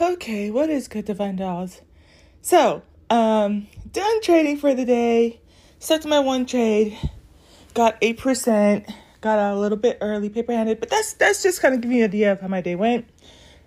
Okay, 0.00 0.50
what 0.50 0.70
is 0.70 0.88
good 0.88 1.04
divine 1.04 1.36
dolls? 1.36 1.82
So, 2.40 2.80
um, 3.10 3.66
done 3.92 4.22
trading 4.22 4.56
for 4.56 4.74
the 4.74 4.86
day. 4.86 5.40
Stuck 5.78 6.00
to 6.00 6.08
my 6.08 6.20
one 6.20 6.46
trade. 6.46 6.96
Got 7.74 7.98
eight 8.00 8.16
percent. 8.16 8.90
Got 9.20 9.38
out 9.38 9.58
a 9.58 9.60
little 9.60 9.76
bit 9.76 9.98
early, 10.00 10.30
paper 10.30 10.52
handed, 10.52 10.80
but 10.80 10.88
that's 10.88 11.12
that's 11.12 11.42
just 11.42 11.60
kind 11.60 11.74
of 11.74 11.82
giving 11.82 11.98
you 11.98 12.04
an 12.04 12.08
idea 12.08 12.32
of 12.32 12.40
how 12.40 12.48
my 12.48 12.62
day 12.62 12.76
went. 12.76 13.10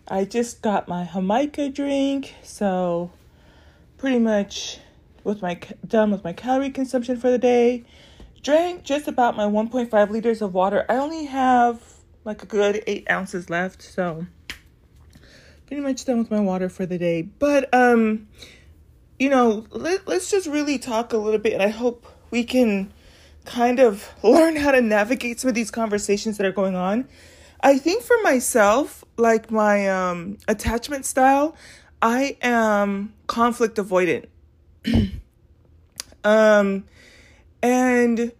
I 0.08 0.26
just 0.26 0.64
got 0.64 0.88
my 0.88 1.08
Jamaica 1.14 1.70
drink, 1.70 2.34
so 2.42 3.12
pretty 4.00 4.18
much 4.18 4.80
with 5.24 5.44
my 5.44 5.60
done 5.88 6.10
with 6.10 6.24
my 6.24 6.34
calorie 6.34 6.72
consumption 6.72 7.16
for 7.16 7.30
the 7.30 7.38
day. 7.38 7.84
Drank 8.42 8.84
just 8.84 9.08
about 9.08 9.38
my 9.38 9.46
1.5 9.46 10.10
liters 10.10 10.42
of 10.42 10.56
water. 10.56 10.84
I 10.90 10.96
only 10.96 11.26
have 11.26 11.80
like 12.26 12.42
a 12.42 12.48
good 12.48 12.84
eight 12.88 13.08
ounces 13.08 13.52
left, 13.52 13.84
so 13.84 14.26
pretty 15.68 15.82
much 15.82 16.06
done 16.06 16.20
with 16.20 16.32
my 16.32 16.40
water 16.40 16.70
for 16.70 16.86
the 16.86 16.98
day. 16.98 17.22
But 17.24 17.74
um, 17.74 18.28
you 19.20 19.30
know, 19.30 19.66
let, 19.72 20.08
let's 20.08 20.30
just 20.30 20.48
really 20.48 20.78
talk 20.78 21.14
a 21.14 21.18
little 21.18 21.40
bit, 21.40 21.54
and 21.54 21.62
I 21.62 21.70
hope 21.70 22.06
we 22.32 22.44
can 22.44 22.92
kind 23.46 23.80
of 23.80 24.08
learn 24.24 24.56
how 24.56 24.72
to 24.72 24.82
navigate 24.82 25.40
some 25.40 25.50
of 25.50 25.56
these 25.56 25.72
conversations 25.72 26.38
that 26.38 26.46
are 26.46 26.52
going 26.52 26.76
on. 26.76 27.08
I 27.62 27.78
think 27.78 28.04
for 28.04 28.18
myself, 28.24 29.06
like 29.16 29.50
my 29.50 29.88
um, 29.88 30.38
attachment 30.48 31.06
style, 31.06 31.56
I 32.02 32.38
am 32.42 33.14
conflict 33.28 33.78
avoidant. 33.78 34.26
um, 36.26 36.84
and 37.62 38.34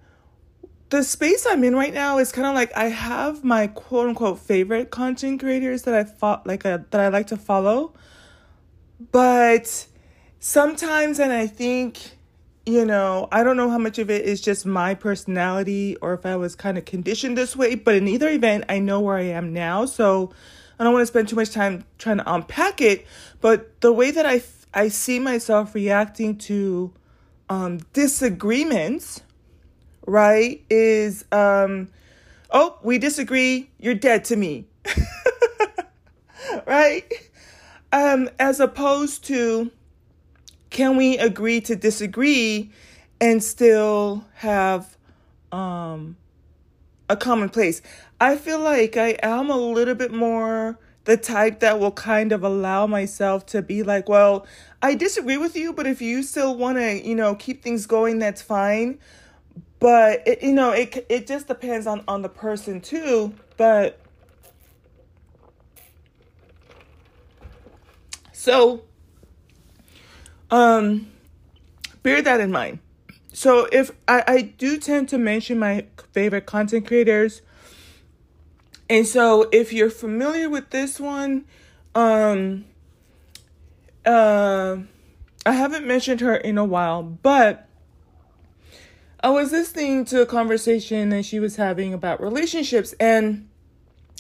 the 0.94 1.04
space 1.04 1.48
I'm 1.48 1.64
in 1.64 1.76
right 1.76 1.92
now 1.92 2.20
is 2.20 2.32
kind 2.32 2.46
of 2.46 2.54
like 2.54 2.72
I 2.78 2.86
have 2.86 3.44
my 3.44 3.66
quote 3.66 4.10
unquote 4.10 4.38
favorite 4.38 4.92
content 4.92 5.40
creators 5.40 5.82
that 5.84 5.96
I 5.96 6.04
fought 6.04 6.46
like 6.46 6.66
a, 6.66 6.86
that 6.92 7.02
I 7.02 7.08
like 7.08 7.26
to 7.28 7.38
follow, 7.38 7.94
but 9.12 9.88
sometimes, 10.40 11.18
and 11.18 11.34
I 11.34 11.48
think 11.48 11.98
you 12.68 12.86
know, 12.86 13.28
I 13.32 13.44
don't 13.44 13.58
know 13.58 13.72
how 13.72 13.80
much 13.80 13.98
of 13.98 14.12
it 14.12 14.24
is 14.24 14.40
just 14.40 14.68
my 14.68 14.94
personality 14.94 15.96
or 15.96 16.14
if 16.14 16.28
I 16.28 16.36
was 16.36 16.56
kind 16.56 16.78
of 16.78 16.86
conditioned 16.86 17.40
this 17.40 17.56
way, 17.56 17.74
but 17.74 17.96
in 17.96 18.08
either 18.08 18.30
event, 18.30 18.66
I 18.70 18.78
know 18.78 19.00
where 19.02 19.18
I 19.18 19.24
am 19.24 19.52
now. 19.52 19.86
So 19.86 20.32
I 20.78 20.84
don't 20.84 20.94
want 20.94 21.02
to 21.02 21.08
spend 21.08 21.28
too 21.28 21.36
much 21.36 21.50
time 21.50 21.86
trying 21.98 22.18
to 22.18 22.34
unpack 22.34 22.82
it. 22.82 23.08
But 23.42 23.82
the 23.82 23.92
way 23.92 24.12
that 24.12 24.28
I, 24.28 24.44
I 24.76 24.90
see 24.90 25.18
myself 25.18 25.74
reacting 25.74 26.38
to 26.38 26.94
um, 27.50 27.80
disagreements, 27.92 29.24
right, 30.06 30.64
is, 30.70 31.26
um, 31.32 31.90
oh, 32.52 32.78
we 32.84 32.98
disagree, 32.98 33.70
you're 33.80 33.96
dead 33.96 34.26
to 34.26 34.36
me. 34.36 34.66
right? 36.66 37.12
Um, 37.92 38.30
as 38.40 38.60
opposed 38.60 39.26
to, 39.26 39.72
can 40.70 40.98
we 40.98 41.18
agree 41.18 41.62
to 41.62 41.76
disagree 41.76 42.72
and 43.22 43.44
still 43.44 44.26
have 44.36 44.98
um, 45.52 46.18
a 47.10 47.16
common 47.16 47.50
place? 47.50 47.82
I 48.20 48.38
feel 48.38 48.60
like 48.60 48.98
I 48.98 49.18
am 49.22 49.50
a 49.50 49.58
little 49.58 49.96
bit 49.96 50.12
more 50.12 50.80
the 51.06 51.18
type 51.18 51.60
that 51.60 51.80
will 51.80 51.92
kind 51.92 52.32
of 52.32 52.44
allow 52.44 52.88
myself 52.88 53.46
to 53.48 53.62
be 53.62 53.84
like, 53.84 54.08
well, 54.08 54.48
I 54.82 54.96
disagree 54.96 55.38
with 55.38 55.56
you, 55.56 55.74
but 55.74 55.86
if 55.86 56.02
you 56.02 56.24
still 56.24 56.56
want 56.56 56.78
to, 56.78 57.06
you 57.06 57.16
know, 57.16 57.36
keep 57.36 57.62
things 57.62 57.86
going, 57.86 58.20
that's 58.20 58.42
fine. 58.42 59.00
But 59.84 60.26
it, 60.26 60.42
you 60.42 60.54
know, 60.54 60.72
it 60.72 61.06
it 61.10 61.28
just 61.28 61.50
depends 61.50 61.88
on 61.88 62.06
on 62.08 62.22
the 62.22 62.30
person 62.30 62.80
too. 62.80 63.34
But 63.58 64.00
so 68.32 68.84
um, 70.50 71.12
bear 72.02 72.22
that 72.22 72.40
in 72.40 72.50
mind. 72.50 72.80
So 73.34 73.68
if 73.74 73.92
I, 74.08 74.24
I 74.26 74.42
do 74.44 74.78
tend 74.78 75.10
to 75.10 75.18
mention 75.18 75.60
my 75.60 75.86
favorite 76.14 76.46
content 76.46 76.88
creators, 76.88 77.42
and 78.90 79.06
so 79.06 79.50
if 79.52 79.74
you're 79.74 79.90
familiar 79.90 80.50
with 80.50 80.70
this 80.70 80.98
one, 80.98 81.44
um, 81.94 82.64
uh, 84.06 84.78
I 85.46 85.52
haven't 85.52 85.86
mentioned 85.86 86.22
her 86.22 86.38
in 86.38 86.58
a 86.58 86.64
while, 86.64 87.04
but 87.04 87.68
I 89.24 89.30
was 89.30 89.54
listening 89.54 90.04
to 90.06 90.22
a 90.22 90.26
conversation 90.26 91.08
that 91.10 91.24
she 91.24 91.40
was 91.40 91.56
having 91.56 91.94
about 91.94 92.22
relationships, 92.22 92.94
and 93.00 93.48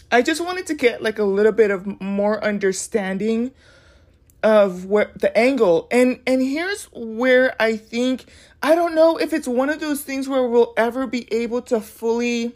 I 0.09 0.21
just 0.21 0.39
wanted 0.39 0.65
to 0.67 0.75
get 0.75 1.03
like 1.03 1.19
a 1.19 1.25
little 1.25 1.51
bit 1.51 1.71
of 1.71 1.99
more 1.99 2.41
understanding 2.41 3.51
of 4.41 4.85
where 4.85 5.11
the 5.15 5.37
angle. 5.37 5.89
And 5.91 6.21
and 6.25 6.41
here's 6.41 6.85
where 6.93 7.55
i 7.61 7.77
think 7.77 8.25
i 8.61 8.75
don't 8.75 8.93
know 8.93 9.17
if 9.17 9.31
it's 9.31 9.47
one 9.47 9.69
of 9.69 9.79
those 9.79 10.01
things 10.01 10.27
where 10.27 10.45
we'll 10.45 10.73
ever 10.75 11.07
be 11.07 11.31
able 11.33 11.61
to 11.61 11.79
fully 11.79 12.53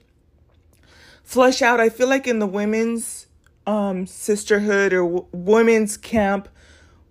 flesh 1.23 1.61
out. 1.61 1.79
I 1.79 1.89
feel 1.89 2.07
like 2.07 2.27
in 2.27 2.39
the 2.39 2.47
women's 2.47 3.27
um 3.65 4.05
sisterhood 4.07 4.93
or 4.93 5.03
w- 5.03 5.25
women's 5.33 5.97
camp 5.97 6.47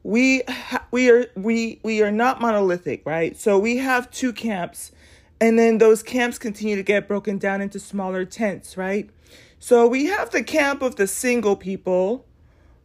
we 0.03 0.42
ha- 0.48 0.86
we 0.91 1.10
are 1.10 1.26
we 1.36 1.80
we 1.82 2.03
are 2.03 2.12
not 2.12 2.41
monolithic 2.41 3.03
right? 3.04 3.36
So 3.36 3.58
we 3.58 3.78
have 3.78 4.10
two 4.10 4.32
camps 4.32 4.92
and 5.41 5.58
then 5.58 5.78
those 5.78 6.02
camps 6.02 6.38
continue 6.38 6.76
to 6.76 6.82
get 6.82 7.06
broken 7.06 7.38
down 7.38 7.60
into 7.60 7.78
smaller 7.78 8.24
tents 8.24 8.76
right 8.76 9.10
so 9.58 9.86
we 9.86 10.06
have 10.06 10.30
the 10.30 10.42
camp 10.42 10.82
of 10.82 10.97
the 10.97 11.06
single 11.06 11.56
people 11.56 12.26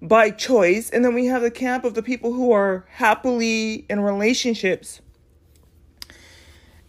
by 0.02 0.32
choice. 0.32 0.90
And 0.90 1.06
then 1.06 1.14
we 1.14 1.28
have 1.28 1.42
the 1.42 1.52
camp 1.52 1.84
of 1.84 1.94
the 1.94 2.04
people 2.04 2.34
who 2.34 2.52
are 2.52 2.86
happily 2.90 3.86
in 3.90 4.00
relationships. 4.00 5.02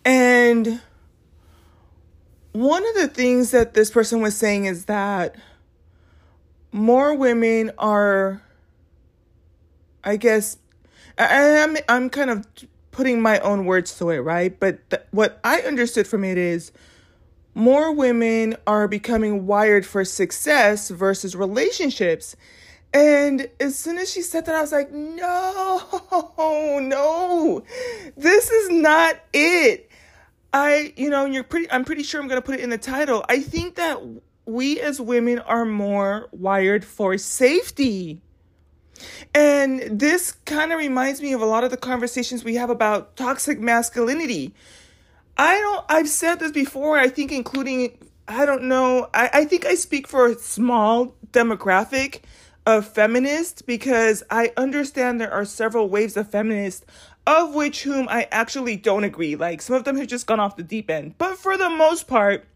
And 0.04 0.80
one 2.52 2.86
of 2.86 2.94
the 2.94 3.08
things 3.08 3.50
that 3.50 3.74
this 3.74 3.90
person 3.90 4.20
was 4.20 4.36
saying 4.36 4.64
is 4.64 4.86
that 4.86 5.36
more 6.72 7.14
women 7.14 7.70
are, 7.78 8.42
I 10.02 10.16
guess, 10.16 10.56
I'm, 11.18 11.76
I'm 11.88 12.08
kind 12.10 12.30
of 12.30 12.46
putting 12.92 13.20
my 13.20 13.40
own 13.40 13.64
words 13.64 13.98
to 13.98 14.10
it, 14.10 14.18
right? 14.20 14.58
But 14.58 14.88
th- 14.90 15.02
what 15.10 15.40
I 15.42 15.60
understood 15.62 16.06
from 16.06 16.22
it 16.22 16.38
is 16.38 16.70
more 17.54 17.92
women 17.92 18.56
are 18.66 18.86
becoming 18.86 19.46
wired 19.46 19.84
for 19.84 20.04
success 20.04 20.90
versus 20.90 21.34
relationships. 21.34 22.36
And 22.94 23.48
as 23.58 23.78
soon 23.78 23.98
as 23.98 24.12
she 24.12 24.22
said 24.22 24.46
that, 24.46 24.54
I 24.54 24.60
was 24.60 24.72
like, 24.72 24.92
no, 24.92 25.80
no, 26.82 27.64
this 28.16 28.50
is 28.50 28.70
not 28.70 29.16
it. 29.32 29.90
I, 30.52 30.92
you 30.96 31.08
know, 31.08 31.24
you're 31.24 31.44
pretty, 31.44 31.70
I'm 31.70 31.84
pretty 31.84 32.02
sure 32.02 32.20
I'm 32.20 32.28
going 32.28 32.40
to 32.40 32.44
put 32.44 32.56
it 32.56 32.60
in 32.60 32.70
the 32.70 32.78
title. 32.78 33.24
I 33.28 33.40
think 33.40 33.76
that 33.76 33.98
we 34.44 34.80
as 34.80 35.00
women 35.00 35.38
are 35.38 35.64
more 35.64 36.28
wired 36.32 36.84
for 36.84 37.16
safety. 37.16 38.20
And 39.34 40.00
this 40.00 40.32
kind 40.44 40.72
of 40.72 40.78
reminds 40.78 41.20
me 41.20 41.32
of 41.32 41.40
a 41.40 41.46
lot 41.46 41.64
of 41.64 41.70
the 41.70 41.76
conversations 41.76 42.44
we 42.44 42.56
have 42.56 42.70
about 42.70 43.16
toxic 43.16 43.60
masculinity. 43.60 44.54
I 45.36 45.58
don't, 45.58 45.84
I've 45.88 46.08
said 46.08 46.40
this 46.40 46.52
before, 46.52 46.98
I 46.98 47.08
think 47.08 47.32
including, 47.32 47.96
I 48.28 48.44
don't 48.44 48.64
know, 48.64 49.08
I, 49.14 49.30
I 49.32 49.44
think 49.44 49.64
I 49.64 49.74
speak 49.74 50.06
for 50.06 50.26
a 50.26 50.34
small 50.34 51.14
demographic 51.32 52.20
of 52.66 52.86
feminist 52.86 53.66
because 53.66 54.22
I 54.30 54.52
understand 54.56 55.20
there 55.20 55.32
are 55.32 55.44
several 55.44 55.88
waves 55.88 56.16
of 56.16 56.30
feminists 56.30 56.86
of 57.26 57.54
which 57.54 57.82
whom 57.82 58.08
I 58.08 58.28
actually 58.30 58.76
don't 58.76 59.04
agree. 59.04 59.36
Like 59.36 59.62
some 59.62 59.76
of 59.76 59.84
them 59.84 59.96
have 59.96 60.06
just 60.06 60.26
gone 60.26 60.40
off 60.40 60.56
the 60.56 60.62
deep 60.62 60.90
end. 60.90 61.16
But 61.18 61.38
for 61.38 61.56
the 61.56 61.70
most 61.70 62.08
part, 62.08 62.46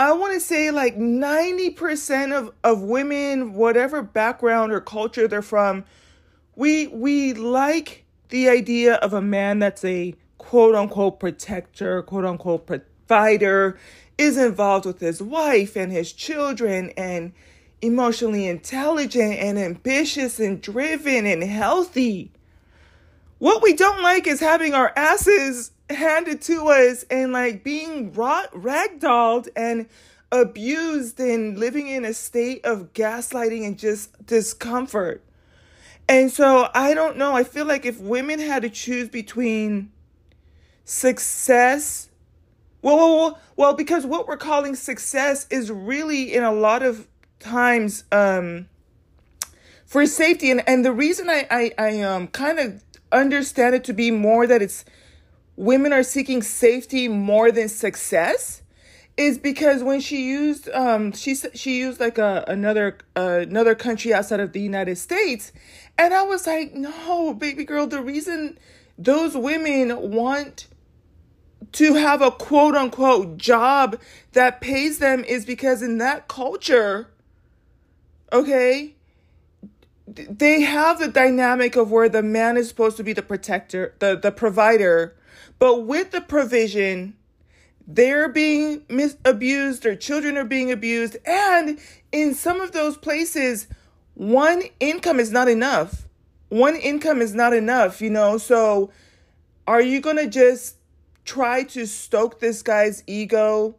I 0.00 0.12
want 0.12 0.32
to 0.32 0.40
say 0.40 0.70
like 0.70 0.96
90% 0.96 2.32
of, 2.32 2.54
of 2.64 2.80
women, 2.80 3.52
whatever 3.52 4.00
background 4.00 4.72
or 4.72 4.80
culture 4.80 5.28
they're 5.28 5.42
from, 5.42 5.84
we 6.56 6.86
we 6.86 7.34
like 7.34 8.06
the 8.30 8.48
idea 8.48 8.94
of 8.94 9.12
a 9.12 9.20
man 9.20 9.58
that's 9.58 9.84
a 9.84 10.14
quote 10.38 10.74
unquote 10.74 11.20
protector, 11.20 12.00
quote 12.00 12.24
unquote 12.24 12.66
provider, 12.66 13.78
is 14.16 14.38
involved 14.38 14.86
with 14.86 15.00
his 15.00 15.20
wife 15.20 15.76
and 15.76 15.92
his 15.92 16.14
children 16.14 16.94
and 16.96 17.34
emotionally 17.82 18.46
intelligent 18.46 19.34
and 19.34 19.58
ambitious 19.58 20.40
and 20.40 20.62
driven 20.62 21.26
and 21.26 21.44
healthy. 21.44 22.32
What 23.36 23.62
we 23.62 23.74
don't 23.74 24.02
like 24.02 24.26
is 24.26 24.40
having 24.40 24.72
our 24.72 24.94
asses 24.96 25.72
handed 25.90 26.40
to 26.42 26.68
us 26.68 27.04
and 27.10 27.32
like 27.32 27.64
being 27.64 28.12
rot- 28.12 28.52
ragdolled 28.52 29.48
and 29.56 29.88
abused 30.32 31.18
and 31.18 31.58
living 31.58 31.88
in 31.88 32.04
a 32.04 32.14
state 32.14 32.64
of 32.64 32.92
gaslighting 32.92 33.66
and 33.66 33.78
just 33.78 34.24
discomfort. 34.24 35.22
And 36.08 36.30
so 36.30 36.68
I 36.74 36.94
don't 36.94 37.16
know. 37.16 37.34
I 37.34 37.44
feel 37.44 37.66
like 37.66 37.84
if 37.84 38.00
women 38.00 38.38
had 38.38 38.62
to 38.62 38.70
choose 38.70 39.08
between 39.08 39.92
success 40.84 42.10
well, 42.82 42.96
well, 42.96 43.38
well, 43.56 43.74
because 43.74 44.06
what 44.06 44.26
we're 44.26 44.38
calling 44.38 44.74
success 44.74 45.46
is 45.50 45.70
really, 45.70 46.34
in 46.34 46.42
a 46.42 46.52
lot 46.52 46.82
of 46.82 47.06
times 47.38 48.04
um, 48.10 48.68
for 49.84 50.06
safety, 50.06 50.50
and 50.50 50.66
and 50.66 50.84
the 50.84 50.92
reason 50.92 51.28
I 51.28 51.46
I, 51.50 51.72
I 51.78 52.00
um 52.00 52.28
kind 52.28 52.58
of 52.58 52.82
understand 53.12 53.74
it 53.74 53.84
to 53.84 53.92
be 53.92 54.10
more 54.10 54.46
that 54.46 54.62
it's 54.62 54.84
women 55.56 55.92
are 55.92 56.02
seeking 56.02 56.42
safety 56.42 57.08
more 57.08 57.50
than 57.52 57.68
success 57.68 58.62
is 59.16 59.38
because 59.38 59.82
when 59.82 60.00
she 60.00 60.24
used 60.24 60.68
um 60.70 61.12
she 61.12 61.34
she 61.34 61.78
used 61.78 62.00
like 62.00 62.16
a 62.16 62.44
another 62.48 62.96
uh, 63.16 63.40
another 63.42 63.74
country 63.74 64.14
outside 64.14 64.40
of 64.40 64.52
the 64.52 64.60
United 64.60 64.96
States. 64.96 65.52
And 65.98 66.14
I 66.14 66.22
was 66.22 66.46
like 66.46 66.74
no 66.74 67.34
baby 67.34 67.64
girl 67.64 67.86
the 67.86 68.02
reason 68.02 68.58
those 68.96 69.36
women 69.36 70.10
want 70.10 70.68
to 71.72 71.94
have 71.94 72.22
a 72.22 72.30
quote 72.30 72.74
unquote 72.74 73.36
job 73.36 74.00
that 74.32 74.60
pays 74.60 74.98
them 74.98 75.24
is 75.24 75.44
because 75.44 75.82
in 75.82 75.98
that 75.98 76.28
culture 76.28 77.10
okay 78.32 78.94
they 80.06 80.62
have 80.62 80.98
the 80.98 81.08
dynamic 81.08 81.76
of 81.76 81.90
where 81.90 82.08
the 82.08 82.22
man 82.22 82.56
is 82.56 82.68
supposed 82.68 82.96
to 82.96 83.04
be 83.04 83.12
the 83.12 83.22
protector 83.22 83.94
the 83.98 84.16
the 84.16 84.32
provider 84.32 85.14
but 85.60 85.82
with 85.82 86.10
the 86.10 86.20
provision 86.20 87.14
they're 87.86 88.28
being 88.28 88.84
abused, 89.24 89.82
their 89.82 89.96
children 89.96 90.36
are 90.36 90.44
being 90.44 90.70
abused, 90.72 91.16
and 91.26 91.78
in 92.12 92.34
some 92.34 92.60
of 92.60 92.72
those 92.72 92.96
places, 92.96 93.66
one 94.14 94.62
income 94.78 95.18
is 95.20 95.32
not 95.32 95.48
enough. 95.48 96.06
One 96.48 96.76
income 96.76 97.20
is 97.20 97.34
not 97.34 97.52
enough, 97.52 98.00
you 98.00 98.10
know. 98.10 98.38
So, 98.38 98.90
are 99.66 99.80
you 99.80 100.00
gonna 100.00 100.26
just 100.28 100.76
try 101.24 101.62
to 101.64 101.86
stoke 101.86 102.40
this 102.40 102.62
guy's 102.62 103.02
ego 103.06 103.76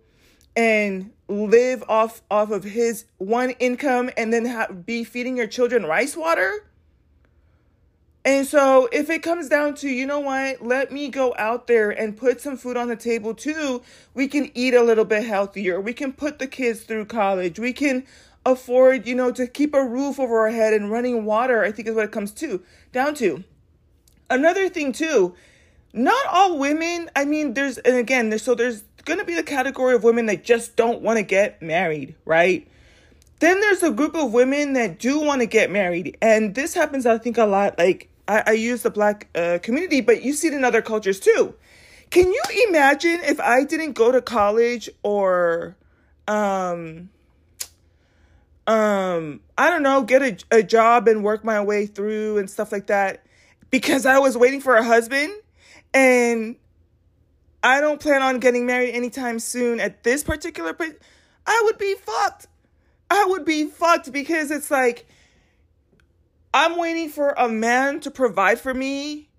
and 0.56 1.12
live 1.28 1.84
off 1.88 2.22
off 2.30 2.52
of 2.52 2.64
his 2.64 3.06
one 3.18 3.52
income 3.60 4.10
and 4.18 4.34
then 4.34 4.46
ha- 4.46 4.72
be 4.72 5.04
feeding 5.04 5.38
your 5.38 5.48
children 5.48 5.86
rice 5.86 6.16
water? 6.16 6.71
And 8.24 8.46
so 8.46 8.88
if 8.92 9.10
it 9.10 9.24
comes 9.24 9.50
down 9.50 9.74
to, 9.76 9.90
you 9.90 10.06
know 10.06 10.20
what, 10.20 10.62
let 10.62 10.92
me 10.92 11.10
go 11.10 11.34
out 11.40 11.66
there 11.66 11.90
and 11.90 12.16
put 12.16 12.40
some 12.40 12.56
food 12.56 12.78
on 12.78 12.88
the 12.88 12.96
table 12.96 13.34
too, 13.34 13.82
we 14.14 14.28
can 14.28 14.52
eat 14.54 14.76
a 14.76 14.84
little 14.84 15.06
bit 15.06 15.26
healthier. 15.26 15.82
We 15.82 15.94
can 15.94 16.14
put 16.14 16.38
the 16.38 16.46
kids 16.46 16.82
through 16.82 17.06
college. 17.06 17.58
We 17.58 17.74
can 17.74 18.06
afford, 18.46 19.08
you 19.08 19.16
know, 19.16 19.32
to 19.32 19.48
keep 19.48 19.74
a 19.74 19.84
roof 19.84 20.20
over 20.20 20.40
our 20.40 20.52
head 20.52 20.74
and 20.74 20.92
running 20.92 21.26
water, 21.26 21.64
I 21.64 21.72
think 21.72 21.88
is 21.88 21.96
what 21.96 22.06
it 22.06 22.12
comes 22.12 22.32
to 22.34 22.62
down 22.92 23.16
to. 23.16 23.44
Another 24.30 24.70
thing 24.70 24.92
too, 24.92 25.36
not 25.92 26.26
all 26.28 26.60
women, 26.60 27.10
I 27.16 27.26
mean, 27.26 27.56
there's 27.56 27.80
and 27.80 27.98
again, 27.98 28.30
there's 28.30 28.44
so 28.44 28.54
there's 28.54 28.84
gonna 29.04 29.26
be 29.26 29.36
the 29.36 29.44
category 29.44 29.96
of 29.96 30.04
women 30.04 30.28
that 30.28 30.44
just 30.44 30.76
don't 30.76 31.02
want 31.02 31.18
to 31.18 31.24
get 31.24 31.62
married, 31.62 32.16
right? 32.24 32.68
Then 33.40 33.60
there's 33.60 33.82
a 33.82 33.90
group 33.90 34.16
of 34.16 34.32
women 34.32 34.74
that 34.74 35.00
do 35.00 35.20
want 35.20 35.42
to 35.42 35.48
get 35.48 35.72
married. 35.72 36.16
And 36.22 36.54
this 36.54 36.76
happens, 36.76 37.08
I 37.08 37.18
think, 37.18 37.40
a 37.40 37.46
lot. 37.46 37.78
Like 37.80 38.11
I, 38.28 38.44
I 38.48 38.52
use 38.52 38.84
the 38.84 38.90
black 38.90 39.28
uh, 39.36 39.60
community, 39.62 40.02
but 40.02 40.24
you 40.24 40.34
see 40.34 40.48
it 40.48 40.54
in 40.54 40.64
other 40.64 40.82
cultures 40.82 41.20
too. 41.20 41.56
Can 42.10 42.28
you 42.28 42.42
imagine 42.68 43.20
if 43.24 43.40
I 43.40 43.64
didn't 43.64 43.94
go 43.94 44.12
to 44.12 44.22
college 44.22 44.90
or, 45.02 45.78
um, 46.28 47.10
um, 48.68 49.40
I 49.58 49.70
don't 49.70 49.84
know, 49.84 50.04
get 50.04 50.22
a, 50.22 50.58
a 50.60 50.64
job 50.64 51.08
and 51.08 51.24
work 51.24 51.44
my 51.44 51.62
way 51.62 51.86
through 51.86 52.38
and 52.38 52.50
stuff 52.50 52.72
like 52.72 52.88
that 52.88 53.26
because 53.70 54.06
I 54.06 54.20
was 54.20 54.38
waiting 54.38 54.62
for 54.62 54.76
a 54.76 54.84
husband 54.84 55.34
and 55.94 56.58
I 57.64 57.80
don't 57.80 58.00
plan 58.00 58.22
on 58.22 58.40
getting 58.40 58.66
married 58.66 58.94
anytime 58.94 59.40
soon 59.40 59.80
at 59.80 60.04
this 60.04 60.24
particular 60.24 60.74
point, 60.74 60.98
I 61.46 61.62
would 61.66 61.78
be 61.78 61.96
fucked. 61.96 62.48
I 63.10 63.26
would 63.26 63.46
be 63.46 63.66
fucked 63.66 64.12
because 64.12 64.52
it's 64.52 64.72
like 64.72 65.06
I'm 66.54 66.78
waiting 66.78 67.10
for 67.10 67.30
a 67.38 67.48
man 67.48 68.00
to 68.02 68.12
provide 68.12 68.60
for 68.60 68.74
me. 68.74 69.30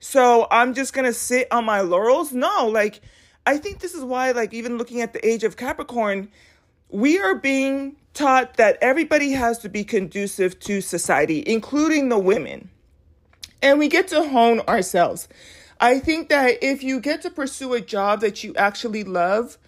So 0.00 0.46
I'm 0.50 0.74
just 0.74 0.92
going 0.92 1.06
to 1.06 1.12
sit 1.12 1.48
on 1.50 1.64
my 1.64 1.80
laurels? 1.80 2.32
No, 2.32 2.68
like 2.68 3.00
I 3.46 3.56
think 3.56 3.80
this 3.80 3.94
is 3.94 4.04
why 4.04 4.30
like 4.32 4.54
even 4.54 4.78
looking 4.78 5.00
at 5.00 5.12
the 5.12 5.26
age 5.26 5.42
of 5.42 5.56
Capricorn, 5.56 6.30
we 6.88 7.18
are 7.18 7.34
being 7.34 7.96
taught 8.14 8.56
that 8.56 8.78
everybody 8.80 9.32
has 9.32 9.58
to 9.58 9.68
be 9.68 9.84
conducive 9.84 10.58
to 10.60 10.80
society, 10.80 11.42
including 11.46 12.08
the 12.08 12.18
women. 12.18 12.70
And 13.62 13.78
we 13.78 13.88
get 13.88 14.08
to 14.08 14.22
hone 14.22 14.60
ourselves. 14.60 15.28
I 15.80 15.98
think 15.98 16.28
that 16.28 16.62
if 16.62 16.82
you 16.82 17.00
get 17.00 17.22
to 17.22 17.30
pursue 17.30 17.74
a 17.74 17.80
job 17.80 18.20
that 18.20 18.42
you 18.42 18.54
actually 18.56 19.04
love, 19.04 19.58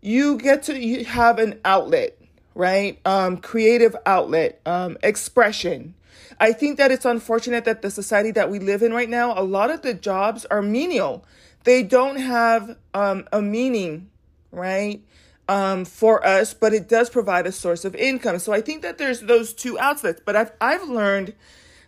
you 0.00 0.38
get 0.38 0.62
to 0.64 1.04
have 1.04 1.38
an 1.38 1.60
outlet, 1.64 2.18
right? 2.54 3.00
Um, 3.04 3.38
creative 3.38 3.96
outlet, 4.04 4.60
um, 4.66 4.98
expression. 5.02 5.94
I 6.38 6.52
think 6.52 6.76
that 6.78 6.90
it's 6.90 7.04
unfortunate 7.04 7.64
that 7.64 7.82
the 7.82 7.90
society 7.90 8.30
that 8.32 8.50
we 8.50 8.58
live 8.58 8.82
in 8.82 8.92
right 8.92 9.08
now, 9.08 9.38
a 9.38 9.42
lot 9.42 9.70
of 9.70 9.82
the 9.82 9.94
jobs 9.94 10.44
are 10.46 10.60
menial. 10.60 11.24
They 11.64 11.82
don't 11.82 12.16
have 12.16 12.76
um, 12.94 13.26
a 13.32 13.40
meaning, 13.40 14.10
right? 14.52 15.02
Um, 15.48 15.84
for 15.84 16.26
us, 16.26 16.54
but 16.54 16.74
it 16.74 16.88
does 16.88 17.08
provide 17.08 17.46
a 17.46 17.52
source 17.52 17.84
of 17.84 17.94
income. 17.94 18.38
So 18.40 18.52
I 18.52 18.60
think 18.60 18.82
that 18.82 18.98
there's 18.98 19.20
those 19.20 19.52
two 19.52 19.78
outlets. 19.78 20.20
But 20.24 20.34
I've 20.34 20.50
I've 20.60 20.88
learned 20.88 21.34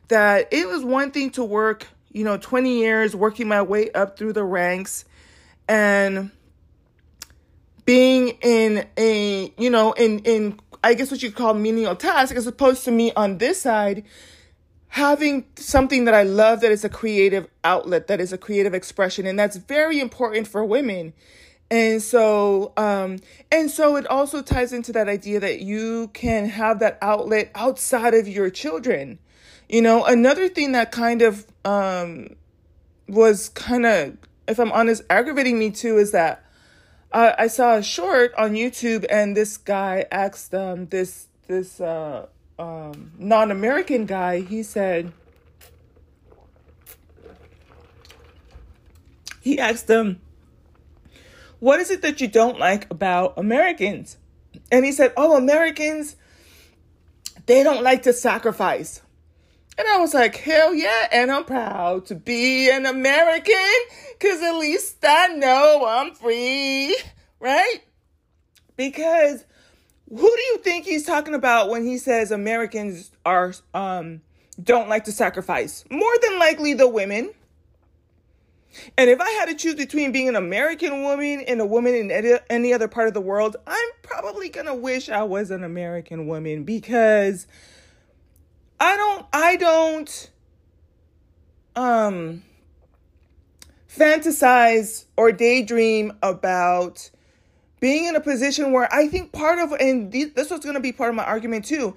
that 0.08 0.48
it 0.52 0.68
was 0.68 0.84
one 0.84 1.10
thing 1.10 1.30
to 1.30 1.44
work, 1.44 1.88
you 2.12 2.24
know, 2.24 2.36
20 2.36 2.78
years 2.78 3.16
working 3.16 3.48
my 3.48 3.62
way 3.62 3.90
up 3.92 4.16
through 4.16 4.32
the 4.32 4.44
ranks 4.44 5.04
and 5.68 6.30
being 7.84 8.28
in 8.42 8.86
a, 8.96 9.52
you 9.58 9.70
know, 9.70 9.92
in 9.92 10.20
in 10.20 10.60
I 10.82 10.94
guess 10.94 11.10
what 11.10 11.22
you 11.22 11.32
call 11.32 11.54
menial 11.54 11.96
task, 11.96 12.36
as 12.36 12.46
opposed 12.46 12.84
to 12.84 12.92
me 12.92 13.12
on 13.16 13.38
this 13.38 13.60
side 13.60 14.04
having 14.88 15.44
something 15.56 16.04
that 16.06 16.14
I 16.14 16.22
love 16.22 16.60
that 16.60 16.72
is 16.72 16.84
a 16.84 16.88
creative 16.88 17.48
outlet, 17.64 18.06
that 18.08 18.20
is 18.20 18.32
a 18.32 18.38
creative 18.38 18.74
expression, 18.74 19.26
and 19.26 19.38
that's 19.38 19.56
very 19.56 20.00
important 20.00 20.48
for 20.48 20.64
women. 20.64 21.12
And 21.70 22.00
so, 22.00 22.72
um, 22.76 23.18
and 23.52 23.70
so 23.70 23.96
it 23.96 24.06
also 24.06 24.40
ties 24.40 24.72
into 24.72 24.92
that 24.92 25.08
idea 25.08 25.38
that 25.40 25.60
you 25.60 26.08
can 26.14 26.48
have 26.48 26.78
that 26.78 26.98
outlet 27.02 27.50
outside 27.54 28.14
of 28.14 28.26
your 28.26 28.48
children. 28.48 29.18
You 29.68 29.82
know, 29.82 30.04
another 30.04 30.48
thing 30.48 30.72
that 30.72 30.90
kind 30.92 31.20
of 31.20 31.46
um, 31.66 32.36
was 33.06 33.50
kind 33.50 33.84
of, 33.84 34.16
if 34.46 34.58
I'm 34.58 34.72
honest, 34.72 35.02
aggravating 35.10 35.58
me 35.58 35.70
too 35.70 35.98
is 35.98 36.12
that 36.12 36.42
I 37.12 37.46
saw 37.46 37.76
a 37.76 37.82
short 37.82 38.34
on 38.34 38.52
YouTube, 38.52 39.06
and 39.08 39.34
this 39.34 39.56
guy 39.56 40.04
asked 40.12 40.54
um, 40.54 40.86
this 40.88 41.28
this 41.46 41.80
uh, 41.80 42.26
um, 42.58 43.12
non 43.18 43.50
American 43.50 44.06
guy, 44.06 44.40
he 44.40 44.62
said, 44.62 45.12
he 49.40 49.58
asked 49.58 49.86
them, 49.86 50.20
What 51.60 51.80
is 51.80 51.90
it 51.90 52.02
that 52.02 52.20
you 52.20 52.28
don't 52.28 52.58
like 52.58 52.90
about 52.90 53.34
Americans? 53.36 54.18
And 54.70 54.84
he 54.84 54.92
said, 54.92 55.12
Oh, 55.16 55.36
Americans, 55.36 56.16
they 57.46 57.62
don't 57.62 57.82
like 57.82 58.02
to 58.02 58.12
sacrifice. 58.12 59.02
And 59.78 59.86
I 59.86 59.98
was 59.98 60.12
like, 60.12 60.34
hell 60.34 60.74
yeah, 60.74 61.06
and 61.12 61.30
I'm 61.30 61.44
proud 61.44 62.06
to 62.06 62.16
be 62.16 62.68
an 62.68 62.84
American, 62.84 63.54
because 64.18 64.42
at 64.42 64.56
least 64.56 64.96
I 65.04 65.28
know 65.28 65.86
I'm 65.86 66.14
free, 66.14 66.96
right? 67.40 67.78
Because 68.76 69.44
who 70.08 70.16
do 70.16 70.42
you 70.42 70.58
think 70.58 70.84
he's 70.84 71.04
talking 71.04 71.34
about 71.34 71.68
when 71.68 71.84
he 71.84 71.98
says 71.98 72.30
Americans 72.30 73.10
are 73.26 73.52
um 73.74 74.22
don't 74.62 74.88
like 74.88 75.04
to 75.04 75.12
sacrifice? 75.12 75.84
More 75.90 76.14
than 76.22 76.38
likely 76.38 76.74
the 76.74 76.88
women. 76.88 77.32
And 78.96 79.10
if 79.10 79.20
I 79.20 79.30
had 79.30 79.46
to 79.46 79.54
choose 79.54 79.74
between 79.74 80.12
being 80.12 80.28
an 80.28 80.36
American 80.36 81.02
woman 81.02 81.40
and 81.46 81.60
a 81.60 81.66
woman 81.66 81.94
in 81.94 82.38
any 82.50 82.72
other 82.72 82.86
part 82.86 83.08
of 83.08 83.14
the 83.14 83.20
world, 83.20 83.56
I'm 83.66 83.88
probably 84.02 84.48
going 84.50 84.66
to 84.66 84.74
wish 84.74 85.08
I 85.08 85.22
was 85.22 85.50
an 85.50 85.64
American 85.64 86.26
woman 86.26 86.64
because 86.64 87.46
I 88.80 88.96
don't 88.96 89.26
I 89.32 89.56
don't 89.56 90.30
um 91.76 92.42
fantasize 93.88 95.04
or 95.16 95.32
daydream 95.32 96.12
about 96.22 97.10
being 97.80 98.04
in 98.04 98.16
a 98.16 98.20
position 98.20 98.72
where 98.72 98.92
I 98.92 99.08
think 99.08 99.32
part 99.32 99.58
of, 99.58 99.72
and 99.72 100.12
this 100.12 100.50
was 100.50 100.60
going 100.60 100.74
to 100.74 100.80
be 100.80 100.92
part 100.92 101.10
of 101.10 101.16
my 101.16 101.24
argument 101.24 101.64
too. 101.64 101.94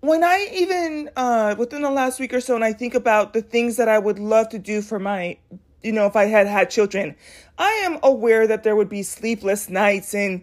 When 0.00 0.24
I 0.24 0.48
even, 0.52 1.10
uh, 1.16 1.54
within 1.58 1.82
the 1.82 1.90
last 1.90 2.18
week 2.18 2.34
or 2.34 2.40
so, 2.40 2.54
and 2.54 2.64
I 2.64 2.72
think 2.72 2.94
about 2.94 3.34
the 3.34 3.42
things 3.42 3.76
that 3.76 3.88
I 3.88 3.98
would 3.98 4.18
love 4.18 4.48
to 4.50 4.58
do 4.58 4.82
for 4.82 4.98
my, 4.98 5.38
you 5.82 5.92
know, 5.92 6.06
if 6.06 6.16
I 6.16 6.24
had 6.24 6.46
had 6.46 6.70
children, 6.70 7.14
I 7.58 7.70
am 7.84 7.98
aware 8.02 8.46
that 8.46 8.64
there 8.64 8.74
would 8.74 8.88
be 8.88 9.02
sleepless 9.02 9.68
nights 9.68 10.14
and 10.14 10.42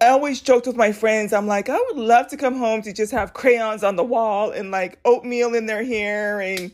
I 0.00 0.08
always 0.08 0.40
joked 0.40 0.66
with 0.66 0.76
my 0.76 0.92
friends. 0.92 1.32
I'm 1.32 1.46
like, 1.46 1.68
I 1.68 1.76
would 1.76 1.96
love 1.96 2.28
to 2.28 2.36
come 2.36 2.56
home 2.56 2.82
to 2.82 2.92
just 2.92 3.10
have 3.12 3.32
crayons 3.32 3.82
on 3.82 3.96
the 3.96 4.04
wall 4.04 4.50
and 4.50 4.70
like 4.70 4.98
oatmeal 5.04 5.54
in 5.54 5.66
their 5.66 5.82
hair 5.84 6.40
and 6.40 6.70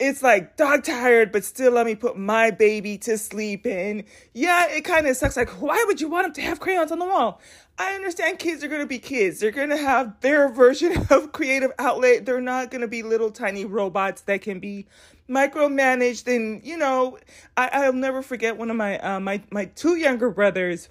it's 0.00 0.22
like 0.22 0.56
dog 0.56 0.82
tired, 0.82 1.30
but 1.30 1.44
still 1.44 1.72
let 1.72 1.86
me 1.86 1.94
put 1.94 2.16
my 2.16 2.50
baby 2.50 2.98
to 2.98 3.16
sleep. 3.16 3.64
And 3.64 4.04
yeah, 4.32 4.68
it 4.68 4.84
kind 4.84 5.06
of 5.06 5.16
sucks. 5.16 5.36
Like, 5.36 5.50
why 5.60 5.82
would 5.86 6.00
you 6.00 6.08
want 6.08 6.26
them 6.26 6.32
to 6.34 6.42
have 6.42 6.58
crayons 6.58 6.90
on 6.90 6.98
the 6.98 7.04
wall? 7.04 7.40
I 7.78 7.94
understand 7.94 8.38
kids 8.38 8.64
are 8.64 8.68
going 8.68 8.80
to 8.80 8.86
be 8.86 8.98
kids. 8.98 9.38
They're 9.38 9.52
going 9.52 9.70
to 9.70 9.76
have 9.76 10.20
their 10.20 10.48
version 10.52 11.06
of 11.10 11.32
creative 11.32 11.70
outlet. 11.78 12.26
They're 12.26 12.40
not 12.40 12.70
going 12.70 12.80
to 12.80 12.88
be 12.88 13.02
little 13.02 13.30
tiny 13.30 13.64
robots 13.64 14.22
that 14.22 14.42
can 14.42 14.58
be 14.58 14.86
micromanaged. 15.28 16.34
And, 16.34 16.64
you 16.64 16.76
know, 16.76 17.18
I, 17.56 17.68
I'll 17.72 17.92
never 17.92 18.22
forget 18.22 18.56
one 18.56 18.70
of 18.70 18.76
my, 18.76 18.98
uh, 18.98 19.20
my, 19.20 19.42
my 19.50 19.66
two 19.66 19.96
younger 19.96 20.30
brothers. 20.30 20.88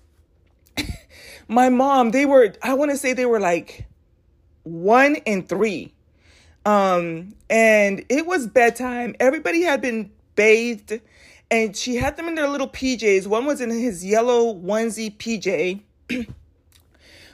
my 1.49 1.69
mom, 1.69 2.11
they 2.11 2.25
were, 2.25 2.53
I 2.63 2.73
want 2.73 2.91
to 2.91 2.97
say 2.97 3.13
they 3.13 3.25
were 3.25 3.39
like 3.39 3.85
one 4.63 5.17
and 5.27 5.47
three 5.47 5.92
um, 6.65 7.33
and 7.49 8.05
it 8.09 8.25
was 8.25 8.47
bedtime. 8.47 9.15
Everybody 9.19 9.63
had 9.63 9.81
been 9.81 10.11
bathed, 10.35 10.99
and 11.51 11.75
she 11.75 11.95
had 11.95 12.17
them 12.17 12.27
in 12.27 12.35
their 12.35 12.47
little 12.47 12.69
PJs. 12.69 13.27
One 13.27 13.45
was 13.45 13.61
in 13.61 13.69
his 13.69 14.05
yellow 14.05 14.53
onesie 14.53 15.15
PJ. 15.15 15.81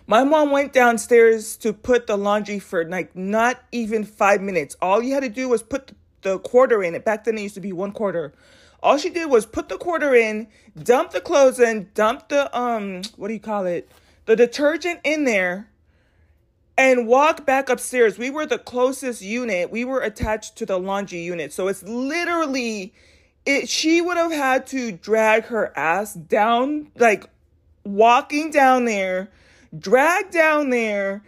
My 0.08 0.24
mom 0.24 0.50
went 0.50 0.74
downstairs 0.74 1.56
to 1.58 1.72
put 1.72 2.08
the 2.08 2.18
laundry 2.18 2.58
for 2.58 2.84
like 2.84 3.16
not 3.16 3.62
even 3.72 4.04
five 4.04 4.42
minutes. 4.42 4.76
All 4.82 5.04
you 5.04 5.14
had 5.14 5.22
to 5.22 5.30
do 5.30 5.48
was 5.48 5.62
put 5.62 5.92
the 6.24 6.40
quarter 6.40 6.84
in. 6.84 6.96
It 6.96 7.06
back 7.06 7.26
then 7.26 7.38
it 7.38 7.42
used 7.42 7.56
to 7.56 7.62
be 7.62 7.72
one 7.72 7.92
quarter. 7.92 8.34
All 8.82 8.98
she 8.98 9.10
did 9.10 9.30
was 9.30 9.46
put 9.46 9.70
the 9.70 9.78
quarter 9.78 10.16
in, 10.16 10.48
dump 10.82 11.12
the 11.12 11.22
clothes 11.22 11.60
in, 11.60 11.90
dump 11.94 12.30
the 12.30 12.56
um 12.58 13.04
what 13.18 13.28
do 13.28 13.36
you 13.36 13.40
call 13.40 13.68
it? 13.68 13.92
The 14.26 14.36
detergent 14.36 15.00
in 15.04 15.26
there, 15.26 15.70
and 16.80 17.08
walk 17.08 17.46
back 17.46 17.68
upstairs. 17.68 18.18
We 18.18 18.30
were 18.30 18.46
the 18.46 18.58
closest 18.58 19.22
unit. 19.22 19.70
We 19.70 19.84
were 19.84 20.00
attached 20.00 20.56
to 20.56 20.66
the 20.66 20.80
laundry 20.80 21.20
unit. 21.20 21.52
So 21.52 21.68
it's 21.68 21.84
literally 21.84 22.94
it 23.46 23.68
she 23.68 24.00
would 24.00 24.16
have 24.16 24.32
had 24.32 24.66
to 24.68 24.94
drag 24.94 25.46
her 25.46 25.78
ass 25.78 26.14
down 26.14 26.90
like 26.96 27.30
walking 27.84 28.50
down 28.50 28.86
there, 28.86 29.30
drag 29.78 30.32
down 30.32 30.70
there, 30.70 31.22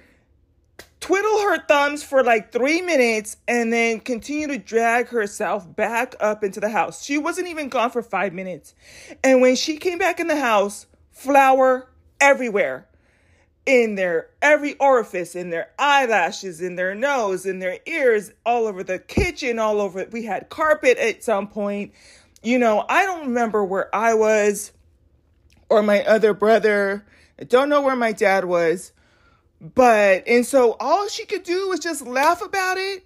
twiddle 1.01 1.41
her 1.41 1.59
thumbs 1.67 2.01
for 2.01 2.23
like 2.23 2.53
3 2.53 2.81
minutes 2.83 3.35
and 3.45 3.73
then 3.73 3.99
continue 3.99 4.47
to 4.47 4.57
drag 4.57 5.09
herself 5.09 5.75
back 5.75 6.15
up 6.21 6.45
into 6.45 6.61
the 6.61 6.69
house. 6.69 7.03
She 7.03 7.17
wasn't 7.17 7.49
even 7.49 7.67
gone 7.67 7.91
for 7.91 8.01
5 8.01 8.31
minutes. 8.31 8.73
And 9.21 9.41
when 9.41 9.57
she 9.57 9.75
came 9.75 9.97
back 9.97 10.21
in 10.21 10.27
the 10.27 10.39
house, 10.39 10.85
flour 11.11 11.89
everywhere 12.21 12.87
in 13.65 13.95
their 13.95 14.29
every 14.41 14.75
orifice, 14.75 15.35
in 15.35 15.49
their 15.49 15.69
eyelashes, 15.77 16.61
in 16.61 16.75
their 16.75 16.95
nose, 16.95 17.45
in 17.45 17.59
their 17.59 17.79
ears, 17.85 18.31
all 18.45 18.67
over 18.67 18.83
the 18.83 18.99
kitchen, 18.99 19.59
all 19.59 19.79
over. 19.79 20.07
We 20.11 20.25
had 20.25 20.49
carpet 20.49 20.97
at 20.97 21.23
some 21.23 21.47
point. 21.47 21.93
You 22.43 22.57
know, 22.57 22.85
I 22.89 23.05
don't 23.05 23.27
remember 23.27 23.63
where 23.63 23.93
I 23.95 24.13
was 24.15 24.71
or 25.69 25.83
my 25.83 26.03
other 26.05 26.33
brother. 26.33 27.05
I 27.39 27.43
don't 27.43 27.69
know 27.69 27.81
where 27.81 27.95
my 27.95 28.11
dad 28.11 28.45
was. 28.45 28.91
But, 29.61 30.23
and 30.27 30.45
so 30.45 30.75
all 30.79 31.07
she 31.07 31.25
could 31.25 31.43
do 31.43 31.69
was 31.69 31.79
just 31.79 32.05
laugh 32.05 32.41
about 32.41 32.77
it. 32.77 33.05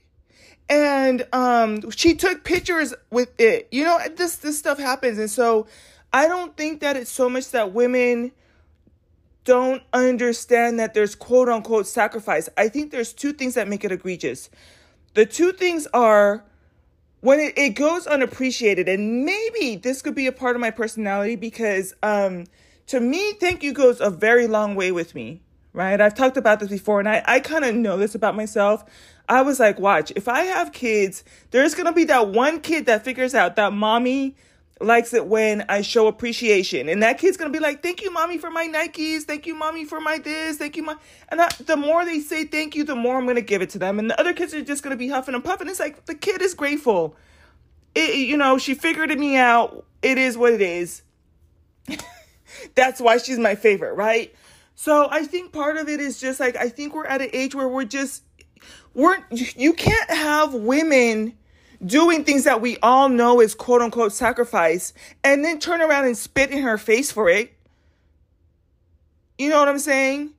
And 0.70 1.28
um, 1.34 1.92
she 1.92 2.16
took 2.16 2.46
pictures 2.46 2.94
with 3.12 3.40
it. 3.40 3.68
You 3.72 3.84
know, 3.84 4.00
this 4.16 4.38
this 4.38 4.58
stuff 4.58 4.80
happens. 4.80 5.20
And 5.20 5.30
so 5.30 5.68
I 6.12 6.28
don't 6.28 6.58
think 6.58 6.80
that 6.80 6.96
it's 6.96 7.12
so 7.12 7.30
much 7.30 7.52
that 7.52 7.74
women 7.74 8.32
don't 9.46 9.84
understand 9.94 10.80
that 10.80 10.94
there's 10.94 11.16
quote 11.16 11.48
unquote 11.48 11.88
sacrifice. 11.88 12.50
I 12.58 12.68
think 12.68 12.92
there's 12.92 13.14
two 13.14 13.32
things 13.32 13.54
that 13.54 13.68
make 13.68 13.86
it 13.86 13.92
egregious. 13.92 14.50
The 15.14 15.26
two 15.26 15.54
things 15.54 15.88
are 15.94 16.44
when 17.22 17.40
it, 17.40 17.58
it 17.58 17.70
goes 17.70 18.06
unappreciated, 18.06 18.90
and 18.90 19.24
maybe 19.26 19.78
this 19.78 20.02
could 20.02 20.14
be 20.14 20.28
a 20.28 20.32
part 20.32 20.56
of 20.56 20.60
my 20.60 20.72
personality 20.72 21.36
because 21.36 21.94
um, 22.04 22.46
to 22.88 23.00
me, 23.00 23.34
thank 23.34 23.64
you 23.64 23.74
goes 23.74 24.02
a 24.02 24.10
very 24.10 24.48
long 24.48 24.76
way 24.76 24.92
with 24.92 25.16
me, 25.16 25.42
right? 25.74 26.00
I've 26.00 26.14
talked 26.14 26.38
about 26.38 26.60
this 26.60 26.70
before, 26.70 27.00
and 27.00 27.10
I, 27.10 27.24
I 27.26 27.40
kind 27.40 27.66
of 27.66 27.74
know 27.74 27.98
this 27.98 28.14
about 28.14 28.36
myself. 28.36 28.84
I 29.28 29.42
was 29.42 29.60
like, 29.60 29.80
watch, 29.80 30.12
if 30.16 30.28
I 30.28 30.42
have 30.42 30.72
kids, 30.72 31.24
there's 31.52 31.74
going 31.74 31.88
to 31.88 31.94
be 31.94 32.04
that 32.06 32.28
one 32.28 32.60
kid 32.62 32.86
that 32.86 33.04
figures 33.04 33.34
out 33.34 33.56
that 33.56 33.74
mommy 33.74 34.36
likes 34.82 35.14
it 35.14 35.26
when 35.28 35.66
I 35.70 35.82
show 35.82 36.08
appreciation. 36.08 36.90
And 36.90 37.02
that 37.04 37.18
kid's 37.18 37.38
gonna 37.38 37.52
be 37.52 37.60
like, 37.60 37.82
thank 37.82 38.02
you, 38.02 38.12
mommy, 38.12 38.38
for 38.38 38.50
my 38.50 38.68
Nikes. 38.68 39.24
Thank 39.24 39.46
you, 39.46 39.56
mommy, 39.56 39.86
for 39.86 40.02
my 40.02 40.18
this. 40.18 40.58
Thank 40.58 40.76
you, 40.76 40.84
mom. 40.84 41.00
And 41.30 41.42
I, 41.42 41.50
the 41.66 41.78
more 41.78 42.04
they 42.06 42.20
say 42.20 42.46
thank 42.46 42.76
you, 42.76 42.84
the 42.84 42.96
more 42.96 43.18
I'm 43.18 43.26
gonna 43.26 43.42
give 43.42 43.62
it 43.62 43.70
to 43.72 43.80
them. 43.80 44.00
And 44.00 44.10
the 44.10 44.20
other 44.20 44.34
kids 44.34 44.54
are 44.54 44.62
just 44.62 44.84
gonna 44.84 44.98
be 44.98 45.08
huffing 45.08 45.34
and 45.36 45.44
puffing. 45.44 45.70
It's 45.70 45.80
like 45.80 46.06
the 46.06 46.16
kid 46.16 46.42
is 46.42 46.54
grateful. 46.54 47.16
It, 47.94 48.16
you 48.16 48.38
know, 48.38 48.58
she 48.58 48.74
figured 48.74 49.18
me 49.18 49.38
out. 49.38 49.86
It 50.02 50.18
is 50.18 50.38
what 50.38 50.54
it 50.54 50.62
is. 50.62 51.02
That's 52.76 53.00
why 53.00 53.18
she's 53.18 53.40
my 53.40 53.56
favorite, 53.56 53.94
right? 53.94 54.34
So 54.76 55.08
I 55.10 55.24
think 55.24 55.54
part 55.54 55.78
of 55.78 55.88
it 55.88 56.02
is 56.02 56.20
just 56.20 56.40
like 56.40 56.58
I 56.58 56.68
think 56.68 56.94
we're 56.94 57.06
at 57.06 57.22
an 57.22 57.30
age 57.32 57.56
where 57.56 57.68
we're 57.68 57.86
just 57.86 58.24
we're 58.94 59.18
you 59.32 59.74
can't 59.74 60.10
have 60.10 60.54
women 60.54 61.38
doing 61.86 62.24
things 62.24 62.46
that 62.46 62.62
we 62.62 62.78
all 62.82 63.10
know 63.10 63.42
is 63.42 63.54
quote 63.54 63.82
unquote 63.82 64.14
sacrifice 64.14 64.94
and 65.24 65.44
then 65.44 65.60
turn 65.60 65.82
around 65.82 66.06
and 66.06 66.18
spit 66.18 66.52
in 66.52 66.64
her 66.64 66.78
face 66.78 67.12
for 67.12 67.30
it. 67.30 67.54
You 69.38 69.50
know 69.50 69.60
what 69.60 69.68
I'm 69.68 69.80
saying? 69.80 70.32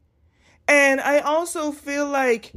And 0.69 1.01
I 1.01 1.21
also 1.21 1.71
feel 1.71 2.09
like 2.09 2.53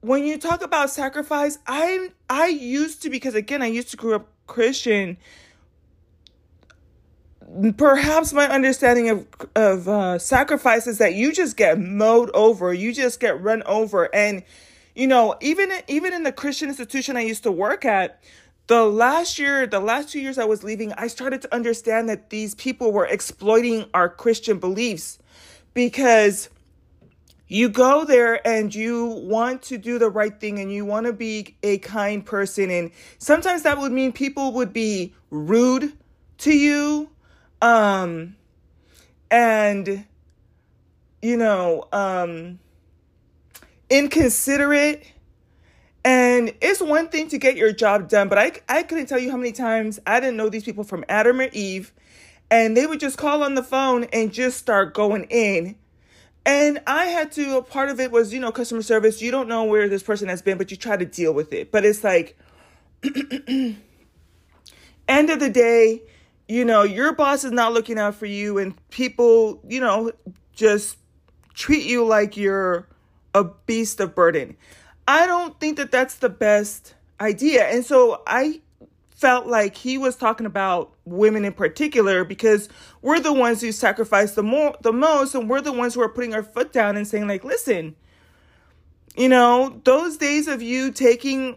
when 0.00 0.24
you 0.24 0.38
talk 0.38 0.62
about 0.62 0.90
sacrifice, 0.90 1.58
I 1.66 2.10
I 2.28 2.48
used 2.48 3.02
to 3.02 3.10
because 3.10 3.34
again 3.34 3.62
I 3.62 3.66
used 3.66 3.90
to 3.90 3.96
grow 3.96 4.16
up 4.16 4.28
Christian. 4.46 5.18
Perhaps 7.76 8.32
my 8.32 8.48
understanding 8.48 9.08
of 9.10 9.26
of 9.54 9.88
uh, 9.88 10.18
sacrifice 10.18 10.86
is 10.86 10.98
that 10.98 11.14
you 11.14 11.32
just 11.32 11.56
get 11.56 11.78
mowed 11.78 12.30
over, 12.34 12.72
you 12.72 12.92
just 12.92 13.20
get 13.20 13.40
run 13.40 13.62
over, 13.64 14.12
and 14.14 14.42
you 14.96 15.06
know, 15.06 15.36
even 15.40 15.70
even 15.86 16.12
in 16.14 16.22
the 16.22 16.32
Christian 16.32 16.68
institution 16.68 17.16
I 17.16 17.20
used 17.20 17.42
to 17.42 17.52
work 17.52 17.84
at, 17.84 18.22
the 18.66 18.84
last 18.84 19.38
year, 19.38 19.66
the 19.66 19.78
last 19.78 20.08
two 20.08 20.20
years 20.20 20.38
I 20.38 20.44
was 20.44 20.64
leaving, 20.64 20.92
I 20.94 21.06
started 21.06 21.42
to 21.42 21.54
understand 21.54 22.08
that 22.08 22.30
these 22.30 22.54
people 22.54 22.90
were 22.92 23.06
exploiting 23.06 23.84
our 23.94 24.08
Christian 24.08 24.58
beliefs. 24.58 25.18
Because 25.74 26.48
you 27.46 27.68
go 27.68 28.04
there 28.04 28.44
and 28.46 28.74
you 28.74 29.06
want 29.06 29.62
to 29.64 29.78
do 29.78 29.98
the 29.98 30.08
right 30.08 30.40
thing 30.40 30.58
and 30.58 30.72
you 30.72 30.84
want 30.84 31.06
to 31.06 31.12
be 31.12 31.56
a 31.62 31.78
kind 31.78 32.24
person. 32.24 32.70
And 32.70 32.90
sometimes 33.18 33.62
that 33.62 33.78
would 33.78 33.92
mean 33.92 34.12
people 34.12 34.52
would 34.54 34.72
be 34.72 35.14
rude 35.30 35.92
to 36.38 36.56
you. 36.56 37.10
Um 37.60 38.36
and 39.30 40.06
you 41.20 41.36
know 41.36 41.88
um 41.92 42.58
inconsiderate. 43.90 45.12
And 46.04 46.54
it's 46.60 46.80
one 46.80 47.08
thing 47.08 47.28
to 47.30 47.38
get 47.38 47.56
your 47.56 47.72
job 47.72 48.08
done, 48.08 48.28
but 48.28 48.38
I, 48.38 48.52
I 48.68 48.82
couldn't 48.84 49.06
tell 49.06 49.18
you 49.18 49.30
how 49.30 49.36
many 49.36 49.50
times 49.50 49.98
I 50.06 50.20
didn't 50.20 50.36
know 50.36 50.48
these 50.48 50.62
people 50.62 50.84
from 50.84 51.04
Adam 51.08 51.40
or 51.40 51.48
Eve, 51.52 51.92
and 52.48 52.76
they 52.76 52.86
would 52.86 53.00
just 53.00 53.18
call 53.18 53.42
on 53.42 53.56
the 53.56 53.62
phone 53.62 54.04
and 54.12 54.32
just 54.32 54.56
start 54.56 54.94
going 54.94 55.24
in. 55.24 55.74
And 56.44 56.80
I 56.86 57.06
had 57.06 57.32
to, 57.32 57.56
a 57.56 57.62
part 57.62 57.88
of 57.88 57.98
it 57.98 58.12
was, 58.12 58.32
you 58.32 58.38
know, 58.38 58.52
customer 58.52 58.82
service. 58.82 59.20
You 59.20 59.32
don't 59.32 59.48
know 59.48 59.64
where 59.64 59.88
this 59.88 60.04
person 60.04 60.28
has 60.28 60.42
been, 60.42 60.58
but 60.58 60.70
you 60.70 60.76
try 60.76 60.96
to 60.96 61.04
deal 61.04 61.34
with 61.34 61.52
it. 61.52 61.72
But 61.72 61.84
it's 61.84 62.04
like, 62.04 62.38
end 63.02 63.80
of 65.08 65.40
the 65.40 65.50
day, 65.50 66.02
you 66.46 66.64
know, 66.64 66.84
your 66.84 67.12
boss 67.14 67.42
is 67.42 67.50
not 67.50 67.72
looking 67.72 67.98
out 67.98 68.14
for 68.14 68.26
you, 68.26 68.58
and 68.58 68.74
people, 68.90 69.60
you 69.66 69.80
know, 69.80 70.12
just 70.52 70.98
treat 71.52 71.84
you 71.84 72.04
like 72.04 72.36
you're 72.36 72.86
a 73.36 73.44
beast 73.44 74.00
of 74.00 74.14
burden. 74.14 74.56
I 75.06 75.26
don't 75.26 75.60
think 75.60 75.76
that 75.76 75.92
that's 75.92 76.16
the 76.16 76.30
best 76.30 76.94
idea. 77.20 77.66
And 77.68 77.84
so 77.84 78.22
I 78.26 78.60
felt 79.10 79.46
like 79.46 79.76
he 79.76 79.98
was 79.98 80.16
talking 80.16 80.46
about 80.46 80.92
women 81.04 81.44
in 81.44 81.52
particular 81.52 82.24
because 82.24 82.68
we're 83.02 83.20
the 83.20 83.32
ones 83.32 83.60
who 83.60 83.72
sacrifice 83.72 84.34
the 84.34 84.42
more 84.42 84.74
the 84.82 84.92
most 84.92 85.34
and 85.34 85.48
we're 85.48 85.60
the 85.60 85.72
ones 85.72 85.94
who 85.94 86.00
are 86.02 86.08
putting 86.08 86.34
our 86.34 86.42
foot 86.42 86.72
down 86.72 86.96
and 86.96 87.08
saying 87.08 87.26
like 87.26 87.42
listen 87.42 87.96
you 89.16 89.26
know 89.26 89.80
those 89.84 90.18
days 90.18 90.48
of 90.48 90.60
you 90.60 90.90
taking 90.90 91.56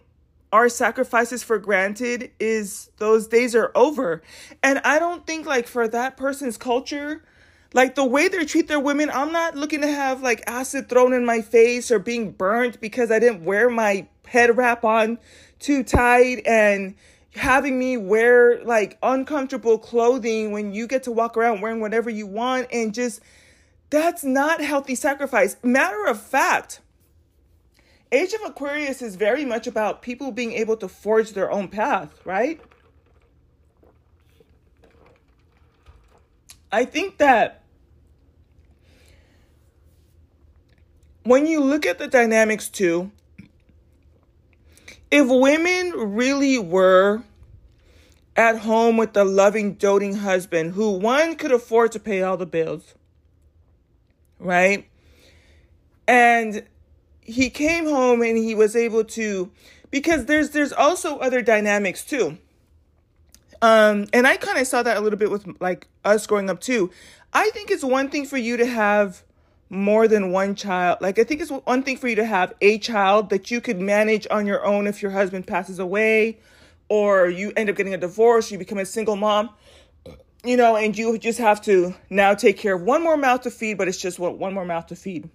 our 0.54 0.70
sacrifices 0.70 1.44
for 1.44 1.60
granted 1.60 2.32
is 2.40 2.92
those 2.98 3.28
days 3.28 3.54
are 3.54 3.74
over 3.76 4.22
and 4.64 4.80
i 4.86 4.98
don't 4.98 5.28
think 5.28 5.46
like 5.46 5.68
for 5.68 5.86
that 5.86 6.16
person's 6.16 6.56
culture 6.56 7.26
like 7.74 7.96
the 7.96 8.06
way 8.06 8.28
they 8.28 8.46
treat 8.46 8.68
their 8.68 8.80
women, 8.80 9.10
I'm 9.12 9.32
not 9.32 9.56
looking 9.56 9.82
to 9.82 9.88
have 9.88 10.22
like 10.22 10.44
acid 10.48 10.90
thrown 10.90 11.14
in 11.14 11.26
my 11.26 11.42
face 11.42 11.92
or 11.92 12.00
being 12.00 12.32
burnt 12.32 12.82
because 12.82 13.12
I 13.12 13.20
didn't 13.20 13.44
wear 13.44 13.70
my 13.70 14.08
head 14.26 14.56
wrap 14.58 14.84
on 14.84 15.20
too 15.60 15.84
tight 15.84 16.42
and 16.46 16.96
having 17.36 17.78
me 17.78 17.98
wear 17.98 18.64
like 18.64 18.98
uncomfortable 19.04 19.78
clothing 19.78 20.52
when 20.52 20.74
you 20.74 20.88
get 20.88 21.04
to 21.04 21.12
walk 21.12 21.38
around 21.38 21.62
wearing 21.62 21.80
whatever 21.80 22.10
you 22.10 22.26
want 22.26 22.68
and 22.72 22.94
just 22.94 23.22
that's 23.90 24.24
not 24.24 24.62
healthy 24.62 24.96
sacrifice. 24.96 25.56
Matter 25.64 26.06
of 26.06 26.22
fact, 26.22 26.82
Age 28.12 28.34
of 28.34 28.42
Aquarius 28.44 29.04
is 29.04 29.16
very 29.16 29.46
much 29.46 29.68
about 29.68 30.02
people 30.02 30.32
being 30.32 30.54
able 30.54 30.76
to 30.78 30.88
forge 30.88 31.34
their 31.34 31.52
own 31.52 31.68
path, 31.68 32.20
right? 32.26 32.60
I 36.72 36.86
think 36.86 37.18
that 37.18 37.64
when 41.24 41.46
you 41.46 41.62
look 41.62 41.86
at 41.86 42.00
the 42.00 42.08
dynamics 42.08 42.70
too, 42.70 43.12
if 45.12 45.28
women 45.28 45.92
really 45.92 46.60
were 46.60 47.24
at 48.36 48.60
home 48.60 48.98
with 48.98 49.18
a 49.18 49.24
loving, 49.24 49.74
doting 49.74 50.18
husband 50.18 50.74
who 50.74 50.92
one 50.92 51.36
could 51.36 51.52
afford 51.52 51.92
to 51.92 52.00
pay 52.00 52.22
all 52.22 52.38
the 52.38 52.46
bills, 52.46 52.94
right? 54.40 54.88
And 56.08 56.64
he 57.22 57.50
came 57.50 57.86
home 57.86 58.22
and 58.22 58.38
he 58.38 58.56
was 58.56 58.76
able 58.76 59.04
to 59.04 59.52
because 59.92 60.26
there's 60.26 60.52
there's 60.52 60.72
also 60.72 61.18
other 61.18 61.42
dynamics 61.42 62.04
too. 62.04 62.38
Um 63.62 64.08
and 64.14 64.26
I 64.26 64.38
kind 64.38 64.58
of 64.58 64.68
saw 64.68 64.84
that 64.84 64.98
a 64.98 65.00
little 65.02 65.20
bit 65.20 65.32
with 65.32 65.48
like 65.60 65.88
us 66.06 66.26
growing 66.28 66.50
up 66.50 66.62
too. 66.62 66.92
I 67.34 67.50
think 67.52 67.72
it's 67.72 67.84
one 67.84 68.10
thing 68.10 68.26
for 68.26 68.38
you 68.38 68.58
to 68.58 68.66
have 68.66 69.24
more 69.70 70.08
than 70.08 70.32
one 70.32 70.56
child. 70.56 71.00
Like 71.02 71.20
I 71.20 71.24
think 71.24 71.42
it's 71.42 71.52
one 71.52 71.84
thing 71.84 71.98
for 71.98 72.08
you 72.08 72.16
to 72.16 72.26
have 72.26 72.54
a 72.62 72.78
child 72.80 73.30
that 73.30 73.52
you 73.52 73.62
could 73.62 73.80
manage 73.80 74.26
on 74.32 74.46
your 74.46 74.66
own 74.66 74.88
if 74.88 75.02
your 75.02 75.12
husband 75.12 75.46
passes 75.46 75.80
away 75.80 76.40
or 76.90 77.30
you 77.30 77.54
end 77.56 77.70
up 77.70 77.76
getting 77.76 77.94
a 77.94 77.98
divorce, 77.98 78.52
you 78.52 78.58
become 78.58 78.80
a 78.80 78.86
single 78.86 79.16
mom. 79.16 79.52
You 80.44 80.56
know, 80.56 80.78
and 80.78 80.98
you 80.98 81.18
just 81.18 81.38
have 81.40 81.62
to 81.64 81.94
now 82.10 82.34
take 82.34 82.58
care 82.58 82.76
of 82.76 82.82
one 82.82 83.04
more 83.04 83.18
mouth 83.18 83.42
to 83.42 83.52
feed, 83.52 83.78
but 83.78 83.90
it's 83.90 83.98
just 83.98 84.20
what 84.20 84.38
one 84.38 84.54
more 84.54 84.64
mouth 84.64 84.88
to 84.88 84.96
feed. 84.96 85.30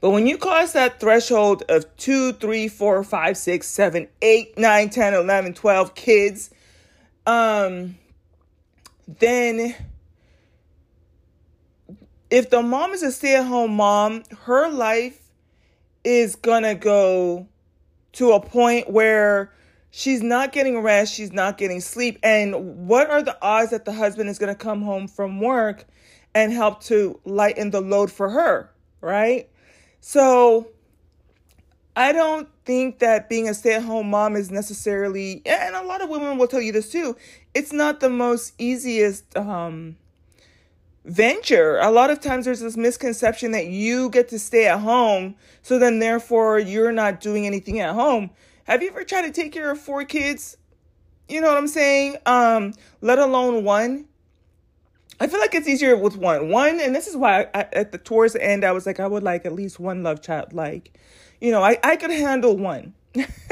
But 0.00 0.10
when 0.10 0.26
you 0.26 0.38
cross 0.38 0.72
that 0.72 1.00
threshold 1.00 1.62
of 1.68 1.94
2, 1.98 2.32
3, 2.34 2.68
4, 2.68 3.04
5, 3.04 3.36
6, 3.36 3.66
7, 3.66 4.08
8, 4.22 4.58
9, 4.58 4.90
10, 4.90 5.14
11, 5.14 5.54
12 5.54 5.94
kids, 5.94 6.50
um, 7.26 7.96
then 9.06 9.74
if 12.30 12.50
the 12.50 12.62
mom 12.62 12.92
is 12.92 13.02
a 13.02 13.12
stay 13.12 13.36
at 13.36 13.46
home 13.46 13.76
mom, 13.76 14.24
her 14.42 14.68
life 14.68 15.20
is 16.02 16.36
gonna 16.36 16.74
go 16.74 17.46
to 18.12 18.32
a 18.32 18.40
point 18.40 18.90
where 18.90 19.52
she's 19.90 20.22
not 20.22 20.52
getting 20.52 20.80
rest, 20.80 21.14
she's 21.14 21.32
not 21.32 21.58
getting 21.58 21.80
sleep. 21.80 22.18
And 22.22 22.88
what 22.88 23.10
are 23.10 23.22
the 23.22 23.36
odds 23.42 23.70
that 23.70 23.84
the 23.84 23.92
husband 23.92 24.28
is 24.28 24.38
gonna 24.38 24.54
come 24.54 24.82
home 24.82 25.08
from 25.08 25.40
work 25.40 25.84
and 26.34 26.52
help 26.52 26.82
to 26.84 27.20
lighten 27.24 27.70
the 27.70 27.80
load 27.80 28.10
for 28.10 28.30
her, 28.30 28.70
right? 29.00 29.48
So 30.00 30.68
I 31.96 32.12
don't 32.12 32.48
think 32.64 32.98
that 32.98 33.28
being 33.28 33.48
a 33.48 33.54
stay 33.54 33.74
at 33.74 33.82
home 33.82 34.10
mom 34.10 34.34
is 34.34 34.50
necessarily, 34.50 35.42
and 35.46 35.76
a 35.76 35.82
lot 35.82 36.02
of 36.02 36.08
women 36.08 36.38
will 36.38 36.48
tell 36.48 36.60
you 36.60 36.72
this 36.72 36.90
too, 36.90 37.16
it's 37.54 37.72
not 37.72 38.00
the 38.00 38.10
most 38.10 38.52
easiest 38.58 39.36
um, 39.36 39.96
venture. 41.04 41.78
A 41.78 41.90
lot 41.90 42.10
of 42.10 42.20
times 42.20 42.46
there's 42.46 42.60
this 42.60 42.76
misconception 42.76 43.52
that 43.52 43.66
you 43.66 44.10
get 44.10 44.28
to 44.30 44.38
stay 44.40 44.66
at 44.66 44.80
home, 44.80 45.36
so 45.62 45.78
then 45.78 46.00
therefore 46.00 46.58
you're 46.58 46.92
not 46.92 47.20
doing 47.20 47.46
anything 47.46 47.78
at 47.78 47.94
home. 47.94 48.30
Have 48.64 48.82
you 48.82 48.88
ever 48.88 49.04
tried 49.04 49.22
to 49.22 49.30
take 49.30 49.52
care 49.52 49.70
of 49.70 49.78
four 49.78 50.04
kids? 50.04 50.56
You 51.28 51.40
know 51.40 51.48
what 51.48 51.58
I'm 51.58 51.68
saying? 51.68 52.16
Um, 52.26 52.74
let 53.02 53.18
alone 53.18 53.62
one. 53.62 54.06
I 55.20 55.26
feel 55.26 55.40
like 55.40 55.54
it's 55.54 55.68
easier 55.68 55.96
with 55.96 56.16
one. 56.16 56.48
One, 56.48 56.80
and 56.80 56.94
this 56.94 57.06
is 57.06 57.16
why 57.16 57.48
I, 57.54 57.66
at 57.72 57.92
the 57.92 57.98
towards 57.98 58.32
the 58.32 58.44
end, 58.44 58.64
I 58.64 58.72
was 58.72 58.86
like, 58.86 59.00
I 59.00 59.06
would 59.06 59.22
like 59.22 59.46
at 59.46 59.52
least 59.52 59.78
one 59.78 60.02
love 60.02 60.22
child. 60.22 60.52
Like, 60.52 60.98
you 61.40 61.50
know, 61.50 61.62
I, 61.62 61.78
I 61.82 61.96
could 61.96 62.10
handle 62.10 62.56
one, 62.56 62.94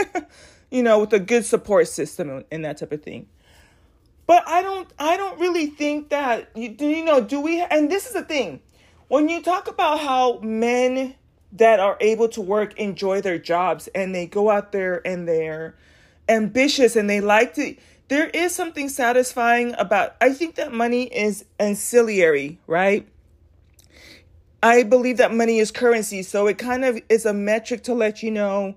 you 0.71 0.83
know, 0.83 1.00
with 1.00 1.12
a 1.12 1.21
good 1.21 1.45
support 1.45 1.88
system 1.88 2.45
and 2.50 2.64
that 2.64 2.78
type 2.78 2.92
of 2.92 3.02
thing. 3.02 3.28
But 4.26 4.45
I 4.47 4.62
don't 4.62 4.88
I 4.99 5.16
don't 5.16 5.38
really 5.40 5.66
think 5.66 6.09
that 6.11 6.50
you, 6.54 6.71
do 6.71 6.87
you 6.87 7.04
know 7.04 7.21
do 7.21 7.40
we 7.40 7.61
and 7.61 7.90
this 7.90 8.07
is 8.07 8.12
the 8.12 8.23
thing 8.23 8.61
when 9.09 9.28
you 9.28 9.42
talk 9.42 9.69
about 9.69 10.00
how 10.00 10.38
men 10.38 11.14
that 11.52 11.81
are 11.81 11.97
able 12.00 12.28
to 12.28 12.40
work 12.40 12.78
enjoy 12.78 13.21
their 13.21 13.38
jobs 13.38 13.88
and 13.95 14.14
they 14.14 14.26
go 14.26 14.49
out 14.49 14.73
there 14.73 15.07
and 15.07 15.28
they're 15.28 15.77
ambitious 16.29 16.96
and 16.96 17.11
they 17.11 17.20
like 17.20 17.55
to 17.55 17.75
there 18.12 18.29
is 18.29 18.55
something 18.55 18.90
satisfying 18.90 19.75
about 19.79 20.14
I 20.20 20.35
think 20.35 20.57
that 20.57 20.70
money 20.70 21.05
is 21.05 21.46
ancillary, 21.59 22.59
right? 22.66 23.09
I 24.62 24.83
believe 24.83 25.16
that 25.16 25.33
money 25.33 25.59
is 25.61 25.70
currency, 25.70 26.22
so 26.22 26.46
it 26.46 26.59
kind 26.59 26.85
of 26.85 27.01
is 27.09 27.25
a 27.25 27.33
metric 27.33 27.83
to 27.85 27.94
let 27.94 28.22
you 28.22 28.31
know 28.31 28.77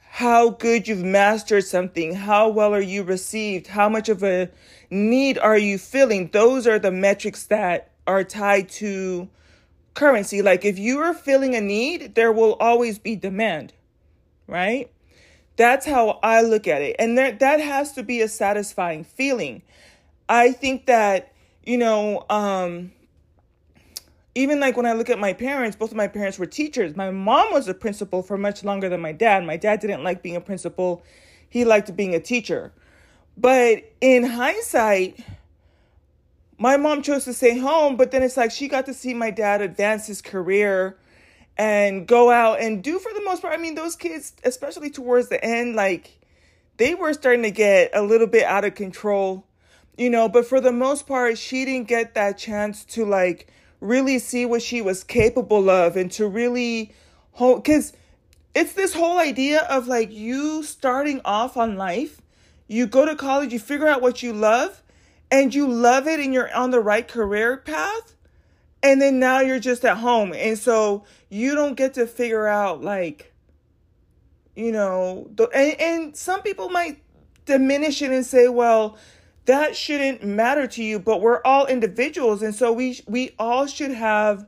how 0.00 0.50
good 0.50 0.86
you've 0.86 1.02
mastered 1.02 1.64
something, 1.64 2.14
how 2.14 2.50
well 2.50 2.74
are 2.74 2.80
you 2.82 3.04
received, 3.04 3.68
how 3.68 3.88
much 3.88 4.10
of 4.10 4.22
a 4.22 4.50
need 4.90 5.38
are 5.38 5.56
you 5.56 5.78
feeling. 5.78 6.28
Those 6.28 6.66
are 6.66 6.78
the 6.78 6.92
metrics 6.92 7.44
that 7.46 7.90
are 8.06 8.22
tied 8.22 8.68
to 8.80 9.30
currency. 9.94 10.42
Like 10.42 10.66
if 10.66 10.78
you 10.78 10.98
are 10.98 11.14
feeling 11.14 11.54
a 11.54 11.60
need, 11.62 12.16
there 12.16 12.32
will 12.32 12.52
always 12.60 12.98
be 12.98 13.16
demand, 13.16 13.72
right? 14.46 14.90
That's 15.58 15.84
how 15.84 16.20
I 16.22 16.42
look 16.42 16.68
at 16.68 16.82
it. 16.82 16.94
And 17.00 17.18
there, 17.18 17.32
that 17.32 17.58
has 17.58 17.92
to 17.94 18.04
be 18.04 18.20
a 18.20 18.28
satisfying 18.28 19.02
feeling. 19.02 19.62
I 20.28 20.52
think 20.52 20.86
that, 20.86 21.32
you 21.64 21.76
know, 21.76 22.24
um, 22.30 22.92
even 24.36 24.60
like 24.60 24.76
when 24.76 24.86
I 24.86 24.92
look 24.92 25.10
at 25.10 25.18
my 25.18 25.32
parents, 25.32 25.76
both 25.76 25.90
of 25.90 25.96
my 25.96 26.06
parents 26.06 26.38
were 26.38 26.46
teachers. 26.46 26.94
My 26.94 27.10
mom 27.10 27.52
was 27.52 27.66
a 27.66 27.74
principal 27.74 28.22
for 28.22 28.38
much 28.38 28.62
longer 28.62 28.88
than 28.88 29.00
my 29.00 29.10
dad. 29.10 29.44
My 29.44 29.56
dad 29.56 29.80
didn't 29.80 30.04
like 30.04 30.22
being 30.22 30.36
a 30.36 30.40
principal, 30.40 31.02
he 31.50 31.64
liked 31.64 31.94
being 31.96 32.14
a 32.14 32.20
teacher. 32.20 32.72
But 33.36 33.82
in 34.00 34.22
hindsight, 34.22 35.18
my 36.56 36.76
mom 36.76 37.02
chose 37.02 37.24
to 37.24 37.34
stay 37.34 37.58
home, 37.58 37.96
but 37.96 38.12
then 38.12 38.22
it's 38.22 38.36
like 38.36 38.52
she 38.52 38.68
got 38.68 38.86
to 38.86 38.94
see 38.94 39.12
my 39.12 39.32
dad 39.32 39.60
advance 39.60 40.06
his 40.06 40.22
career 40.22 40.96
and 41.58 42.06
go 42.06 42.30
out 42.30 42.60
and 42.60 42.82
do 42.82 42.98
for 42.98 43.12
the 43.12 43.22
most 43.24 43.42
part. 43.42 43.52
I 43.52 43.60
mean, 43.60 43.74
those 43.74 43.96
kids, 43.96 44.32
especially 44.44 44.90
towards 44.90 45.28
the 45.28 45.44
end, 45.44 45.74
like 45.74 46.18
they 46.76 46.94
were 46.94 47.12
starting 47.12 47.42
to 47.42 47.50
get 47.50 47.90
a 47.92 48.02
little 48.02 48.28
bit 48.28 48.44
out 48.44 48.64
of 48.64 48.76
control, 48.76 49.44
you 49.96 50.08
know, 50.08 50.28
but 50.28 50.46
for 50.46 50.60
the 50.60 50.72
most 50.72 51.06
part, 51.06 51.36
she 51.36 51.64
didn't 51.64 51.88
get 51.88 52.14
that 52.14 52.38
chance 52.38 52.84
to 52.84 53.04
like 53.04 53.48
really 53.80 54.18
see 54.18 54.46
what 54.46 54.62
she 54.62 54.80
was 54.80 55.04
capable 55.04 55.68
of 55.68 55.96
and 55.96 56.10
to 56.12 56.26
really 56.26 56.92
hold 57.32 57.62
because 57.62 57.92
it's 58.54 58.72
this 58.72 58.92
whole 58.94 59.18
idea 59.18 59.60
of 59.62 59.86
like 59.86 60.12
you 60.12 60.62
starting 60.62 61.20
off 61.24 61.56
on 61.56 61.76
life 61.76 62.20
you 62.66 62.86
go 62.86 63.06
to 63.06 63.14
college 63.14 63.52
you 63.52 63.58
figure 63.60 63.86
out 63.86 64.02
what 64.02 64.20
you 64.20 64.32
love 64.32 64.82
and 65.30 65.54
you 65.54 65.68
love 65.68 66.08
it 66.08 66.18
and 66.18 66.34
you're 66.34 66.52
on 66.54 66.72
the 66.72 66.80
right 66.80 67.06
career 67.06 67.56
path 67.56 68.16
and 68.82 69.00
then 69.00 69.18
now 69.18 69.40
you're 69.40 69.58
just 69.58 69.84
at 69.84 69.98
home. 69.98 70.32
And 70.32 70.58
so 70.58 71.04
you 71.28 71.54
don't 71.54 71.74
get 71.74 71.94
to 71.94 72.06
figure 72.06 72.46
out 72.46 72.82
like 72.82 73.32
you 74.54 74.72
know 74.72 75.28
the, 75.34 75.48
and, 75.54 75.80
and 75.80 76.16
some 76.16 76.42
people 76.42 76.68
might 76.68 77.00
diminish 77.46 78.02
it 78.02 78.10
and 78.10 78.26
say 78.26 78.48
well 78.48 78.98
that 79.46 79.74
shouldn't 79.74 80.22
matter 80.22 80.66
to 80.66 80.82
you 80.82 80.98
but 80.98 81.20
we're 81.20 81.40
all 81.44 81.66
individuals. 81.66 82.42
And 82.42 82.54
so 82.54 82.72
we 82.72 83.00
we 83.06 83.34
all 83.38 83.66
should 83.66 83.92
have 83.92 84.46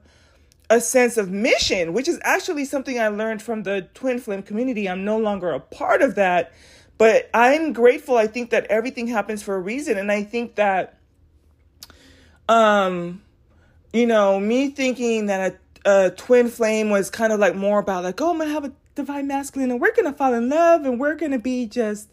a 0.69 0.81
sense 0.81 1.17
of 1.17 1.31
mission 1.31 1.93
which 1.93 2.07
is 2.07 2.21
actually 2.23 2.65
something 2.65 3.01
i 3.01 3.09
learned 3.09 3.43
from 3.43 3.65
the 3.65 3.89
twin 3.95 4.19
flame 4.19 4.43
community. 4.43 4.89
I'm 4.89 5.05
no 5.05 5.19
longer 5.19 5.51
a 5.51 5.61
part 5.61 6.03
of 6.03 6.15
that 6.15 6.53
but 6.99 7.31
i'm 7.35 7.73
grateful. 7.73 8.17
I 8.17 8.27
think 8.27 8.51
that 8.51 8.67
everything 8.67 9.09
happens 9.09 9.43
for 9.43 9.57
a 9.57 9.61
reason. 9.61 9.99
And 9.99 10.13
i 10.13 10.23
think 10.23 10.55
that 10.57 10.99
um 12.49 13.23
you 13.93 14.07
know 14.07 14.39
me 14.41 14.69
thinking 14.69 15.27
that 15.27 15.57
a, 15.85 16.07
a 16.07 16.11
twin 16.11 16.49
flame 16.49 16.91
was 16.91 17.11
kind 17.11 17.33
of 17.33 17.41
like 17.41 17.55
more 17.55 17.79
about 17.79 18.05
like 18.05 18.21
oh 18.21 18.31
i'm 18.31 18.39
gonna 18.39 18.51
have 18.51 18.65
a 18.65 18.73
divine 18.95 19.27
masculine 19.27 19.71
and 19.71 19.81
we're 19.81 19.95
gonna 19.95 20.13
fall 20.13 20.35
in 20.35 20.49
love 20.49 20.85
and 20.85 21.01
we're 21.01 21.15
gonna 21.15 21.39
be 21.39 21.67
just 21.67 22.09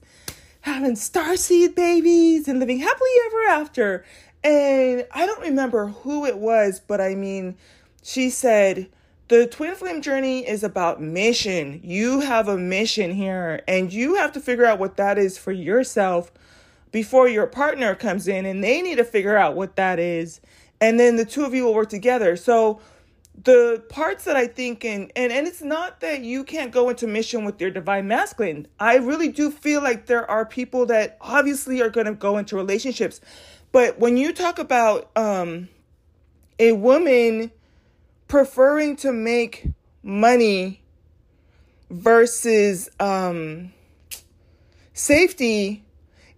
having 0.68 0.94
starseed 0.94 1.76
babies 1.76 2.48
and 2.48 2.60
living 2.60 2.80
happily 2.80 3.10
ever 3.28 3.62
after. 3.62 4.06
And 4.44 5.06
I 5.12 5.26
don't 5.26 5.42
remember 5.42 5.88
who 5.88 6.26
it 6.26 6.38
was, 6.38 6.82
but 6.86 7.00
I 7.00 7.16
mean, 7.16 7.56
she 8.04 8.30
said, 8.30 8.90
the 9.30 9.48
twin 9.48 9.76
flame 9.76 10.02
journey 10.02 10.48
is 10.48 10.64
about 10.64 11.02
mission. 11.02 11.82
You 11.84 12.22
have 12.22 12.48
a 12.48 12.58
mission 12.58 13.12
here, 13.12 13.62
and 13.68 13.92
you 13.92 14.16
have 14.16 14.32
to 14.34 14.40
figure 14.40 14.66
out 14.66 14.80
what 14.80 14.98
that 14.98 15.18
is 15.18 15.38
for 15.38 15.52
yourself 15.52 16.32
before 16.92 17.28
your 17.28 17.48
partner 17.48 17.96
comes 17.96 18.28
in, 18.28 18.46
and 18.46 18.64
they 18.64 18.82
need 18.82 18.98
to 18.98 19.04
figure 19.04 19.36
out 19.36 19.56
what 19.56 19.76
that 19.76 20.00
is. 20.00 20.40
And 20.80 21.00
then 21.00 21.16
the 21.16 21.26
two 21.26 21.44
of 21.44 21.54
you 21.54 21.66
will 21.66 21.74
work 21.74 21.90
together. 21.90 22.36
So, 22.36 22.80
the 23.44 23.84
parts 23.90 24.24
that 24.24 24.36
I 24.36 24.48
think 24.48 24.84
and 24.84 25.12
and 25.16 25.32
and 25.32 25.46
it's 25.46 25.62
not 25.62 26.00
that 26.00 26.22
you 26.22 26.44
can't 26.44 26.72
go 26.72 26.90
into 26.90 27.06
mission 27.06 27.46
with 27.46 27.62
your 27.62 27.70
divine 27.70 28.08
masculine. 28.08 28.68
I 28.80 28.96
really 28.96 29.28
do 29.28 29.52
feel 29.52 29.84
like 29.84 30.08
there 30.08 30.30
are 30.30 30.44
people 30.44 30.88
that 30.88 31.18
obviously 31.22 31.80
are 31.84 31.90
going 31.90 32.08
to 32.08 32.14
go 32.14 32.40
into 32.40 32.56
relationships. 32.56 33.22
But 33.72 34.00
when 34.00 34.18
you 34.18 34.34
talk 34.34 34.58
about 34.58 35.12
um 35.16 35.70
a 36.60 36.72
woman 36.72 37.52
preferring 38.28 38.96
to 38.98 39.12
make 39.12 39.68
money 40.04 40.82
versus 41.90 42.90
um, 43.00 43.74
safety, 44.94 45.86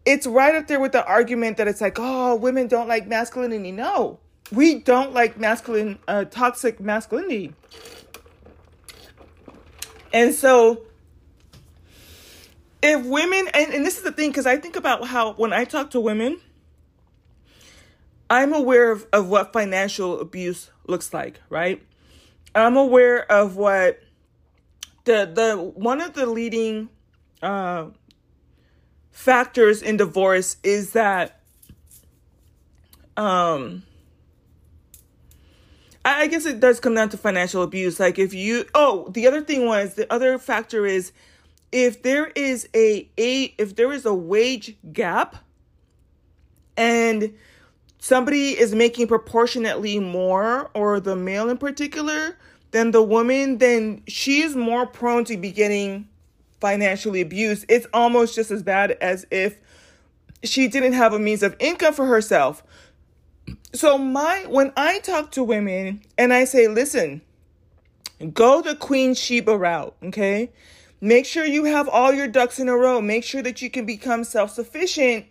it's 0.06 0.28
right 0.28 0.56
up 0.56 0.68
there 0.68 0.80
with 0.80 0.92
the 0.92 1.06
argument 1.06 1.58
that 1.58 1.68
it's 1.68 1.82
like, 1.82 1.98
oh, 2.00 2.36
women 2.36 2.68
don't 2.68 2.88
like 2.88 3.08
masculinity. 3.08 3.72
No, 3.72 4.20
we 4.52 4.80
don't 4.80 5.14
like 5.14 5.40
masculine, 5.40 6.00
uh, 6.08 6.26
toxic 6.26 6.80
masculinity. 6.80 7.54
And 10.12 10.34
so, 10.34 10.84
if 12.82 13.06
women, 13.06 13.48
and, 13.54 13.74
and 13.74 13.86
this 13.86 13.98
is 13.98 14.04
the 14.04 14.12
thing, 14.12 14.32
because 14.32 14.48
I 14.48 14.58
think 14.58 14.76
about 14.76 15.08
how 15.08 15.34
when 15.34 15.54
I 15.54 15.66
talk 15.66 15.92
to 15.92 16.00
women, 16.00 16.40
I'm 18.30 18.54
aware 18.54 18.92
of, 18.92 19.08
of 19.12 19.28
what 19.28 19.54
financial 19.54 20.20
abuse 20.20 20.72
looks 20.88 21.14
like, 21.14 21.40
right? 21.50 21.82
I'm 22.56 22.78
aware 22.78 23.32
of 23.32 23.56
what 23.56 24.02
the 25.06 25.30
the 25.32 25.56
one 25.56 26.02
of 26.02 26.14
the 26.14 26.26
leading 26.26 26.90
uh, 27.42 27.88
factors 29.12 29.82
in 29.82 29.98
divorce 29.98 30.58
is 30.64 30.94
that 30.94 31.42
um 33.18 33.84
I 36.06 36.28
guess 36.28 36.46
it 36.46 36.60
does 36.60 36.80
come 36.80 36.96
down 36.96 37.10
to 37.10 37.18
financial 37.18 37.62
abuse. 37.62 38.00
Like 38.00 38.18
if 38.18 38.34
you 38.34 38.66
oh, 38.74 39.10
the 39.10 39.28
other 39.28 39.42
thing 39.42 39.66
was 39.66 39.96
the 39.96 40.12
other 40.12 40.38
factor 40.40 40.86
is 40.86 41.12
if 41.72 42.02
there 42.02 42.28
is 42.28 42.68
a, 42.74 43.10
a 43.18 43.54
if 43.58 43.76
there 43.76 43.92
is 43.92 44.06
a 44.06 44.14
wage 44.14 44.76
gap 44.92 45.38
and 46.78 47.34
somebody 48.00 48.58
is 48.58 48.74
making 48.74 49.08
proportionately 49.08 50.00
more 50.00 50.72
or 50.74 51.00
the 51.00 51.16
male 51.16 51.50
in 51.50 51.58
particular 51.58 52.38
than 52.72 52.92
the 52.92 53.04
woman, 53.04 53.58
then 53.58 54.02
she 54.08 54.42
is 54.42 54.56
more 54.56 54.86
prone 54.86 55.26
to 55.26 55.38
be 55.38 55.52
getting 55.52 56.08
financially 56.62 57.22
abused. 57.22 57.66
It's 57.68 57.88
almost 57.94 58.36
just 58.36 58.52
as 58.52 58.64
bad 58.64 58.92
as 59.02 59.26
if 59.32 59.60
she 60.44 60.68
didn't 60.68 60.94
have 60.94 61.14
a 61.14 61.20
means 61.20 61.44
of 61.44 61.56
income 61.60 61.94
for 61.94 62.06
herself. 62.06 62.64
So 63.74 63.98
my 63.98 64.46
when 64.48 64.74
I 64.76 65.00
talk 65.00 65.32
to 65.32 65.44
women 65.44 66.02
and 66.18 66.34
I 66.34 66.46
say, 66.46 66.68
listen, 66.68 67.22
go 68.34 68.62
the 68.62 68.76
Queen 68.76 69.14
Sheba 69.14 69.58
route, 69.58 69.96
okay? 70.04 70.52
Make 71.02 71.26
sure 71.26 71.46
you 71.46 71.66
have 71.66 71.88
all 71.88 72.12
your 72.12 72.28
ducks 72.28 72.60
in 72.60 72.68
a 72.68 72.76
row. 72.76 73.00
Make 73.00 73.24
sure 73.24 73.42
that 73.42 73.62
you 73.62 73.70
can 73.70 73.86
become 73.86 74.24
self-sufficient 74.24 75.26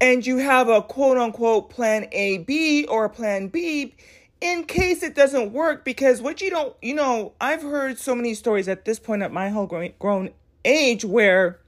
and 0.00 0.26
you 0.26 0.38
have 0.38 0.68
a 0.68 0.82
quote 0.82 1.16
unquote 1.16 1.70
plan 1.70 2.08
A 2.12 2.38
B 2.38 2.84
or 2.84 3.08
plan 3.08 3.48
B 3.48 3.94
in 4.40 4.64
case 4.64 5.02
it 5.02 5.14
doesn't 5.14 5.52
work 5.52 5.84
because 5.84 6.20
what 6.20 6.40
you 6.40 6.50
don't 6.50 6.74
you 6.82 6.94
know 6.94 7.32
i've 7.40 7.62
heard 7.62 7.98
so 7.98 8.14
many 8.14 8.34
stories 8.34 8.68
at 8.68 8.84
this 8.84 8.98
point 8.98 9.22
at 9.22 9.32
my 9.32 9.48
whole 9.48 9.66
grown, 9.66 9.92
grown 9.98 10.30
age 10.64 11.04
where 11.04 11.58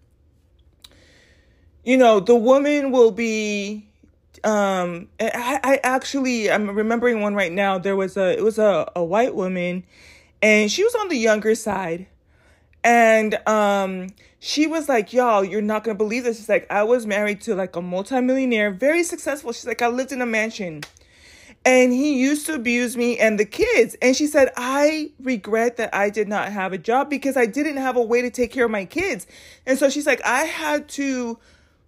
you 1.83 1.97
know 1.97 2.21
the 2.21 2.35
woman 2.35 2.91
will 2.91 3.11
be 3.11 3.88
um 4.45 5.09
I, 5.21 5.61
I 5.63 5.81
actually 5.83 6.51
i'm 6.51 6.71
remembering 6.71 7.21
one 7.21 7.35
right 7.35 7.53
now 7.53 7.79
there 7.79 7.97
was 7.97 8.17
a 8.17 8.37
it 8.37 8.43
was 8.43 8.59
a, 8.59 8.91
a 8.95 9.05
white 9.05 9.35
woman 9.35 9.85
and 10.43 10.71
she 10.71 10.85
was 10.85 10.95
on 10.95 11.09
the 11.09 11.17
younger 11.17 11.55
side 11.55 12.07
and 12.85 13.35
um 13.49 14.09
she 14.39 14.67
was 14.67 14.89
like 14.89 15.13
y'all 15.13 15.45
you're 15.45 15.61
not 15.63 15.85
gonna 15.85 15.97
believe 15.97 16.25
this 16.25 16.39
she's 16.39 16.49
like 16.49 16.67
i 16.71 16.83
was 16.83 17.07
married 17.07 17.41
to 17.43 17.55
like 17.55 17.75
a 17.77 17.83
multimillionaire 17.83 18.71
very 18.71 19.03
successful 19.03 19.53
she's 19.53 19.67
like 19.67 19.83
i 19.83 19.89
lived 19.89 20.13
in 20.13 20.23
a 20.23 20.27
mansion 20.27 20.83
and 21.65 21.93
he 21.93 22.19
used 22.19 22.47
to 22.47 22.55
abuse 22.55 22.97
me 22.97 23.19
and 23.19 23.39
the 23.39 23.45
kids. 23.45 23.97
And 24.01 24.17
she 24.17 24.27
said, 24.27 24.51
I 24.57 25.11
regret 25.21 25.77
that 25.77 25.95
I 25.95 26.11
did 26.11 26.29
not 26.29 26.51
have 26.53 26.73
a 26.73 26.79
job 26.79 27.11
because 27.11 27.37
I 27.37 27.47
didn't 27.47 27.77
have 27.77 27.97
a 27.97 28.03
way 28.03 28.23
to 28.23 28.31
take 28.31 28.53
care 28.53 28.65
of 28.65 28.71
my 28.71 28.85
kids. 28.85 29.27
And 29.67 29.79
so 29.79 29.91
she's 29.91 30.07
like, 30.07 30.25
I 30.25 30.45
had 30.45 30.89
to 30.91 31.39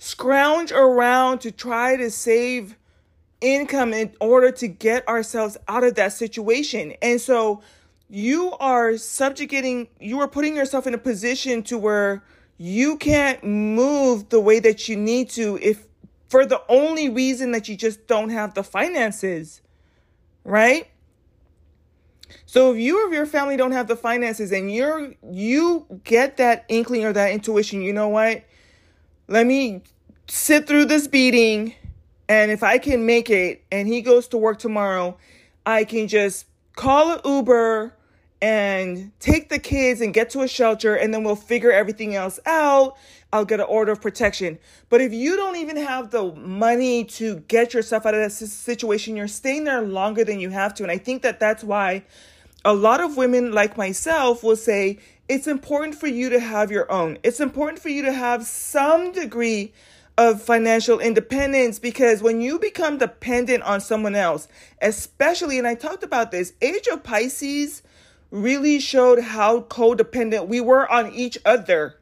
scrounge 0.01 0.73
around 0.73 1.43
to 1.43 1.53
try 1.53 1.95
to 1.95 2.11
save 2.11 2.77
income 3.41 3.93
in 3.93 4.13
order 4.21 4.51
to 4.51 4.67
get 4.67 5.07
ourselves 5.07 5.57
out 5.69 5.85
of 5.85 5.95
that 5.95 6.13
situation. 6.13 6.95
And 7.01 7.21
so 7.21 7.63
you 8.09 8.53
are 8.59 8.97
subjugating, 8.97 9.87
you 10.01 10.19
are 10.19 10.27
putting 10.27 10.57
yourself 10.57 10.89
in 10.89 10.95
a 10.95 10.99
position 10.99 11.63
to 11.65 11.79
where 11.79 12.25
you 12.59 12.97
can't 12.97 13.45
move 13.45 14.31
the 14.31 14.41
way 14.41 14.59
that 14.59 14.89
you 14.89 14.97
need 14.97 15.31
to 15.31 15.57
if 15.63 15.87
for 16.29 16.45
the 16.45 16.61
only 16.69 17.09
reason 17.09 17.53
that 17.53 17.69
you 17.69 17.77
just 17.77 18.09
don't 18.09 18.31
have 18.31 18.55
the 18.55 18.65
finances 18.65 19.63
right? 20.45 20.89
So 22.47 22.73
if 22.73 22.79
you 22.79 23.07
or 23.07 23.13
your 23.13 23.27
family 23.27 23.57
don't 23.57 23.73
have 23.73 23.89
the 23.89 23.97
finances 23.97 24.53
and 24.53 24.73
you're 24.73 25.15
you 25.23 25.87
get 26.05 26.37
that 26.37 26.65
inkling 26.69 27.05
or 27.05 27.13
that 27.13 27.33
intuition, 27.33 27.83
you 27.83 27.93
know 27.93 28.09
what? 28.09 28.45
Let 29.31 29.47
me 29.47 29.83
sit 30.27 30.66
through 30.66 30.87
this 30.87 31.07
beating 31.07 31.77
and 32.29 32.51
if 32.51 32.64
I 32.64 32.79
can 32.79 33.07
make 33.07 33.31
it 33.31 33.62
and 33.71 33.87
he 33.87 34.03
goes 34.03 34.27
to 34.29 34.37
work 34.37 34.59
tomorrow, 34.59 35.16
I 35.64 35.85
can 35.85 36.09
just 36.09 36.47
call 36.75 37.12
an 37.12 37.21
Uber 37.25 37.95
and 38.43 39.12
take 39.21 39.49
the 39.49 39.61
kids 39.61 40.01
and 40.01 40.12
get 40.12 40.31
to 40.31 40.40
a 40.40 40.49
shelter 40.49 40.97
and 40.97 41.14
then 41.14 41.23
we'll 41.23 41.37
figure 41.37 41.71
everything 41.71 42.16
else 42.16 42.40
out. 42.45 42.97
I'll 43.33 43.45
get 43.45 43.61
an 43.61 43.66
order 43.69 43.93
of 43.93 44.01
protection. 44.01 44.59
But 44.88 45.01
if 45.01 45.12
you 45.12 45.37
don't 45.37 45.55
even 45.55 45.77
have 45.77 46.11
the 46.11 46.33
money 46.33 47.05
to 47.05 47.37
get 47.47 47.73
yourself 47.73 48.07
out 48.07 48.14
of 48.14 48.21
that 48.21 48.33
situation, 48.33 49.14
you're 49.14 49.29
staying 49.29 49.62
there 49.62 49.81
longer 49.81 50.25
than 50.25 50.40
you 50.40 50.51
have 50.51 50.75
to. 50.75 50.83
And 50.83 50.90
I 50.90 50.99
think 50.99 51.23
that 51.23 51.38
that's 51.38 51.62
why 51.62 52.03
a 52.64 52.75
lot 52.75 53.01
of 53.01 53.16
women 53.16 53.53
like 53.53 53.77
myself 53.77 54.42
will 54.42 54.57
say 54.57 54.99
it's 55.29 55.46
important 55.46 55.94
for 55.94 56.07
you 56.07 56.29
to 56.31 56.40
have 56.40 56.70
your 56.70 56.90
own. 56.90 57.18
It's 57.23 57.40
important 57.40 57.79
for 57.79 57.88
you 57.88 58.03
to 58.03 58.12
have 58.12 58.44
some 58.44 59.12
degree 59.12 59.73
of 60.18 60.42
financial 60.42 60.99
independence 61.01 61.79
because 61.79 62.23
when 62.23 62.40
you 62.40 62.59
become 62.59 62.99
dependent 62.99 63.62
on 63.62 63.81
someone 63.81 64.14
else, 64.14 64.49
especially, 64.83 65.57
and 65.57 65.66
I 65.66 65.75
talked 65.75 66.03
about 66.03 66.31
this, 66.31 66.53
Age 66.61 66.87
of 66.88 67.03
Pisces 67.03 67.83
really 68.31 68.79
showed 68.79 69.20
how 69.20 69.62
codependent 69.62 70.46
we 70.46 70.61
were 70.61 70.90
on 70.90 71.12
each 71.12 71.38
other. 71.44 71.96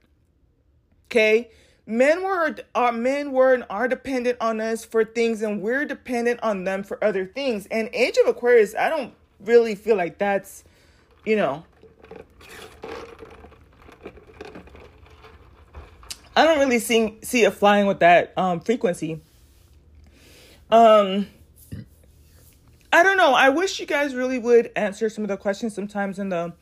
Okay? 1.06 1.50
Men 1.86 2.22
were 2.22 2.56
our 2.74 2.92
men 2.92 3.32
were 3.32 3.54
and 3.54 3.64
are 3.70 3.88
dependent 3.88 4.36
on 4.40 4.60
us 4.60 4.84
for 4.84 5.04
things 5.04 5.40
and 5.40 5.62
we're 5.62 5.86
dependent 5.86 6.40
on 6.42 6.64
them 6.64 6.82
for 6.82 7.02
other 7.02 7.24
things. 7.24 7.66
And 7.70 7.88
Age 7.92 8.18
of 8.22 8.28
Aquarius, 8.28 8.74
I 8.74 8.90
don't 8.90 9.14
really 9.40 9.74
feel 9.74 9.96
like 9.96 10.18
that's, 10.18 10.64
you 11.24 11.36
know, 11.36 11.64
I 16.36 16.44
don't 16.44 16.58
really 16.58 16.78
see 16.78 17.18
see 17.22 17.44
it 17.44 17.52
flying 17.52 17.86
with 17.86 18.00
that 18.00 18.32
um 18.36 18.60
frequency. 18.60 19.20
Um 20.70 21.26
I 22.92 23.02
don't 23.02 23.16
know. 23.16 23.34
I 23.34 23.50
wish 23.50 23.80
you 23.80 23.86
guys 23.86 24.14
really 24.14 24.38
would 24.38 24.70
answer 24.74 25.10
some 25.10 25.24
of 25.24 25.28
the 25.28 25.36
questions 25.36 25.74
sometimes 25.74 26.18
in 26.18 26.30
the 26.30 26.54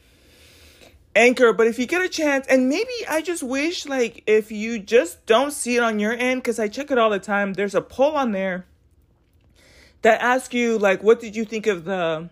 anchor, 1.15 1.53
but 1.53 1.67
if 1.67 1.79
you 1.79 1.87
get 1.87 2.03
a 2.03 2.09
chance, 2.09 2.47
and 2.47 2.69
maybe 2.69 2.93
I 3.09 3.23
just 3.23 3.43
wish, 3.43 3.87
like, 3.87 4.23
if 4.27 4.53
you 4.53 4.79
just 4.79 5.25
don't 5.27 5.53
see 5.53 5.77
it 5.77 5.83
on 5.83 5.99
your 5.99 6.13
end, 6.13 6.43
because 6.43 6.59
I 6.59 6.69
check 6.69 6.91
it 6.91 6.99
all 6.99 7.11
the 7.11 7.19
time, 7.19 7.55
there's 7.55 7.75
a 7.75 7.81
poll 7.81 8.17
on 8.17 8.33
there 8.33 8.67
that 10.03 10.21
asks 10.21 10.53
you, 10.53 10.79
like, 10.79 11.03
what 11.03 11.21
did 11.21 11.35
you 11.35 11.45
think 11.45 11.67
of 11.67 11.85
the 11.85 12.29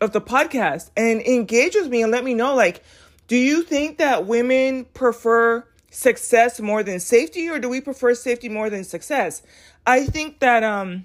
of 0.00 0.12
the 0.12 0.20
podcast 0.20 0.90
and 0.96 1.20
engage 1.22 1.74
with 1.74 1.88
me 1.88 2.02
and 2.02 2.12
let 2.12 2.24
me 2.24 2.34
know 2.34 2.54
like 2.54 2.82
do 3.26 3.36
you 3.36 3.62
think 3.62 3.98
that 3.98 4.26
women 4.26 4.84
prefer 4.86 5.66
success 5.90 6.60
more 6.60 6.82
than 6.82 7.00
safety 7.00 7.48
or 7.48 7.58
do 7.58 7.68
we 7.68 7.80
prefer 7.80 8.14
safety 8.14 8.48
more 8.48 8.70
than 8.70 8.84
success 8.84 9.42
i 9.86 10.04
think 10.04 10.40
that 10.40 10.62
um 10.62 11.04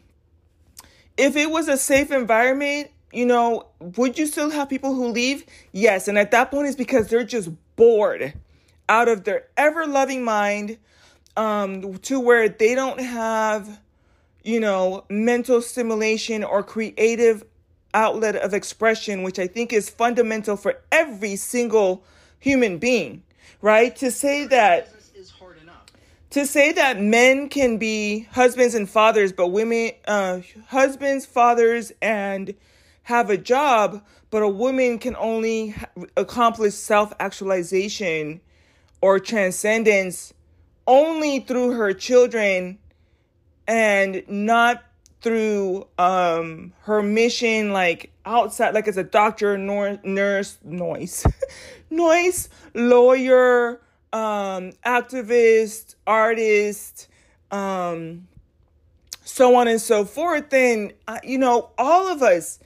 if 1.17 1.35
it 1.35 1.49
was 1.49 1.67
a 1.67 1.77
safe 1.77 2.11
environment, 2.11 2.89
you 3.11 3.25
know, 3.25 3.67
would 3.79 4.17
you 4.17 4.25
still 4.25 4.49
have 4.49 4.69
people 4.69 4.93
who 4.93 5.07
leave? 5.07 5.45
Yes. 5.71 6.07
And 6.07 6.17
at 6.17 6.31
that 6.31 6.51
point, 6.51 6.67
it's 6.67 6.75
because 6.75 7.07
they're 7.07 7.23
just 7.23 7.49
bored 7.75 8.33
out 8.89 9.07
of 9.07 9.23
their 9.23 9.47
ever 9.55 9.85
loving 9.85 10.23
mind 10.23 10.77
um, 11.37 11.97
to 11.99 12.19
where 12.19 12.49
they 12.49 12.75
don't 12.75 12.99
have, 12.99 13.79
you 14.43 14.59
know, 14.59 15.05
mental 15.09 15.61
stimulation 15.61 16.43
or 16.43 16.63
creative 16.63 17.43
outlet 17.93 18.35
of 18.35 18.53
expression, 18.53 19.23
which 19.23 19.39
I 19.39 19.47
think 19.47 19.73
is 19.73 19.89
fundamental 19.89 20.57
for 20.57 20.79
every 20.91 21.35
single 21.35 22.03
human 22.39 22.77
being, 22.77 23.23
right? 23.61 23.95
To 23.97 24.11
say 24.11 24.45
that 24.47 24.89
to 26.31 26.47
say 26.47 26.71
that 26.71 26.99
men 26.99 27.47
can 27.47 27.77
be 27.77 28.21
husbands 28.31 28.73
and 28.73 28.89
fathers, 28.89 29.31
but 29.31 29.49
women, 29.49 29.91
uh, 30.07 30.39
husbands, 30.65 31.27
fathers, 31.27 31.91
and 32.01 32.55
have 33.03 33.29
a 33.29 33.37
job, 33.37 34.03
but 34.31 34.41
a 34.41 34.47
woman 34.47 34.97
can 34.97 35.15
only 35.17 35.75
accomplish 36.17 36.73
self 36.73 37.13
actualization 37.19 38.41
or 38.99 39.19
transcendence 39.19 40.33
only 40.87 41.39
through 41.39 41.73
her 41.73 41.93
children 41.93 42.79
and 43.67 44.23
not 44.27 44.83
through 45.23 45.87
um, 45.97 46.73
her 46.81 47.01
mission, 47.01 47.71
like 47.71 48.11
outside, 48.25 48.73
like 48.73 48.87
as 48.87 48.97
a 48.97 49.03
doctor, 49.03 49.57
nor, 49.57 49.97
nurse, 50.03 50.59
noise, 50.63 51.25
noise, 51.89 52.49
lawyer, 52.75 53.81
um, 54.11 54.73
activist, 54.85 55.95
artist, 56.05 57.07
um, 57.51 58.27
so 59.23 59.55
on 59.55 59.67
and 59.67 59.81
so 59.81 60.03
forth, 60.03 60.49
then, 60.49 60.91
uh, 61.07 61.19
you 61.23 61.37
know, 61.37 61.69
all 61.77 62.09
of 62.09 62.21
us, 62.21 62.59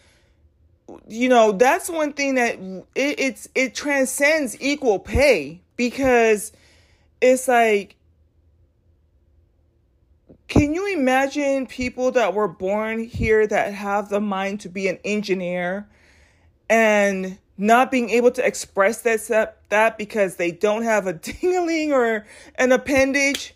you 1.07 1.29
know, 1.29 1.51
that's 1.51 1.89
one 1.89 2.11
thing 2.13 2.35
that 2.35 2.55
it, 2.95 3.19
it's, 3.19 3.47
it 3.53 3.75
transcends 3.75 4.59
equal 4.59 4.99
pay 4.99 5.61
because 5.75 6.51
it's 7.21 7.47
like, 7.47 7.95
can 10.47 10.73
you 10.73 10.93
imagine 10.93 11.67
people 11.67 12.11
that 12.11 12.33
were 12.33 12.47
born 12.47 13.03
here 13.03 13.45
that 13.47 13.73
have 13.73 14.09
the 14.09 14.21
mind 14.21 14.61
to 14.61 14.69
be 14.69 14.87
an 14.87 14.97
engineer 15.03 15.87
and 16.69 17.37
not 17.57 17.91
being 17.91 18.09
able 18.11 18.31
to 18.31 18.45
express 18.45 19.01
that 19.01 19.57
that 19.69 19.97
because 19.97 20.35
they 20.35 20.51
don't 20.51 20.83
have 20.83 21.05
a 21.05 21.13
dingling 21.13 21.91
or 21.91 22.25
an 22.55 22.71
appendage? 22.71 23.55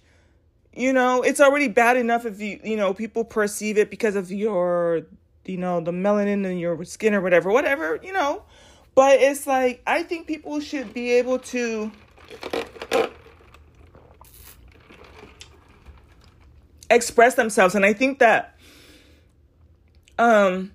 You 0.74 0.94
know, 0.94 1.22
it's 1.22 1.40
already 1.40 1.68
bad 1.68 1.98
enough 1.98 2.26
if 2.26 2.42
you 2.42 2.60
you 2.64 2.76
know 2.76 2.94
people 2.94 3.24
perceive 3.24 3.78
it 3.78 3.90
because 3.90 4.16
of 4.16 4.32
your 4.32 5.04
you 5.46 5.58
know 5.58 5.80
the 5.82 5.92
melanin 5.92 6.46
in 6.46 6.58
your 6.60 6.84
skin 6.84 7.14
or 7.14 7.22
whatever, 7.22 7.52
whatever 7.52 8.00
you 8.04 8.12
know. 8.12 8.44
But 8.96 9.22
it's 9.22 9.48
like 9.48 9.82
I 9.88 10.04
think 10.04 10.28
people 10.28 10.60
should 10.60 10.94
be 10.94 11.12
able 11.12 11.40
to 11.40 11.92
express 16.92 17.36
themselves. 17.36 17.74
And 17.74 17.86
i 17.86 17.94
think 17.94 18.20
that 18.20 18.56
um 20.20 20.72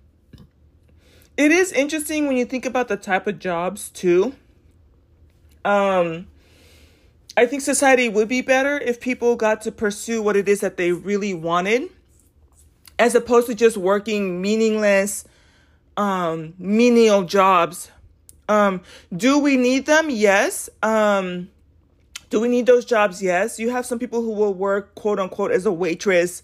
it 1.37 1.53
is 1.53 1.71
interesting 1.73 2.27
when 2.27 2.37
you 2.37 2.47
think 2.47 2.65
about 2.65 2.89
the 2.89 2.97
type 2.97 3.27
of 3.27 3.39
jobs 3.39 3.91
too. 3.91 4.35
Um 5.65 6.27
i 7.37 7.45
think 7.47 7.63
society 7.63 8.09
would 8.09 8.29
be 8.29 8.41
better 8.41 8.79
if 8.79 8.99
people 9.01 9.37
got 9.37 9.61
to 9.63 9.71
pursue 9.71 10.23
what 10.23 10.37
it 10.37 10.49
is 10.49 10.61
that 10.61 10.77
they 10.79 10.93
really 10.93 11.35
wanted 11.35 11.91
as 12.99 13.15
opposed 13.15 13.47
to 13.47 13.55
just 13.55 13.77
working 13.77 14.41
meaningless 14.41 15.25
um 15.97 16.55
menial 16.59 17.25
jobs. 17.25 17.91
Um 18.49 18.81
do 19.15 19.39
we 19.39 19.57
need 19.57 19.87
them? 19.87 20.09
Yes. 20.09 20.71
Um 20.83 21.51
do 22.31 22.41
we 22.41 22.49
need 22.49 22.67
those 22.67 22.85
jobs? 22.85 23.23
Yes. 23.23 23.59
You 23.59 23.71
have 23.71 23.87
some 23.87 23.99
people 23.99 24.23
who 24.23 24.33
will 24.33 24.55
work, 24.55 24.95
quote 24.95 25.19
unquote, 25.19 25.51
as 25.51 25.67
a 25.67 25.73
waitress 25.73 26.43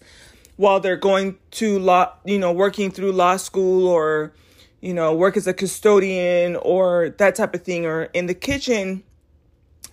while 0.55 0.79
they're 0.79 0.95
going 0.95 1.37
to 1.51 1.79
law, 1.79 2.13
you 2.25 2.39
know, 2.39 2.51
working 2.51 2.91
through 2.91 3.11
law 3.11 3.37
school 3.37 3.87
or, 3.87 4.33
you 4.81 4.93
know, 4.93 5.13
work 5.13 5.35
as 5.35 5.47
a 5.47 5.53
custodian 5.53 6.55
or 6.57 7.09
that 7.17 7.35
type 7.35 7.53
of 7.55 7.63
thing 7.63 7.85
or 7.85 8.03
in 8.13 8.27
the 8.27 8.33
kitchen. 8.33 9.03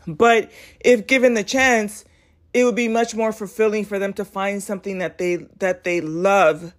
But 0.07 0.51
if 0.81 1.07
given 1.07 1.35
the 1.35 1.45
chance, 1.45 2.05
it 2.53 2.65
would 2.65 2.77
be 2.77 2.89
much 2.89 3.15
more 3.15 3.33
fulfilling 3.33 3.85
for 3.85 3.99
them 3.99 4.13
to 4.15 4.25
find 4.25 4.63
something 4.63 4.99
that 4.99 5.19
they 5.19 5.37
that 5.59 5.85
they 5.85 6.01
love, 6.01 6.75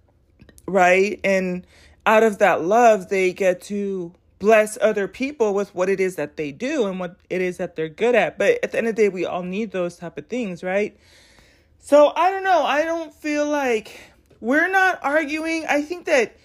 right? 0.66 1.18
And 1.24 1.66
out 2.04 2.22
of 2.22 2.38
that 2.38 2.62
love, 2.62 3.08
they 3.08 3.32
get 3.32 3.60
to 3.62 4.12
bless 4.42 4.76
other 4.80 5.06
people 5.06 5.54
with 5.54 5.72
what 5.72 5.88
it 5.88 6.00
is 6.00 6.16
that 6.16 6.36
they 6.36 6.50
do 6.50 6.88
and 6.88 6.98
what 6.98 7.14
it 7.30 7.40
is 7.40 7.58
that 7.58 7.76
they're 7.76 7.88
good 7.88 8.16
at. 8.16 8.36
But 8.38 8.58
at 8.64 8.72
the 8.72 8.78
end 8.78 8.88
of 8.88 8.96
the 8.96 9.02
day, 9.02 9.08
we 9.08 9.24
all 9.24 9.44
need 9.44 9.70
those 9.70 9.96
type 9.96 10.18
of 10.18 10.26
things, 10.26 10.64
right? 10.64 10.98
So 11.78 12.12
I 12.16 12.32
don't 12.32 12.42
know. 12.42 12.64
I 12.64 12.84
don't 12.84 13.14
feel 13.14 13.48
like 13.48 14.00
we're 14.40 14.68
not 14.68 14.98
arguing. 15.04 15.64
I 15.68 15.82
think 15.82 16.06
that 16.06 16.36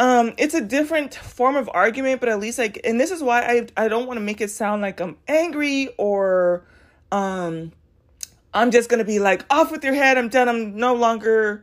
um 0.00 0.34
it's 0.36 0.54
a 0.54 0.60
different 0.60 1.14
form 1.14 1.54
of 1.54 1.70
argument, 1.72 2.18
but 2.18 2.28
at 2.28 2.40
least 2.40 2.58
like 2.58 2.80
and 2.82 3.00
this 3.00 3.12
is 3.12 3.22
why 3.22 3.42
I 3.42 3.84
I 3.84 3.86
don't 3.86 4.08
want 4.08 4.16
to 4.16 4.24
make 4.24 4.40
it 4.40 4.50
sound 4.50 4.82
like 4.82 4.98
I'm 4.98 5.16
angry 5.28 5.90
or 5.96 6.64
um 7.12 7.70
I'm 8.52 8.72
just 8.72 8.88
gonna 8.88 9.04
be 9.04 9.20
like 9.20 9.44
off 9.48 9.70
with 9.70 9.84
your 9.84 9.94
head, 9.94 10.18
I'm 10.18 10.28
done, 10.28 10.48
I'm 10.48 10.76
no 10.76 10.96
longer 10.96 11.62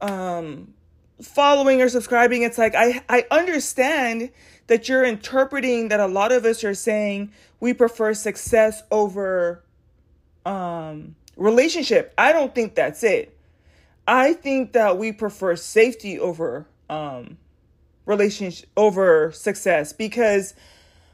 um 0.00 0.72
following 1.20 1.82
or 1.82 1.88
subscribing. 1.88 2.42
It's 2.42 2.58
like 2.58 2.76
I 2.76 3.02
I 3.08 3.26
understand 3.32 4.30
that 4.66 4.88
you're 4.88 5.04
interpreting 5.04 5.88
that 5.88 6.00
a 6.00 6.06
lot 6.06 6.32
of 6.32 6.44
us 6.44 6.64
are 6.64 6.74
saying 6.74 7.32
we 7.60 7.72
prefer 7.72 8.14
success 8.14 8.82
over 8.90 9.62
um, 10.44 11.14
relationship. 11.36 12.12
I 12.16 12.32
don't 12.32 12.54
think 12.54 12.74
that's 12.74 13.02
it. 13.02 13.36
I 14.06 14.32
think 14.32 14.72
that 14.72 14.98
we 14.98 15.12
prefer 15.12 15.56
safety 15.56 16.18
over 16.18 16.66
um, 16.90 17.38
relationship 18.04 18.68
over 18.76 19.30
success 19.32 19.92
because 19.92 20.54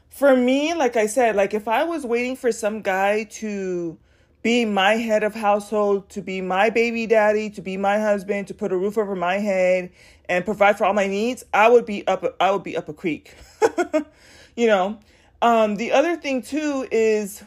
for 0.09 0.35
me, 0.35 0.73
like 0.73 0.97
I 0.97 1.05
said, 1.05 1.35
like 1.35 1.53
if 1.53 1.67
I 1.67 1.83
was 1.83 2.05
waiting 2.05 2.35
for 2.35 2.51
some 2.51 2.81
guy 2.81 3.25
to 3.25 3.97
be 4.41 4.63
my 4.65 4.93
head 4.95 5.23
of 5.23 5.35
household, 5.35 6.09
to 6.09 6.21
be 6.21 6.41
my 6.41 6.69
baby 6.69 7.05
daddy, 7.05 7.49
to 7.51 7.61
be 7.61 7.75
my 7.77 7.99
husband, 7.99 8.47
to 8.47 8.53
put 8.53 8.71
a 8.71 8.77
roof 8.77 8.97
over 8.97 9.15
my 9.15 9.35
head 9.35 9.91
and 10.29 10.45
provide 10.45 10.77
for 10.77 10.85
all 10.85 10.93
my 10.93 11.07
needs, 11.07 11.43
I 11.53 11.67
would 11.67 11.85
be 11.85 12.07
up 12.07 12.23
I 12.39 12.51
would 12.51 12.63
be 12.63 12.77
up 12.77 12.87
a 12.87 12.93
creek. 12.93 13.33
you 14.55 14.67
know. 14.67 14.99
Um 15.41 15.75
the 15.75 15.91
other 15.91 16.15
thing 16.15 16.41
too 16.41 16.87
is 16.91 17.43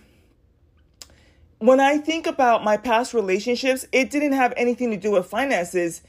when 1.58 1.78
I 1.80 1.98
think 1.98 2.26
about 2.26 2.64
my 2.64 2.76
past 2.76 3.14
relationships, 3.14 3.86
it 3.92 4.10
didn't 4.10 4.32
have 4.32 4.52
anything 4.56 4.90
to 4.90 4.96
do 4.96 5.12
with 5.12 5.26
finances. 5.26 6.02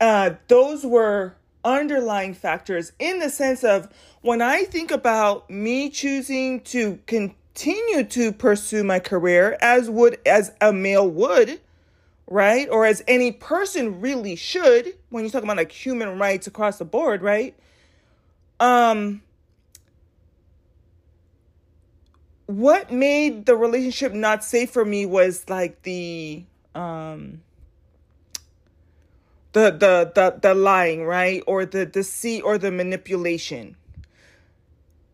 Uh 0.00 0.32
those 0.48 0.84
were 0.84 1.36
underlying 1.64 2.34
factors 2.34 2.92
in 2.98 3.20
the 3.20 3.30
sense 3.30 3.62
of 3.62 3.88
when 4.20 4.42
I 4.42 4.64
think 4.64 4.90
about 4.90 5.48
me 5.48 5.88
choosing 5.88 6.60
to 6.62 6.96
continue 7.54 8.04
to 8.04 8.32
pursue 8.32 8.82
my 8.82 8.98
career 8.98 9.56
as 9.60 9.90
would 9.90 10.18
as 10.24 10.52
a 10.60 10.72
male 10.72 11.08
would 11.08 11.60
right? 12.28 12.66
Or 12.70 12.86
as 12.86 13.02
any 13.06 13.30
person 13.30 14.00
really 14.00 14.36
should 14.36 14.94
when 15.10 15.24
you're 15.24 15.30
talking 15.30 15.46
about 15.48 15.58
like 15.58 15.72
human 15.72 16.18
rights 16.18 16.46
across 16.46 16.78
the 16.78 16.84
board 16.84 17.20
right? 17.22 17.54
Um 18.58 19.22
what 22.46 22.90
made 22.90 23.46
the 23.46 23.56
relationship 23.56 24.12
not 24.12 24.42
safe 24.44 24.70
for 24.70 24.84
me 24.84 25.04
was 25.04 25.48
like 25.48 25.82
the 25.82 26.44
um 26.74 27.42
the 29.52 29.70
the 29.70 30.10
the, 30.14 30.38
the 30.40 30.54
lying 30.54 31.04
right? 31.04 31.42
Or 31.46 31.66
the 31.66 31.84
deceit 31.84 32.42
or 32.42 32.56
the 32.56 32.70
manipulation 32.70 33.76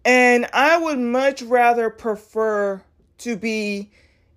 and 0.04 0.46
I 0.52 0.78
would 0.78 0.98
much 0.98 1.42
rather 1.42 1.90
prefer 1.90 2.82
to 3.18 3.37
be 3.37 3.90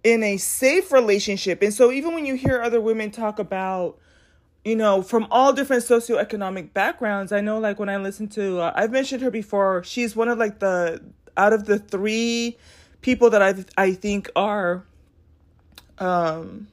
in 0.04 0.24
a 0.24 0.38
safe 0.38 0.92
relationship. 0.92 1.62
And 1.62 1.74
so 1.74 1.92
even 1.92 2.14
when 2.14 2.26
you 2.26 2.36
hear 2.36 2.62
other 2.62 2.82
women 2.82 3.12
talk 3.12 3.40
about, 3.40 3.98
you 4.66 4.76
know, 4.76 5.02
from 5.02 5.28
all 5.30 5.54
different 5.54 5.84
socioeconomic 5.84 6.74
backgrounds, 6.74 7.32
I 7.32 7.42
know 7.42 7.60
like 7.60 7.80
when 7.80 7.90
I 7.90 7.98
listen 7.98 8.28
to, 8.30 8.60
uh, 8.60 8.74
I've 8.76 8.92
mentioned 8.92 9.22
her 9.22 9.32
before, 9.32 9.84
she's 9.84 10.16
one 10.16 10.28
of 10.28 10.38
like 10.38 10.60
the, 10.60 11.02
out 11.38 11.54
of 11.54 11.66
the 11.66 11.80
three 11.80 12.58
people 13.02 13.30
that 13.32 13.42
I 13.42 13.54
I 13.78 13.94
think 13.94 14.30
are 14.36 14.84
um, 15.98 16.68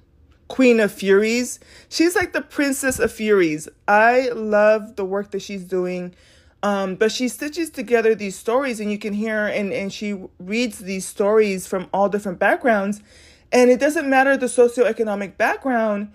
Queen 0.49 0.81
of 0.81 0.93
Furies. 0.93 1.61
She's 1.89 2.17
like 2.17 2.33
the 2.33 2.41
Princess 2.41 2.99
of 2.99 3.13
Furies. 3.13 3.69
I 3.87 4.31
love 4.31 4.97
the 4.97 5.05
work 5.05 5.31
that 5.33 5.43
she's 5.43 5.65
doing 5.65 6.15
um, 6.63 6.97
but 6.97 7.13
she 7.13 7.29
stitches 7.29 7.71
together 7.71 8.15
these 8.15 8.37
stories, 8.37 8.81
and 8.81 8.91
you 8.91 8.99
can 8.99 9.13
hear 9.13 9.47
and, 9.47 9.73
and 9.73 9.93
she 9.93 10.21
reads 10.39 10.79
these 10.81 11.07
stories 11.07 11.67
from 11.67 11.89
all 11.93 12.09
different 12.09 12.39
backgrounds. 12.39 13.01
And 13.53 13.71
it 13.71 13.81
doesn't 13.81 14.09
matter 14.09 14.37
the 14.37 14.47
socioeconomic 14.47 15.37
background. 15.37 16.13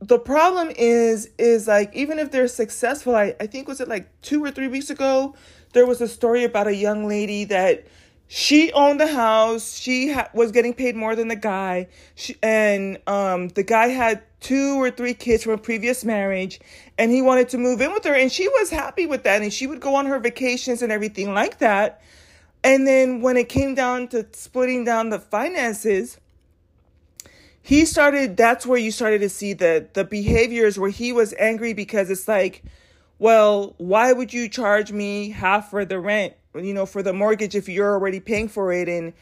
The 0.00 0.18
problem 0.18 0.70
is, 0.76 1.30
is 1.38 1.66
like, 1.66 1.94
even 1.94 2.18
if 2.18 2.30
they're 2.30 2.46
successful, 2.46 3.16
I, 3.16 3.34
I 3.40 3.46
think 3.46 3.66
was 3.66 3.80
it 3.80 3.88
like 3.88 4.08
two 4.20 4.44
or 4.44 4.50
three 4.50 4.68
weeks 4.68 4.90
ago, 4.90 5.34
there 5.72 5.86
was 5.86 6.00
a 6.00 6.08
story 6.08 6.44
about 6.44 6.66
a 6.66 6.74
young 6.74 7.08
lady 7.08 7.44
that 7.44 7.86
she 8.28 8.70
owned 8.72 9.00
the 9.00 9.06
house. 9.06 9.76
She 9.78 10.12
ha- 10.12 10.28
was 10.34 10.52
getting 10.52 10.74
paid 10.74 10.94
more 10.94 11.16
than 11.16 11.28
the 11.28 11.36
guy. 11.36 11.88
She, 12.14 12.36
and 12.42 12.98
um, 13.06 13.48
the 13.48 13.62
guy 13.62 13.88
had 13.88 14.22
two 14.44 14.80
or 14.80 14.90
three 14.90 15.14
kids 15.14 15.42
from 15.42 15.54
a 15.54 15.58
previous 15.58 16.04
marriage 16.04 16.60
and 16.98 17.10
he 17.10 17.22
wanted 17.22 17.48
to 17.48 17.56
move 17.56 17.80
in 17.80 17.92
with 17.92 18.04
her 18.04 18.14
and 18.14 18.30
she 18.30 18.46
was 18.46 18.68
happy 18.68 19.06
with 19.06 19.24
that 19.24 19.40
and 19.40 19.52
she 19.52 19.66
would 19.66 19.80
go 19.80 19.94
on 19.94 20.04
her 20.04 20.18
vacations 20.18 20.82
and 20.82 20.92
everything 20.92 21.32
like 21.32 21.58
that. 21.58 22.02
And 22.62 22.86
then 22.86 23.22
when 23.22 23.38
it 23.38 23.48
came 23.48 23.74
down 23.74 24.08
to 24.08 24.26
splitting 24.32 24.84
down 24.84 25.08
the 25.08 25.18
finances 25.18 26.18
he 27.62 27.86
started 27.86 28.36
that's 28.36 28.66
where 28.66 28.78
you 28.78 28.90
started 28.90 29.20
to 29.20 29.28
see 29.30 29.54
the 29.54 29.88
the 29.94 30.04
behaviors 30.04 30.78
where 30.78 30.90
he 30.90 31.12
was 31.12 31.32
angry 31.38 31.72
because 31.72 32.10
it's 32.10 32.28
like 32.28 32.62
well 33.18 33.74
why 33.78 34.12
would 34.12 34.34
you 34.34 34.50
charge 34.50 34.92
me 34.92 35.30
half 35.30 35.70
for 35.70 35.86
the 35.86 35.98
rent 35.98 36.34
you 36.62 36.74
know 36.74 36.86
for 36.86 37.02
the 37.02 37.12
mortgage 37.12 37.54
if 37.54 37.68
you're 37.68 37.92
already 37.92 38.20
paying 38.20 38.48
for 38.48 38.72
it? 38.72 38.88
And 38.88 39.12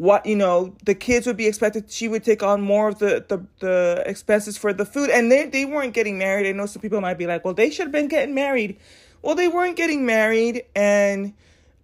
what 0.00 0.24
you 0.24 0.34
know 0.34 0.74
the 0.86 0.94
kids 0.94 1.26
would 1.26 1.36
be 1.36 1.46
expected 1.46 1.90
she 1.90 2.08
would 2.08 2.24
take 2.24 2.42
on 2.42 2.58
more 2.62 2.88
of 2.88 2.98
the 3.00 3.22
the, 3.28 3.44
the 3.58 4.02
expenses 4.06 4.56
for 4.56 4.72
the 4.72 4.86
food. 4.86 5.10
And 5.10 5.30
they, 5.30 5.44
they 5.44 5.66
weren't 5.66 5.92
getting 5.92 6.16
married. 6.16 6.48
I 6.48 6.52
know 6.52 6.64
some 6.64 6.80
people 6.80 7.02
might 7.02 7.18
be 7.18 7.26
like 7.26 7.44
well 7.44 7.52
they 7.52 7.68
should 7.68 7.84
have 7.84 7.92
been 7.92 8.08
getting 8.08 8.34
married. 8.34 8.78
Well, 9.20 9.34
they 9.34 9.48
weren't 9.48 9.76
getting 9.76 10.06
married. 10.06 10.64
And 10.74 11.34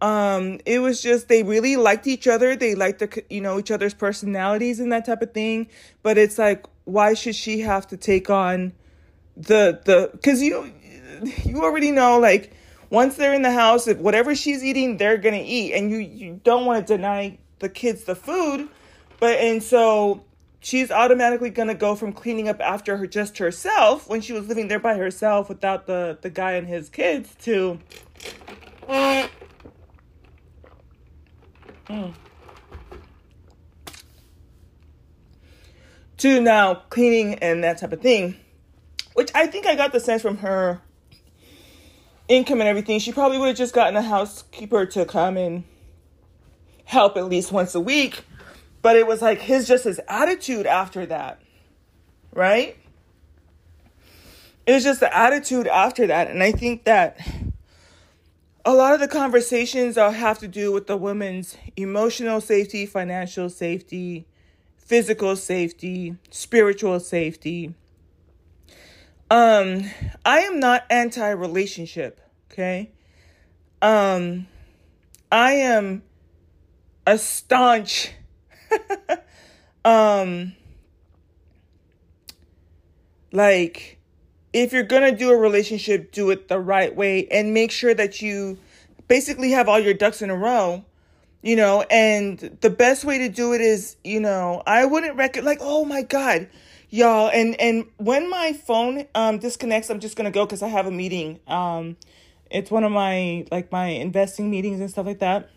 um 0.00 0.60
it 0.64 0.78
was 0.78 1.02
just 1.02 1.28
they 1.28 1.42
really 1.42 1.76
liked 1.76 2.06
each 2.06 2.26
other. 2.26 2.56
They 2.56 2.74
liked 2.74 3.00
the 3.00 3.22
you 3.28 3.42
know 3.42 3.58
each 3.58 3.70
other's 3.70 3.92
personalities 3.92 4.80
and 4.80 4.90
that 4.92 5.04
type 5.04 5.20
of 5.20 5.34
thing. 5.34 5.68
But 6.02 6.16
it's 6.16 6.38
like 6.38 6.64
why 6.84 7.12
should 7.12 7.34
she 7.34 7.60
have 7.60 7.86
to 7.88 7.98
take 7.98 8.30
on 8.30 8.72
the 9.36 9.78
the 9.84 10.08
because 10.12 10.40
you 10.40 10.72
you 11.44 11.62
already 11.62 11.90
know 11.90 12.18
like 12.18 12.54
once 12.88 13.16
they're 13.16 13.34
in 13.34 13.42
the 13.42 13.52
house 13.52 13.86
if 13.86 13.98
whatever 13.98 14.34
she's 14.34 14.64
eating 14.64 14.96
they're 14.96 15.18
gonna 15.18 15.44
eat. 15.44 15.74
And 15.74 15.90
you 15.90 15.98
you 15.98 16.40
don't 16.42 16.64
want 16.64 16.86
to 16.86 16.96
deny 16.96 17.36
the 17.58 17.68
kids 17.68 18.04
the 18.04 18.14
food 18.14 18.68
but 19.18 19.38
and 19.38 19.62
so 19.62 20.24
she's 20.60 20.90
automatically 20.90 21.50
gonna 21.50 21.74
go 21.74 21.94
from 21.94 22.12
cleaning 22.12 22.48
up 22.48 22.60
after 22.60 22.96
her 22.96 23.06
just 23.06 23.38
herself 23.38 24.08
when 24.08 24.20
she 24.20 24.32
was 24.32 24.46
living 24.48 24.68
there 24.68 24.80
by 24.80 24.96
herself 24.96 25.48
without 25.48 25.86
the 25.86 26.18
the 26.22 26.30
guy 26.30 26.52
and 26.52 26.66
his 26.66 26.88
kids 26.88 27.34
to 27.36 27.78
Mm. 31.88 32.14
To 36.18 36.40
now 36.40 36.74
cleaning 36.90 37.34
and 37.34 37.62
that 37.62 37.78
type 37.78 37.92
of 37.92 38.00
thing, 38.00 38.36
which 39.14 39.30
I 39.34 39.46
think 39.46 39.66
I 39.66 39.76
got 39.76 39.92
the 39.92 40.00
sense 40.00 40.22
from 40.22 40.38
her 40.38 40.80
income 42.28 42.60
and 42.60 42.68
everything. 42.68 42.98
She 42.98 43.12
probably 43.12 43.38
would 43.38 43.48
have 43.48 43.56
just 43.56 43.74
gotten 43.74 43.96
a 43.96 44.02
housekeeper 44.02 44.86
to 44.86 45.04
come 45.04 45.36
and 45.36 45.64
help 46.86 47.18
at 47.18 47.28
least 47.28 47.52
once 47.52 47.74
a 47.74 47.80
week. 47.80 48.24
But 48.80 48.96
it 48.96 49.06
was 49.06 49.20
like 49.20 49.40
his 49.40 49.68
just 49.68 49.84
his 49.84 50.00
attitude 50.08 50.64
after 50.64 51.04
that, 51.06 51.42
right? 52.32 52.76
It 54.66 54.72
was 54.72 54.82
just 54.82 55.00
the 55.00 55.16
attitude 55.16 55.66
after 55.66 56.06
that. 56.06 56.30
And 56.30 56.42
I 56.42 56.52
think 56.52 56.84
that 56.84 57.18
a 58.64 58.74
lot 58.74 58.94
of 58.94 59.00
the 59.00 59.08
conversations 59.08 59.96
are 59.96 60.10
have 60.10 60.38
to 60.40 60.48
do 60.48 60.72
with 60.72 60.86
the 60.86 60.96
women's 60.96 61.56
emotional 61.76 62.40
safety, 62.40 62.86
financial 62.86 63.48
safety, 63.48 64.26
physical 64.76 65.36
safety, 65.36 66.16
spiritual 66.30 66.98
safety. 66.98 67.74
Um, 69.30 69.90
I 70.24 70.40
am 70.40 70.60
not 70.60 70.84
anti-relationship, 70.90 72.20
okay? 72.50 72.90
Um, 73.82 74.46
I 75.30 75.52
am 75.52 76.02
a 77.06 77.16
staunch 77.16 78.12
um 79.84 80.52
like 83.32 83.96
if 84.56 84.72
you're 84.72 84.84
going 84.84 85.02
to 85.02 85.16
do 85.16 85.30
a 85.30 85.36
relationship, 85.36 86.12
do 86.12 86.30
it 86.30 86.48
the 86.48 86.58
right 86.58 86.96
way 86.96 87.26
and 87.28 87.52
make 87.52 87.70
sure 87.70 87.92
that 87.92 88.22
you 88.22 88.58
basically 89.06 89.50
have 89.50 89.68
all 89.68 89.78
your 89.78 89.92
ducks 89.92 90.22
in 90.22 90.30
a 90.30 90.34
row, 90.34 90.82
you 91.42 91.56
know, 91.56 91.82
and 91.90 92.38
the 92.62 92.70
best 92.70 93.04
way 93.04 93.18
to 93.18 93.28
do 93.28 93.52
it 93.52 93.60
is, 93.60 93.96
you 94.02 94.18
know, 94.18 94.62
I 94.66 94.86
wouldn't 94.86 95.16
reckon 95.16 95.44
like, 95.44 95.58
oh 95.60 95.84
my 95.84 96.00
God, 96.00 96.48
y'all. 96.88 97.28
And, 97.28 97.60
and 97.60 97.84
when 97.98 98.30
my 98.30 98.54
phone, 98.54 99.04
um, 99.14 99.38
disconnects, 99.38 99.90
I'm 99.90 100.00
just 100.00 100.16
going 100.16 100.24
to 100.24 100.30
go 100.30 100.46
cause 100.46 100.62
I 100.62 100.68
have 100.68 100.86
a 100.86 100.90
meeting. 100.90 101.38
Um, 101.46 101.98
it's 102.50 102.70
one 102.70 102.84
of 102.84 102.92
my, 102.92 103.44
like 103.52 103.70
my 103.70 103.88
investing 103.88 104.50
meetings 104.50 104.80
and 104.80 104.90
stuff 104.90 105.04
like 105.04 105.18
that. 105.18 105.50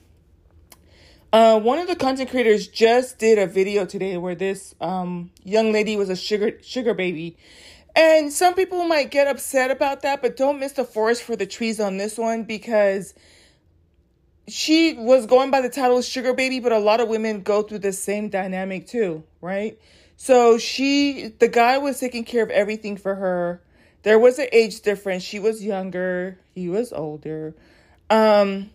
Uh, 1.32 1.60
one 1.60 1.78
of 1.78 1.88
the 1.88 1.96
content 1.96 2.30
creators 2.30 2.68
just 2.68 3.20
did 3.20 3.38
a 3.38 3.46
video 3.46 3.86
today 3.86 4.18
where 4.18 4.34
this 4.34 4.74
um, 4.82 5.30
young 5.44 5.72
lady 5.72 5.96
was 5.96 6.10
a 6.10 6.16
sugar 6.16 6.58
sugar 6.64 6.96
baby, 6.96 7.38
and 7.96 8.34
some 8.34 8.56
people 8.56 8.84
might 8.86 9.12
get 9.12 9.28
upset 9.28 9.70
about 9.70 10.02
that, 10.02 10.22
but 10.22 10.36
don't 10.36 10.60
miss 10.60 10.72
the 10.72 10.84
forest 10.84 11.22
for 11.22 11.36
the 11.36 11.46
trees 11.46 11.80
on 11.80 11.98
this 11.98 12.18
one 12.18 12.44
because 12.46 13.14
she 14.48 14.94
was 14.94 15.28
going 15.28 15.52
by 15.52 15.62
the 15.62 15.70
title 15.70 16.02
Sugar 16.02 16.34
Baby, 16.34 16.60
but 16.60 16.72
a 16.72 16.80
lot 16.80 17.00
of 17.00 17.08
women 17.08 17.42
go 17.42 17.62
through 17.62 17.80
the 17.80 17.94
same 17.94 18.30
dynamic 18.30 18.88
too, 18.88 19.24
right? 19.42 19.80
So 20.18 20.58
she, 20.58 21.34
the 21.40 21.48
guy 21.48 21.78
was 21.78 22.00
taking 22.00 22.26
care 22.26 22.44
of 22.44 22.50
everything 22.50 22.98
for 22.98 23.16
her. 23.16 23.62
There 24.04 24.18
was 24.18 24.40
an 24.40 24.48
age 24.52 24.82
difference. 24.82 25.24
She 25.24 25.40
was 25.40 25.64
younger, 25.64 26.40
he 26.56 26.70
was 26.70 26.92
older. 26.92 27.54
Um, 28.10 28.72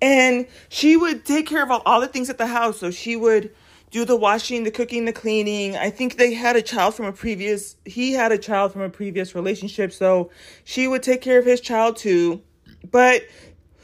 and 0.00 0.46
she 0.68 0.96
would 0.96 1.24
take 1.24 1.46
care 1.46 1.62
of 1.62 1.70
all, 1.70 1.82
all 1.84 2.00
the 2.00 2.08
things 2.08 2.30
at 2.30 2.38
the 2.38 2.46
house. 2.46 2.78
So 2.78 2.90
she 2.90 3.16
would 3.16 3.54
do 3.90 4.04
the 4.04 4.16
washing, 4.16 4.64
the 4.64 4.70
cooking, 4.70 5.04
the 5.04 5.12
cleaning. 5.12 5.76
I 5.76 5.90
think 5.90 6.16
they 6.16 6.32
had 6.32 6.56
a 6.56 6.62
child 6.62 6.94
from 6.94 7.06
a 7.06 7.12
previous, 7.12 7.76
he 7.84 8.12
had 8.12 8.32
a 8.32 8.38
child 8.38 8.72
from 8.72 8.82
a 8.82 8.88
previous 8.88 9.34
relationship. 9.34 9.92
So 9.92 10.30
she 10.64 10.86
would 10.86 11.02
take 11.02 11.20
care 11.20 11.38
of 11.38 11.44
his 11.44 11.60
child 11.60 11.96
too. 11.96 12.42
But, 12.90 13.24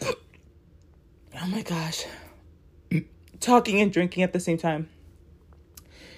oh 0.03 1.47
my 1.49 1.63
gosh, 1.63 2.07
talking 3.41 3.81
and 3.81 3.93
drinking 3.93 4.23
at 4.23 4.33
the 4.33 4.41
same 4.41 4.59
time. 4.59 4.89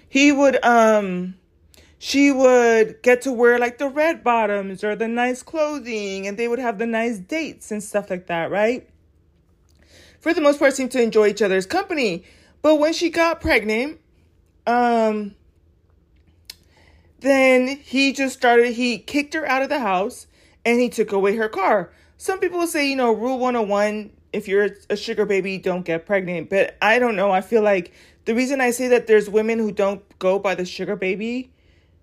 He 0.09 0.33
would, 0.33 0.65
um, 0.65 1.35
she 1.99 2.31
would 2.31 3.03
get 3.03 3.23
to 3.23 3.33
wear 3.33 3.59
like 3.59 3.79
the 3.79 3.89
red 3.89 4.23
bottoms 4.23 4.85
or 4.85 4.95
the 4.95 5.09
nice 5.09 5.43
clothing 5.43 6.27
and 6.27 6.39
they 6.39 6.47
would 6.47 6.61
have 6.61 6.79
the 6.79 6.87
nice 6.87 7.19
dates 7.19 7.71
and 7.73 7.83
stuff 7.83 8.09
like 8.09 8.27
that, 8.29 8.51
right? 8.51 8.89
For 10.21 10.35
the 10.35 10.41
most 10.41 10.59
part, 10.59 10.75
seem 10.75 10.89
to 10.91 11.03
enjoy 11.03 11.29
each 11.29 11.43
other's 11.43 11.67
company. 11.67 12.25
But 12.63 12.77
when 12.77 12.93
she 12.93 13.11
got 13.11 13.41
pregnant, 13.41 14.01
um, 14.67 15.35
then 17.21 17.69
he 17.69 18.13
just 18.13 18.37
started, 18.37 18.73
he 18.73 18.99
kicked 18.99 19.35
her 19.35 19.47
out 19.47 19.63
of 19.63 19.69
the 19.69 19.81
house 19.81 20.27
and 20.65 20.81
he 20.81 20.89
took 20.89 21.13
away 21.13 21.37
her 21.37 21.49
car. 21.49 21.93
Some 22.17 22.41
people 22.41 22.67
say, 22.67 22.89
you 22.89 22.97
know, 22.97 23.13
rule 23.13 23.39
101 23.39 24.11
if 24.33 24.47
you're 24.47 24.69
a 24.91 24.97
sugar 24.97 25.25
baby, 25.25 25.59
don't 25.59 25.85
get 25.85 26.07
pregnant. 26.07 26.51
But 26.51 26.77
I 26.83 26.99
don't 26.99 27.17
know. 27.17 27.31
I 27.31 27.41
feel 27.41 27.63
like 27.63 27.93
the 28.25 28.35
reason 28.35 28.61
I 28.61 28.71
say 28.71 28.89
that 28.89 29.07
there's 29.07 29.29
women 29.29 29.59
who 29.59 29.73
don't 29.73 30.03
go 30.19 30.39
by 30.39 30.55
the 30.55 30.65
sugar 30.65 30.97
baby 30.97 31.51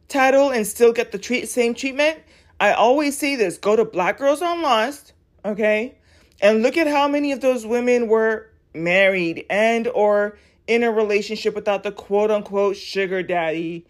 title 0.08 0.50
and 0.50 0.66
still 0.66 0.92
get 0.92 1.12
the 1.12 1.18
treat, 1.18 1.48
same 1.50 1.74
treatment. 1.74 2.20
I 2.60 2.72
always 2.74 3.18
say 3.18 3.36
this 3.36 3.58
go 3.58 3.76
to 3.76 3.86
Black 3.86 4.18
Girls 4.18 4.42
on 4.42 4.62
Lost, 4.62 5.14
okay? 5.44 5.98
And 6.46 6.62
look 6.62 6.78
at 6.78 6.86
how 6.86 7.08
many 7.08 7.32
of 7.32 7.42
those 7.42 7.66
women 7.66 8.08
were 8.08 8.52
married 8.72 9.48
and 9.50 9.88
or 9.88 10.38
in 10.68 10.84
a 10.84 10.92
relationship 10.92 11.56
without 11.56 11.82
the 11.82 11.92
quote 11.92 12.30
unquote 12.30 12.78
sugar 12.78 13.24
daddy 13.24 13.88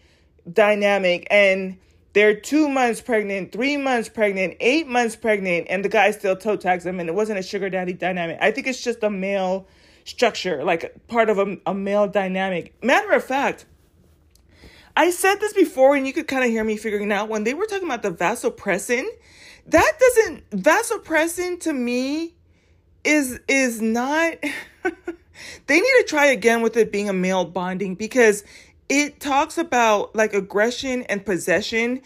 dynamic 0.50 1.28
and 1.30 1.78
they're 2.13 2.34
two 2.34 2.70
months 2.70 3.02
pregnant, 3.02 3.52
three 3.52 3.76
months 3.76 4.08
pregnant, 4.08 4.56
eight 4.62 4.88
months 4.88 5.18
pregnant, 5.18 5.68
and 5.70 5.84
the 5.84 5.89
guy 5.89 6.12
still 6.12 6.38
toe 6.38 6.56
tags 6.56 6.86
them, 6.86 7.02
and 7.02 7.10
it 7.10 7.12
wasn't 7.13 7.39
a 7.39 7.44
sugar 7.44 7.70
daddy 7.70 7.91
dynamic. 7.91 8.38
I 8.39 8.52
think 8.52 8.68
it's 8.68 8.82
just 8.82 9.04
a 9.04 9.10
male 9.10 9.68
structure, 10.06 10.63
like 10.63 10.96
part 11.10 11.30
of 11.30 11.39
a, 11.39 11.58
a 11.65 11.74
male 11.74 12.08
dynamic. 12.08 12.82
Matter 12.82 13.12
of 13.12 13.26
fact, 13.26 13.65
I 14.96 15.12
said 15.12 15.41
this 15.41 15.52
before, 15.52 15.98
and 15.98 16.08
you 16.08 16.13
could 16.13 16.30
kind 16.30 16.46
of 16.46 16.52
hear 16.52 16.63
me 16.63 16.78
figuring 16.78 17.12
out 17.12 17.28
when 17.28 17.44
they 17.44 17.54
were 17.54 17.65
talking 17.65 17.84
about 17.86 18.02
the 18.02 18.12
vasopressin. 18.12 19.06
That 19.65 20.00
doesn't 20.00 20.50
vasopressin 20.52 21.60
to 21.60 21.74
me 21.74 22.35
is 23.06 23.39
is 23.48 23.82
not 23.82 24.34
they 25.68 25.76
need 25.76 25.82
to 25.82 26.06
try 26.08 26.28
again 26.28 26.62
with 26.62 26.78
it 26.78 26.91
being 26.91 27.10
a 27.10 27.13
male 27.13 27.46
bonding 27.46 27.96
because 27.96 28.44
it 28.89 29.20
talks 29.20 29.58
about 29.58 30.15
like 30.15 30.34
aggression 30.34 31.04
and 31.04 31.26
possession. 31.26 32.02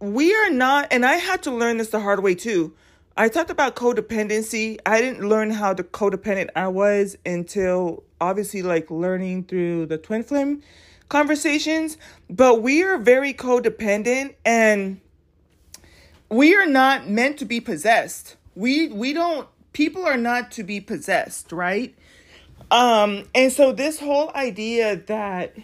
We 0.00 0.34
are 0.34 0.50
not, 0.50 0.88
and 0.90 1.04
I 1.04 1.16
had 1.16 1.42
to 1.42 1.50
learn 1.50 1.76
this 1.76 1.90
the 1.90 2.00
hard 2.00 2.22
way 2.22 2.34
too. 2.34 2.74
I 3.16 3.28
talked 3.28 3.50
about 3.50 3.76
codependency. 3.76 4.78
I 4.86 5.02
didn't 5.02 5.28
learn 5.28 5.50
how 5.50 5.74
the 5.74 5.84
codependent 5.84 6.48
I 6.56 6.68
was 6.68 7.18
until 7.26 8.04
obviously 8.20 8.62
like 8.62 8.90
learning 8.90 9.44
through 9.44 9.86
the 9.86 9.98
twin 9.98 10.22
flame 10.22 10.62
conversations. 11.10 11.98
But 12.30 12.62
we 12.62 12.82
are 12.82 12.96
very 12.96 13.34
codependent 13.34 14.36
and 14.44 15.00
we 16.30 16.54
are 16.54 16.66
not 16.66 17.08
meant 17.10 17.38
to 17.40 17.44
be 17.44 17.60
possessed. 17.60 18.36
We 18.54 18.88
we 18.88 19.12
don't 19.12 19.48
people 19.72 20.04
are 20.04 20.16
not 20.16 20.50
to 20.52 20.62
be 20.62 20.80
possessed, 20.80 21.52
right? 21.52 21.94
Um, 22.70 23.24
and 23.34 23.52
so 23.52 23.72
this 23.72 23.98
whole 23.98 24.30
idea 24.34 24.96
that 24.96 25.56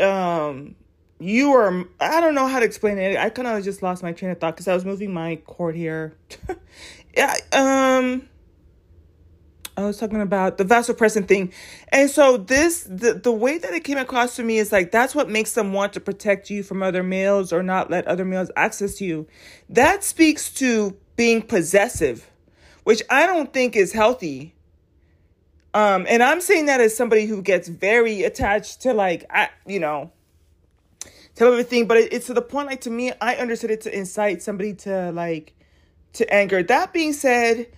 um 0.00 0.74
you 1.18 1.52
are 1.52 1.84
I 2.00 2.20
don't 2.20 2.34
know 2.34 2.46
how 2.46 2.58
to 2.58 2.64
explain 2.64 2.98
it. 2.98 3.16
I 3.16 3.30
kind 3.30 3.48
of 3.48 3.62
just 3.64 3.82
lost 3.82 4.02
my 4.02 4.12
train 4.12 4.32
of 4.32 4.40
thought 4.40 4.54
because 4.54 4.68
I 4.68 4.74
was 4.74 4.84
moving 4.84 5.12
my 5.12 5.36
cord 5.36 5.76
here. 5.76 6.14
yeah, 7.16 7.34
um 7.52 8.28
I 9.76 9.84
was 9.84 9.98
talking 9.98 10.20
about 10.20 10.58
the 10.58 10.64
vasopressin 10.64 11.26
thing. 11.26 11.52
And 11.88 12.10
so 12.10 12.36
this 12.36 12.82
the 12.84 13.14
the 13.14 13.32
way 13.32 13.58
that 13.58 13.72
it 13.72 13.84
came 13.84 13.98
across 13.98 14.36
to 14.36 14.42
me 14.42 14.58
is 14.58 14.72
like 14.72 14.90
that's 14.90 15.14
what 15.14 15.30
makes 15.30 15.52
them 15.54 15.72
want 15.72 15.92
to 15.94 16.00
protect 16.00 16.50
you 16.50 16.62
from 16.62 16.82
other 16.82 17.02
males 17.02 17.52
or 17.52 17.62
not 17.62 17.90
let 17.90 18.06
other 18.06 18.24
males 18.24 18.50
access 18.56 19.00
you. 19.00 19.26
That 19.68 20.04
speaks 20.04 20.52
to 20.54 20.96
being 21.16 21.42
possessive, 21.42 22.28
which 22.84 23.02
I 23.10 23.26
don't 23.26 23.52
think 23.52 23.76
is 23.76 23.92
healthy. 23.92 24.54
Um, 25.74 26.06
and 26.08 26.22
I'm 26.22 26.40
saying 26.40 26.66
that 26.66 26.80
as 26.80 26.96
somebody 26.96 27.26
who 27.26 27.42
gets 27.42 27.68
very 27.68 28.24
attached 28.24 28.82
to 28.82 28.92
like, 28.92 29.24
I, 29.30 29.48
you 29.66 29.80
know, 29.80 30.12
to 31.36 31.44
everything, 31.46 31.86
but 31.86 31.96
it, 31.96 32.12
it's 32.12 32.26
to 32.26 32.34
the 32.34 32.42
point 32.42 32.66
like 32.66 32.82
to 32.82 32.90
me, 32.90 33.12
I 33.20 33.36
understood 33.36 33.70
it 33.70 33.80
to 33.82 33.96
incite 33.96 34.42
somebody 34.42 34.74
to 34.74 35.12
like 35.12 35.54
to 36.14 36.32
anger. 36.32 36.62
That 36.62 36.92
being 36.92 37.12
said, 37.12 37.68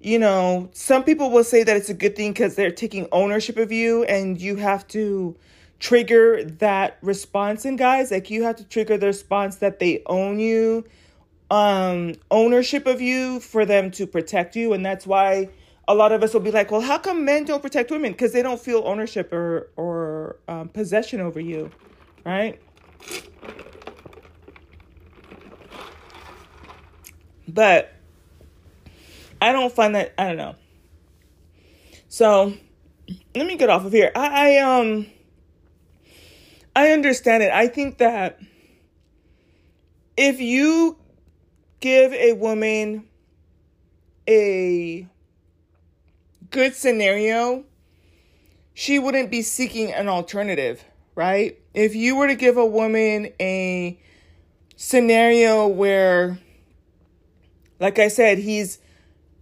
you 0.00 0.18
know, 0.18 0.70
some 0.72 1.04
people 1.04 1.30
will 1.30 1.44
say 1.44 1.62
that 1.62 1.76
it's 1.76 1.90
a 1.90 1.94
good 1.94 2.16
thing 2.16 2.32
because 2.32 2.54
they're 2.54 2.72
taking 2.72 3.06
ownership 3.12 3.56
of 3.56 3.70
you 3.70 4.04
and 4.04 4.40
you 4.40 4.56
have 4.56 4.86
to 4.88 5.36
trigger 5.78 6.44
that 6.44 6.98
response 7.02 7.64
in 7.64 7.76
guys. 7.76 8.10
Like 8.10 8.30
you 8.30 8.44
have 8.44 8.56
to 8.56 8.64
trigger 8.64 8.96
the 8.96 9.06
response 9.06 9.56
that 9.56 9.78
they 9.78 10.02
own 10.06 10.38
you, 10.38 10.84
um, 11.52 12.14
ownership 12.30 12.86
of 12.86 13.02
you 13.02 13.38
for 13.38 13.66
them 13.66 13.90
to 13.90 14.06
protect 14.06 14.56
you. 14.56 14.72
And 14.72 14.84
that's 14.84 15.06
why 15.06 15.50
a 15.86 15.94
lot 15.94 16.10
of 16.10 16.22
us 16.22 16.32
will 16.32 16.40
be 16.40 16.50
like, 16.50 16.70
well, 16.70 16.80
how 16.80 16.96
come 16.96 17.26
men 17.26 17.44
don't 17.44 17.60
protect 17.60 17.90
women? 17.90 18.12
Because 18.12 18.32
they 18.32 18.42
don't 18.42 18.58
feel 18.58 18.82
ownership 18.86 19.30
or, 19.34 19.68
or 19.76 20.36
um, 20.48 20.70
possession 20.70 21.20
over 21.20 21.38
you, 21.38 21.70
right? 22.24 22.58
But 27.46 27.94
I 29.42 29.52
don't 29.52 29.70
find 29.70 29.94
that 29.94 30.14
I 30.16 30.28
don't 30.28 30.38
know. 30.38 30.54
So 32.08 32.54
let 33.34 33.46
me 33.46 33.56
get 33.56 33.68
off 33.68 33.84
of 33.84 33.92
here. 33.92 34.10
I, 34.14 34.56
I 34.56 34.58
um 34.60 35.06
I 36.74 36.92
understand 36.92 37.42
it. 37.42 37.52
I 37.52 37.66
think 37.66 37.98
that 37.98 38.40
if 40.16 40.40
you 40.40 40.96
give 41.82 42.14
a 42.14 42.32
woman 42.32 43.04
a 44.26 45.06
good 46.50 46.74
scenario, 46.74 47.64
she 48.72 48.98
wouldn't 48.98 49.30
be 49.30 49.42
seeking 49.42 49.92
an 49.92 50.08
alternative, 50.08 50.84
right? 51.14 51.58
If 51.74 51.94
you 51.94 52.16
were 52.16 52.28
to 52.28 52.36
give 52.36 52.56
a 52.56 52.64
woman 52.64 53.32
a 53.38 54.00
scenario 54.76 55.66
where 55.66 56.38
like 57.80 57.98
I 57.98 58.08
said, 58.08 58.38
he's 58.38 58.78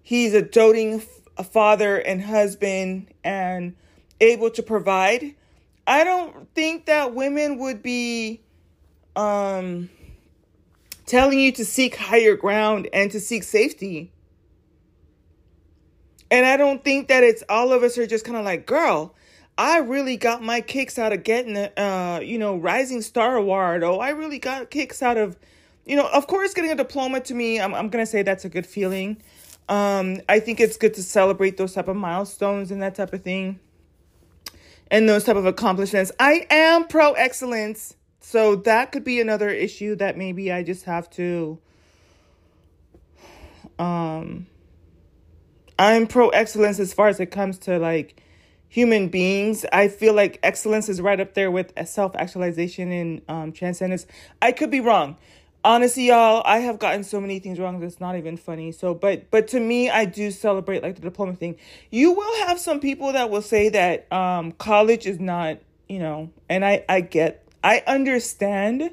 he's 0.02 0.32
a 0.32 0.40
doting 0.40 1.02
father 1.52 1.98
and 1.98 2.22
husband 2.22 3.08
and 3.22 3.76
able 4.18 4.50
to 4.50 4.62
provide. 4.62 5.34
I 5.86 6.04
don't 6.04 6.52
think 6.54 6.86
that 6.86 7.14
women 7.14 7.58
would 7.58 7.82
be 7.82 8.40
um 9.14 9.90
telling 11.10 11.38
you 11.38 11.52
to 11.52 11.64
seek 11.64 11.96
higher 11.96 12.36
ground 12.36 12.88
and 12.92 13.10
to 13.10 13.20
seek 13.20 13.42
safety. 13.42 14.12
And 16.30 16.46
I 16.46 16.56
don't 16.56 16.84
think 16.84 17.08
that 17.08 17.24
it's 17.24 17.42
all 17.48 17.72
of 17.72 17.82
us 17.82 17.98
are 17.98 18.06
just 18.06 18.24
kind 18.24 18.36
of 18.36 18.44
like, 18.44 18.66
girl, 18.66 19.14
I 19.58 19.78
really 19.78 20.16
got 20.16 20.42
my 20.42 20.60
kicks 20.60 20.98
out 20.98 21.12
of 21.12 21.24
getting 21.24 21.56
a, 21.56 21.72
uh, 21.76 22.20
you 22.20 22.38
know, 22.38 22.56
Rising 22.56 23.02
Star 23.02 23.36
Award. 23.36 23.82
Oh, 23.82 23.98
I 23.98 24.10
really 24.10 24.38
got 24.38 24.70
kicks 24.70 25.02
out 25.02 25.16
of 25.16 25.36
you 25.90 25.96
know, 25.96 26.08
of 26.08 26.26
course, 26.26 26.54
getting 26.54 26.70
a 26.70 26.76
diploma 26.76 27.20
to 27.20 27.34
me, 27.34 27.60
I'm, 27.60 27.74
I'm 27.74 27.88
going 27.88 28.04
to 28.04 28.10
say 28.10 28.22
that's 28.22 28.44
a 28.44 28.48
good 28.48 28.66
feeling. 28.66 29.20
Um, 29.68 30.20
I 30.28 30.40
think 30.40 30.60
it's 30.60 30.76
good 30.76 30.94
to 30.94 31.02
celebrate 31.02 31.56
those 31.56 31.74
type 31.74 31.88
of 31.88 31.96
milestones 31.96 32.70
and 32.70 32.82
that 32.82 32.94
type 32.94 33.12
of 33.12 33.22
thing 33.22 33.58
and 34.90 35.08
those 35.08 35.24
type 35.24 35.36
of 35.36 35.46
accomplishments. 35.46 36.12
I 36.18 36.46
am 36.50 36.86
pro 36.86 37.12
excellence. 37.12 37.96
So 38.20 38.56
that 38.56 38.92
could 38.92 39.04
be 39.04 39.20
another 39.20 39.48
issue 39.48 39.96
that 39.96 40.16
maybe 40.16 40.52
I 40.52 40.62
just 40.62 40.84
have 40.84 41.10
to 41.10 41.58
um 43.78 44.46
I'm 45.78 46.06
pro 46.06 46.28
excellence 46.28 46.78
as 46.78 46.92
far 46.92 47.08
as 47.08 47.20
it 47.20 47.30
comes 47.30 47.58
to 47.60 47.78
like 47.78 48.22
human 48.68 49.08
beings. 49.08 49.64
I 49.72 49.88
feel 49.88 50.12
like 50.12 50.38
excellence 50.42 50.88
is 50.88 51.00
right 51.00 51.18
up 51.18 51.34
there 51.34 51.50
with 51.50 51.72
self 51.88 52.14
actualization 52.14 52.92
and 52.92 53.22
um, 53.28 53.52
transcendence. 53.52 54.06
I 54.42 54.52
could 54.52 54.70
be 54.70 54.80
wrong 54.80 55.16
honestly 55.62 56.08
y'all 56.08 56.42
i 56.46 56.58
have 56.58 56.78
gotten 56.78 57.04
so 57.04 57.20
many 57.20 57.38
things 57.38 57.58
wrong 57.58 57.80
that's 57.80 58.00
not 58.00 58.16
even 58.16 58.36
funny 58.36 58.72
so 58.72 58.94
but 58.94 59.30
but 59.30 59.46
to 59.46 59.60
me 59.60 59.90
i 59.90 60.06
do 60.06 60.30
celebrate 60.30 60.82
like 60.82 60.94
the 60.94 61.02
diploma 61.02 61.34
thing 61.34 61.54
you 61.90 62.12
will 62.12 62.46
have 62.46 62.58
some 62.58 62.80
people 62.80 63.12
that 63.12 63.28
will 63.28 63.42
say 63.42 63.68
that 63.68 64.10
um 64.10 64.52
college 64.52 65.06
is 65.06 65.20
not 65.20 65.58
you 65.86 65.98
know 65.98 66.30
and 66.48 66.64
i 66.64 66.82
i 66.88 67.00
get 67.02 67.39
i 67.62 67.82
understand 67.86 68.90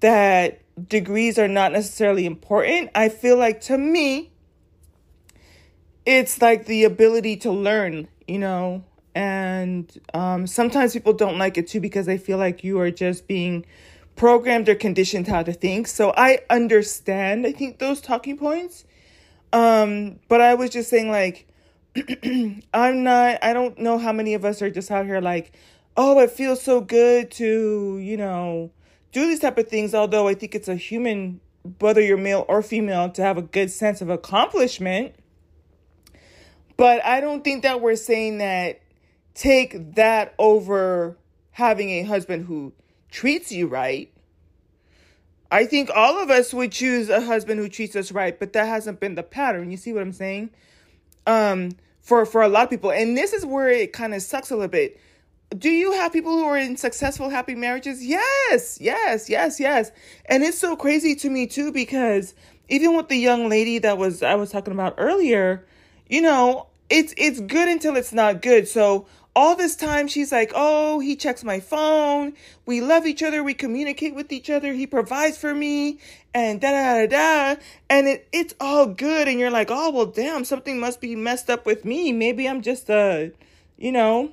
that 0.00 0.60
degrees 0.88 1.38
are 1.38 1.48
not 1.48 1.72
necessarily 1.72 2.26
important 2.26 2.90
i 2.94 3.08
feel 3.08 3.36
like 3.36 3.60
to 3.60 3.76
me 3.76 4.30
it's 6.06 6.40
like 6.40 6.66
the 6.66 6.84
ability 6.84 7.36
to 7.36 7.50
learn 7.50 8.08
you 8.26 8.38
know 8.38 8.82
and 9.14 10.00
um 10.14 10.46
sometimes 10.46 10.92
people 10.92 11.12
don't 11.12 11.38
like 11.38 11.58
it 11.58 11.66
too 11.66 11.80
because 11.80 12.06
they 12.06 12.18
feel 12.18 12.38
like 12.38 12.62
you 12.62 12.78
are 12.78 12.90
just 12.90 13.26
being 13.26 13.64
programmed 14.18 14.68
or 14.68 14.74
conditioned 14.74 15.28
how 15.28 15.42
to 15.42 15.52
think. 15.52 15.86
So 15.86 16.12
I 16.14 16.40
understand, 16.50 17.46
I 17.46 17.52
think, 17.52 17.78
those 17.78 18.00
talking 18.02 18.36
points. 18.36 18.84
Um, 19.52 20.18
but 20.28 20.42
I 20.42 20.54
was 20.54 20.70
just 20.70 20.90
saying, 20.90 21.10
like, 21.10 21.46
I'm 22.74 23.02
not, 23.04 23.38
I 23.42 23.52
don't 23.54 23.78
know 23.78 23.96
how 23.96 24.12
many 24.12 24.34
of 24.34 24.44
us 24.44 24.60
are 24.60 24.70
just 24.70 24.90
out 24.90 25.06
here 25.06 25.20
like, 25.20 25.52
oh, 25.98 26.20
it 26.20 26.30
feels 26.30 26.62
so 26.62 26.80
good 26.80 27.28
to, 27.32 27.98
you 27.98 28.16
know, 28.16 28.70
do 29.12 29.26
these 29.26 29.40
type 29.40 29.58
of 29.58 29.68
things. 29.68 29.94
Although 29.94 30.28
I 30.28 30.34
think 30.34 30.54
it's 30.54 30.68
a 30.68 30.76
human, 30.76 31.40
whether 31.80 32.00
you're 32.00 32.16
male 32.16 32.46
or 32.48 32.62
female, 32.62 33.10
to 33.10 33.22
have 33.22 33.36
a 33.36 33.42
good 33.42 33.70
sense 33.70 34.00
of 34.00 34.08
accomplishment. 34.08 35.14
But 36.76 37.04
I 37.04 37.20
don't 37.20 37.42
think 37.42 37.64
that 37.64 37.80
we're 37.80 37.96
saying 37.96 38.38
that 38.38 38.80
take 39.34 39.96
that 39.96 40.34
over 40.38 41.18
having 41.50 41.90
a 41.90 42.02
husband 42.04 42.46
who 42.46 42.72
treats 43.10 43.50
you 43.50 43.66
right. 43.66 44.12
I 45.50 45.64
think 45.64 45.90
all 45.92 46.22
of 46.22 46.30
us 46.30 46.54
would 46.54 46.70
choose 46.70 47.08
a 47.08 47.22
husband 47.22 47.58
who 47.58 47.68
treats 47.68 47.96
us 47.96 48.12
right, 48.12 48.38
but 48.38 48.52
that 48.52 48.68
hasn't 48.68 49.00
been 49.00 49.16
the 49.16 49.24
pattern. 49.24 49.72
You 49.72 49.76
see 49.76 49.92
what 49.92 50.02
I'm 50.02 50.12
saying? 50.12 50.50
Um, 51.26 51.70
for 52.00 52.24
for 52.24 52.42
a 52.42 52.48
lot 52.48 52.64
of 52.64 52.70
people, 52.70 52.92
and 52.92 53.16
this 53.16 53.32
is 53.32 53.44
where 53.44 53.68
it 53.68 53.92
kind 53.92 54.14
of 54.14 54.22
sucks 54.22 54.52
a 54.52 54.54
little 54.54 54.68
bit. 54.68 55.00
Do 55.56 55.70
you 55.70 55.92
have 55.92 56.12
people 56.12 56.32
who 56.32 56.44
are 56.44 56.58
in 56.58 56.76
successful, 56.76 57.30
happy 57.30 57.54
marriages? 57.54 58.04
Yes, 58.04 58.78
yes, 58.80 59.30
yes, 59.30 59.58
yes. 59.58 59.90
And 60.26 60.42
it's 60.42 60.58
so 60.58 60.76
crazy 60.76 61.14
to 61.16 61.30
me 61.30 61.46
too 61.46 61.72
because 61.72 62.34
even 62.68 62.94
with 62.96 63.08
the 63.08 63.16
young 63.16 63.48
lady 63.48 63.78
that 63.78 63.96
was 63.96 64.22
I 64.22 64.34
was 64.34 64.50
talking 64.50 64.74
about 64.74 64.94
earlier, 64.98 65.64
you 66.08 66.20
know, 66.20 66.66
it's 66.90 67.14
it's 67.16 67.40
good 67.40 67.68
until 67.68 67.96
it's 67.96 68.12
not 68.12 68.42
good. 68.42 68.68
So 68.68 69.06
all 69.34 69.56
this 69.56 69.74
time 69.74 70.06
she's 70.06 70.32
like, 70.32 70.52
"Oh, 70.54 71.00
he 71.00 71.16
checks 71.16 71.42
my 71.42 71.60
phone. 71.60 72.34
We 72.66 72.82
love 72.82 73.06
each 73.06 73.22
other. 73.22 73.42
We 73.42 73.54
communicate 73.54 74.14
with 74.14 74.30
each 74.32 74.50
other. 74.50 74.74
He 74.74 74.86
provides 74.86 75.38
for 75.38 75.54
me." 75.54 75.98
And 76.34 76.60
da 76.60 76.70
da 76.72 77.06
da 77.06 77.54
da. 77.54 77.60
And 77.88 78.06
it 78.06 78.28
it's 78.32 78.54
all 78.60 78.86
good 78.86 79.28
and 79.28 79.40
you're 79.40 79.50
like, 79.50 79.68
"Oh, 79.70 79.90
well, 79.92 80.06
damn, 80.06 80.44
something 80.44 80.78
must 80.78 81.00
be 81.00 81.16
messed 81.16 81.48
up 81.48 81.64
with 81.64 81.86
me. 81.86 82.12
Maybe 82.12 82.46
I'm 82.46 82.60
just 82.60 82.90
a, 82.90 83.32
you 83.78 83.92
know, 83.92 84.32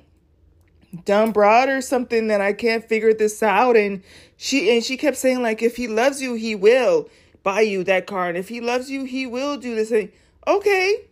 dumb 1.04 1.32
broad 1.32 1.68
or 1.68 1.80
something 1.80 2.28
that 2.28 2.40
I 2.40 2.52
can't 2.52 2.86
figure 2.88 3.14
this 3.14 3.42
out." 3.42 3.76
And 3.76 4.02
she 4.36 4.74
and 4.74 4.84
she 4.84 4.96
kept 4.96 5.16
saying 5.16 5.42
like, 5.42 5.62
"If 5.62 5.76
he 5.76 5.88
loves 5.88 6.22
you, 6.22 6.34
he 6.34 6.54
will 6.54 7.08
buy 7.42 7.60
you 7.60 7.84
that 7.84 8.06
car. 8.06 8.28
And 8.28 8.38
if 8.38 8.48
he 8.48 8.60
loves 8.60 8.90
you, 8.90 9.04
he 9.04 9.26
will 9.26 9.56
do 9.56 9.74
this." 9.74 9.90
And, 9.90 10.10
okay, 10.46 11.06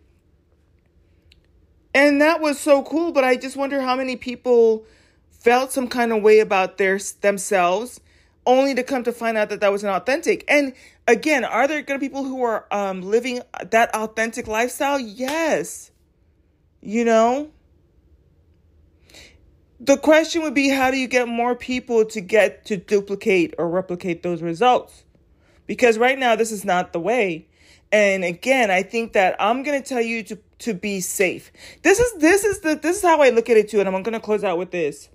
and 1.94 2.20
that 2.20 2.40
was 2.40 2.58
so 2.58 2.82
cool, 2.82 3.12
but 3.12 3.22
I 3.22 3.36
just 3.36 3.56
wonder 3.56 3.80
how 3.80 3.94
many 3.94 4.16
people 4.16 4.84
felt 5.30 5.72
some 5.72 5.86
kind 5.86 6.12
of 6.12 6.22
way 6.22 6.40
about 6.40 6.76
their 6.76 6.98
themselves 7.20 8.00
only 8.46 8.74
to 8.74 8.82
come 8.82 9.04
to 9.04 9.12
find 9.12 9.38
out 9.38 9.48
that 9.50 9.60
that 9.60 9.70
wasn't 9.70 9.94
authentic. 9.94 10.44
And 10.48 10.74
again, 11.06 11.44
are 11.44 11.68
there 11.68 11.82
going 11.82 11.98
to 11.98 12.04
be 12.04 12.08
people 12.08 12.24
who 12.24 12.42
are 12.42 12.66
um, 12.70 13.00
living 13.02 13.40
that 13.70 13.94
authentic 13.94 14.48
lifestyle? 14.48 14.98
Yes. 14.98 15.92
You 16.80 17.04
know? 17.04 17.50
The 19.84 19.98
question 19.98 20.40
would 20.42 20.54
be 20.54 20.70
how 20.70 20.90
do 20.90 20.96
you 20.96 21.06
get 21.06 21.28
more 21.28 21.54
people 21.54 22.06
to 22.06 22.20
get 22.22 22.64
to 22.66 22.78
duplicate 22.78 23.54
or 23.58 23.68
replicate 23.68 24.22
those 24.22 24.40
results? 24.40 25.04
Because 25.66 25.98
right 25.98 26.18
now, 26.18 26.36
this 26.36 26.52
is 26.52 26.64
not 26.64 26.94
the 26.94 27.00
way. 27.00 27.48
And 27.92 28.24
again, 28.24 28.70
I 28.70 28.82
think 28.82 29.12
that 29.12 29.36
I'm 29.38 29.62
going 29.62 29.80
to 29.82 29.86
tell 29.86 30.00
you 30.00 30.22
to 30.22 30.38
to 30.60 30.72
be 30.72 31.00
safe. 31.02 31.52
This 31.82 32.00
is 32.00 32.18
this 32.18 32.44
is 32.44 32.60
the 32.60 32.76
this 32.76 32.96
is 32.96 33.02
how 33.02 33.20
I 33.20 33.28
look 33.28 33.50
at 33.50 33.58
it 33.58 33.68
too 33.68 33.80
and 33.80 33.86
I'm 33.86 34.02
going 34.02 34.14
to 34.14 34.20
close 34.20 34.42
out 34.42 34.56
with 34.56 34.70
this. 34.70 35.10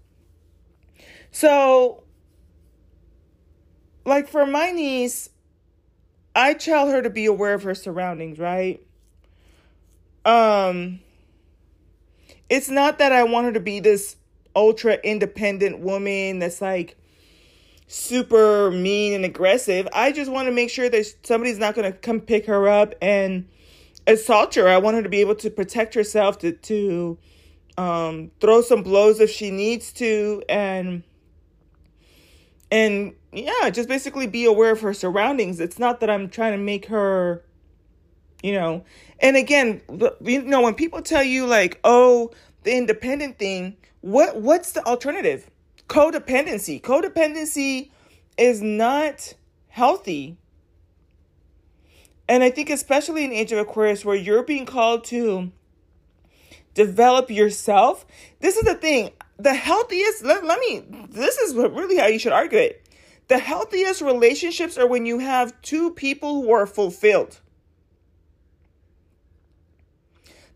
So 1.31 2.03
like 4.05 4.27
for 4.27 4.45
my 4.45 4.69
niece, 4.69 5.29
I 6.35 6.53
tell 6.53 6.89
her 6.89 7.01
to 7.01 7.09
be 7.09 7.25
aware 7.25 7.55
of 7.55 7.63
her 7.63 7.73
surroundings, 7.73 8.37
right? 8.37 8.85
Um 10.25 10.99
it's 12.49 12.69
not 12.69 12.99
that 12.99 13.11
I 13.11 13.23
want 13.23 13.45
her 13.45 13.53
to 13.53 13.59
be 13.59 13.79
this 13.79 14.15
ultra 14.55 14.99
independent 15.03 15.79
woman 15.79 16.39
that's 16.39 16.61
like 16.61 16.97
super 17.87 18.69
mean 18.71 19.13
and 19.13 19.25
aggressive. 19.25 19.87
I 19.93 20.11
just 20.11 20.31
want 20.31 20.47
to 20.47 20.51
make 20.51 20.69
sure 20.69 20.89
that 20.89 21.15
somebody's 21.23 21.57
not 21.57 21.75
going 21.75 21.91
to 21.91 21.97
come 21.97 22.21
pick 22.21 22.45
her 22.45 22.67
up 22.67 22.93
and 23.01 23.47
assault 24.07 24.55
her. 24.55 24.67
I 24.67 24.77
want 24.77 24.95
her 24.95 25.03
to 25.03 25.09
be 25.09 25.21
able 25.21 25.35
to 25.35 25.49
protect 25.49 25.93
herself, 25.95 26.37
to 26.39 26.51
to 26.51 27.17
um, 27.77 28.31
throw 28.41 28.61
some 28.61 28.83
blows 28.83 29.19
if 29.19 29.29
she 29.29 29.51
needs 29.51 29.91
to, 29.93 30.43
and 30.47 31.03
and 32.71 33.15
yeah, 33.31 33.69
just 33.69 33.89
basically 33.89 34.27
be 34.27 34.45
aware 34.45 34.71
of 34.71 34.81
her 34.81 34.93
surroundings. 34.93 35.59
It's 35.59 35.79
not 35.79 35.99
that 36.01 36.09
I'm 36.09 36.29
trying 36.29 36.53
to 36.53 36.57
make 36.57 36.87
her 36.87 37.43
you 38.43 38.53
know. 38.53 38.83
And 39.19 39.35
again, 39.35 39.81
you 40.21 40.41
know, 40.43 40.61
when 40.61 40.73
people 40.73 41.01
tell 41.01 41.23
you 41.23 41.45
like, 41.45 41.79
"Oh, 41.83 42.31
the 42.63 42.75
independent 42.75 43.37
thing," 43.37 43.75
what 44.01 44.37
what's 44.37 44.71
the 44.71 44.85
alternative? 44.85 45.49
Codependency. 45.87 46.81
Codependency 46.81 47.89
is 48.37 48.61
not 48.61 49.33
healthy. 49.67 50.37
And 52.27 52.43
I 52.43 52.51
think 52.51 52.69
especially 52.69 53.25
in 53.25 53.33
Age 53.33 53.51
of 53.51 53.57
Aquarius 53.57 54.05
where 54.05 54.15
you're 54.15 54.43
being 54.43 54.65
called 54.65 55.03
to 55.05 55.51
develop 56.75 57.31
yourself, 57.31 58.05
this 58.39 58.55
is 58.55 58.63
the 58.63 58.75
thing. 58.75 59.11
The 59.37 59.55
healthiest 59.55 60.23
let, 60.23 60.43
let 60.45 60.59
me 60.59 60.83
this 61.09 61.37
is 61.37 61.55
really 61.55 61.97
how 61.97 62.07
you 62.07 62.19
should 62.19 62.33
argue 62.33 62.59
it. 62.59 62.85
The 63.29 63.39
healthiest 63.39 64.01
relationships 64.01 64.77
are 64.77 64.87
when 64.87 65.05
you 65.05 65.19
have 65.19 65.59
two 65.61 65.91
people 65.91 66.41
who 66.41 66.51
are 66.51 66.65
fulfilled. 66.65 67.39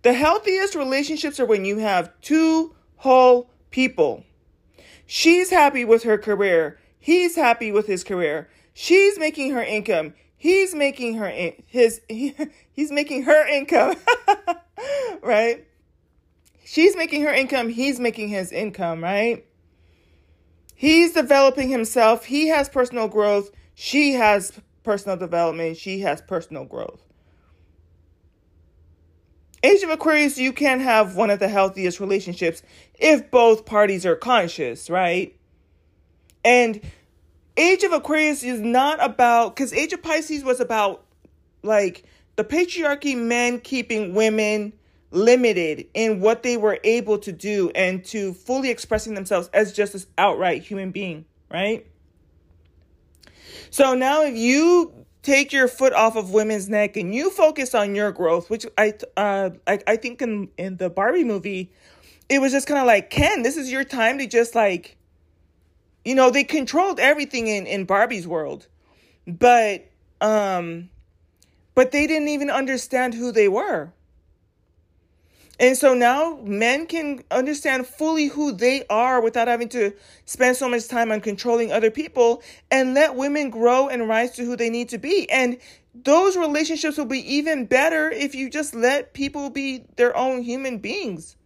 The 0.01 0.13
healthiest 0.13 0.75
relationships 0.75 1.39
are 1.39 1.45
when 1.45 1.65
you 1.65 1.77
have 1.77 2.11
two 2.21 2.75
whole 3.03 3.49
people. 3.69 4.23
She's 5.05 5.49
happy 5.49 5.83
with 5.83 6.03
her 6.03 6.17
career. 6.17 6.79
He's 6.97 7.35
happy 7.35 7.69
with 7.69 7.85
his 7.85 8.01
career. 8.01 8.49
She's 8.73 9.19
making 9.19 9.51
her 9.51 9.61
income. 9.61 10.13
He's 10.37 10.73
making 10.73 11.15
her 11.15 11.27
in, 11.27 11.53
his 11.67 11.99
he, 12.07 12.33
he's 12.71 12.93
making 12.93 13.23
her 13.23 13.45
income. 13.45 13.95
right? 15.21 15.67
She's 16.63 16.95
making 16.95 17.23
her 17.23 17.33
income, 17.33 17.67
he's 17.67 17.99
making 17.99 18.29
his 18.29 18.53
income, 18.53 19.03
right? 19.03 19.45
He's 20.73 21.11
developing 21.11 21.69
himself, 21.69 22.23
he 22.23 22.47
has 22.47 22.69
personal 22.69 23.09
growth, 23.09 23.51
she 23.75 24.13
has 24.13 24.53
personal 24.83 25.17
development, 25.17 25.75
she 25.75 25.99
has 25.99 26.21
personal 26.21 26.63
growth. 26.63 27.03
Age 29.63 29.81
of 29.81 29.89
Aquarius, 29.89 30.37
you 30.37 30.51
can 30.51 30.81
have 30.81 31.15
one 31.15 31.29
of 31.29 31.39
the 31.39 31.47
healthiest 31.47 32.01
relationships 32.01 32.61
if 32.95 33.31
both 33.31 33.65
parties 33.65 34.05
are 34.05 34.15
conscious, 34.15 34.89
right? 34.89 35.35
And 36.43 36.81
Age 37.55 37.83
of 37.83 37.93
Aquarius 37.93 38.43
is 38.43 38.59
not 38.59 39.01
about, 39.01 39.55
because 39.55 39.71
Age 39.73 39.93
of 39.93 40.03
Pisces 40.03 40.43
was 40.43 40.59
about 40.59 41.05
like 41.63 42.03
the 42.35 42.43
patriarchy, 42.43 43.17
men 43.17 43.59
keeping 43.59 44.13
women 44.13 44.73
limited 45.11 45.87
in 45.93 46.19
what 46.19 46.43
they 46.43 46.57
were 46.57 46.79
able 46.83 47.17
to 47.19 47.31
do 47.31 47.71
and 47.75 48.03
to 48.03 48.33
fully 48.33 48.69
expressing 48.69 49.13
themselves 49.13 49.49
as 49.53 49.71
just 49.71 49.95
an 49.95 50.01
outright 50.17 50.63
human 50.63 50.91
being, 50.91 51.23
right? 51.49 51.85
So 53.69 53.93
now 53.93 54.23
if 54.23 54.35
you 54.35 55.02
take 55.23 55.53
your 55.53 55.67
foot 55.67 55.93
off 55.93 56.15
of 56.15 56.31
women's 56.31 56.69
neck 56.69 56.95
and 56.97 57.15
you 57.15 57.31
focus 57.31 57.73
on 57.73 57.95
your 57.95 58.11
growth, 58.11 58.49
which 58.49 58.65
I 58.77 58.93
uh 59.17 59.51
I, 59.65 59.79
I 59.87 59.95
think 59.95 60.21
in 60.21 60.49
in 60.57 60.77
the 60.77 60.89
Barbie 60.89 61.23
movie, 61.23 61.71
it 62.29 62.39
was 62.39 62.51
just 62.51 62.67
kind 62.67 62.79
of 62.79 62.85
like 62.85 63.09
Ken, 63.09 63.41
this 63.41 63.57
is 63.57 63.71
your 63.71 63.83
time 63.83 64.19
to 64.19 64.27
just 64.27 64.53
like, 64.53 64.97
you 66.05 66.13
know, 66.13 66.29
they 66.29 66.43
controlled 66.43 66.99
everything 66.99 67.47
in 67.47 67.65
in 67.65 67.85
Barbie's 67.85 68.27
world, 68.27 68.67
but 69.25 69.89
um, 70.21 70.89
but 71.73 71.91
they 71.91 72.05
didn't 72.05 72.27
even 72.27 72.49
understand 72.49 73.13
who 73.13 73.31
they 73.31 73.47
were. 73.47 73.91
And 75.63 75.77
so 75.77 75.93
now 75.93 76.39
men 76.43 76.87
can 76.87 77.23
understand 77.31 77.87
fully 77.87 78.27
who 78.27 78.51
they 78.51 78.85
are 78.89 79.21
without 79.21 79.47
having 79.47 79.69
to 79.69 79.93
spend 80.25 80.57
so 80.57 80.67
much 80.67 80.89
time 80.89 81.09
on 81.09 81.21
controlling 81.21 81.71
other 81.71 81.89
people 81.89 82.43
and 82.69 82.93
let 82.93 83.15
women 83.15 83.49
grow 83.49 83.87
and 83.87 84.09
rise 84.09 84.31
to 84.31 84.43
who 84.43 84.57
they 84.57 84.69
need 84.69 84.89
to 84.89 84.97
be. 84.97 85.25
And 85.31 85.57
those 85.95 86.35
relationships 86.35 86.97
will 86.97 87.05
be 87.05 87.35
even 87.35 87.65
better 87.65 88.09
if 88.09 88.35
you 88.35 88.49
just 88.49 88.75
let 88.75 89.13
people 89.13 89.49
be 89.49 89.85
their 89.95 90.13
own 90.17 90.41
human 90.41 90.79
beings, 90.79 91.37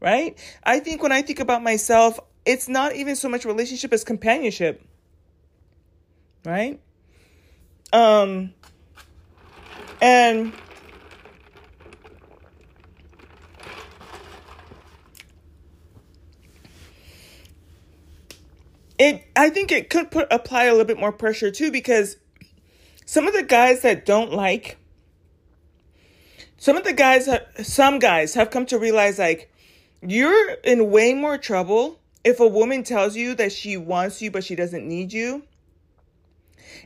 right? 0.00 0.38
I 0.64 0.80
think 0.80 1.02
when 1.02 1.12
I 1.12 1.20
think 1.20 1.38
about 1.38 1.62
myself, 1.62 2.18
it's 2.46 2.70
not 2.70 2.96
even 2.96 3.14
so 3.14 3.28
much 3.28 3.44
relationship 3.44 3.92
as 3.92 4.04
companionship, 4.04 4.82
right? 6.46 6.80
Um, 7.92 8.54
and 10.00 10.54
it 18.98 19.24
I 19.36 19.50
think 19.50 19.72
it 19.72 19.90
could 19.90 20.10
put 20.10 20.26
apply 20.30 20.64
a 20.64 20.70
little 20.70 20.86
bit 20.86 20.98
more 20.98 21.12
pressure 21.12 21.50
too 21.50 21.70
because 21.70 22.16
some 23.04 23.26
of 23.26 23.34
the 23.34 23.42
guys 23.42 23.82
that 23.82 24.06
don't 24.06 24.32
like 24.32 24.78
some 26.56 26.76
of 26.76 26.84
the 26.84 26.92
guys 26.92 27.28
some 27.62 27.98
guys 27.98 28.34
have 28.34 28.50
come 28.50 28.66
to 28.66 28.78
realize 28.78 29.18
like 29.18 29.52
you're 30.02 30.52
in 30.64 30.90
way 30.90 31.14
more 31.14 31.38
trouble 31.38 32.00
if 32.24 32.40
a 32.40 32.46
woman 32.46 32.82
tells 32.82 33.16
you 33.16 33.34
that 33.34 33.52
she 33.52 33.76
wants 33.76 34.22
you 34.22 34.30
but 34.30 34.44
she 34.44 34.54
doesn't 34.54 34.86
need 34.86 35.12
you. 35.12 35.42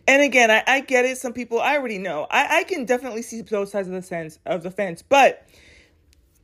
And 0.07 0.23
again 0.23 0.51
i, 0.51 0.63
I 0.67 0.81
get 0.81 1.05
it. 1.05 1.19
Some 1.19 1.33
people 1.33 1.61
i 1.61 1.77
already 1.77 1.99
know. 1.99 2.27
I, 2.31 2.61
I 2.61 2.65
can 2.65 2.85
definitely 2.85 3.23
see 3.23 3.43
both 3.43 3.69
sides 3.69 3.89
of 3.89 3.95
the 3.95 4.03
sense 4.03 4.39
of 4.45 4.63
the 4.63 4.71
fence. 4.71 5.03
But 5.03 5.47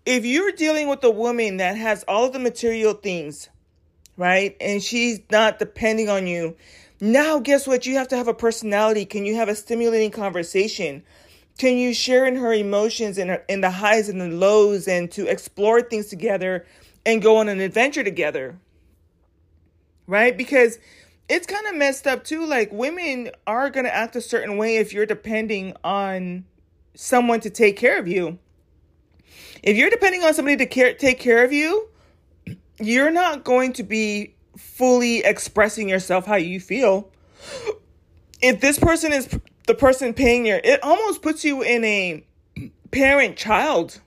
if 0.04 0.24
you're 0.24 0.52
dealing 0.52 0.88
with 0.88 1.02
a 1.02 1.10
woman 1.10 1.56
that 1.56 1.76
has 1.76 2.04
all 2.06 2.26
of 2.26 2.32
the 2.32 2.38
material 2.38 2.94
things 2.94 3.48
right? 4.16 4.56
And 4.60 4.82
she's 4.82 5.20
not 5.30 5.58
depending 5.58 6.08
on 6.08 6.26
you. 6.26 6.56
Now, 7.00 7.38
guess 7.38 7.66
what? 7.66 7.86
You 7.86 7.96
have 7.96 8.08
to 8.08 8.16
have 8.16 8.28
a 8.28 8.34
personality. 8.34 9.04
Can 9.04 9.26
you 9.26 9.36
have 9.36 9.48
a 9.48 9.54
stimulating 9.54 10.10
conversation? 10.10 11.02
Can 11.58 11.76
you 11.76 11.94
share 11.94 12.26
in 12.26 12.36
her 12.36 12.52
emotions 12.52 13.18
and 13.18 13.40
in 13.48 13.60
the 13.60 13.70
highs 13.70 14.08
and 14.08 14.20
the 14.20 14.28
lows 14.28 14.88
and 14.88 15.10
to 15.12 15.26
explore 15.26 15.82
things 15.82 16.06
together 16.06 16.66
and 17.04 17.22
go 17.22 17.36
on 17.36 17.48
an 17.48 17.60
adventure 17.60 18.04
together? 18.04 18.58
Right? 20.06 20.36
Because 20.36 20.78
it's 21.28 21.46
kind 21.46 21.66
of 21.66 21.74
messed 21.74 22.06
up 22.06 22.24
too. 22.24 22.46
Like 22.46 22.70
women 22.72 23.30
are 23.46 23.70
going 23.70 23.84
to 23.84 23.94
act 23.94 24.16
a 24.16 24.20
certain 24.20 24.56
way 24.56 24.76
if 24.76 24.92
you're 24.92 25.06
depending 25.06 25.74
on 25.82 26.44
someone 26.94 27.40
to 27.40 27.50
take 27.50 27.76
care 27.76 27.98
of 27.98 28.08
you. 28.08 28.38
If 29.62 29.76
you're 29.76 29.90
depending 29.90 30.22
on 30.22 30.34
somebody 30.34 30.56
to 30.58 30.66
care, 30.66 30.94
take 30.94 31.18
care 31.18 31.44
of 31.44 31.52
you, 31.52 31.88
you're 32.78 33.10
not 33.10 33.44
going 33.44 33.72
to 33.74 33.82
be 33.82 34.34
fully 34.56 35.18
expressing 35.18 35.88
yourself 35.88 36.26
how 36.26 36.36
you 36.36 36.60
feel. 36.60 37.10
If 38.42 38.60
this 38.60 38.78
person 38.78 39.12
is 39.12 39.28
the 39.66 39.74
person 39.74 40.14
paying 40.14 40.46
your, 40.46 40.60
it 40.62 40.82
almost 40.82 41.22
puts 41.22 41.44
you 41.44 41.62
in 41.62 41.84
a 41.84 42.24
parent 42.90 43.36
child 43.36 44.00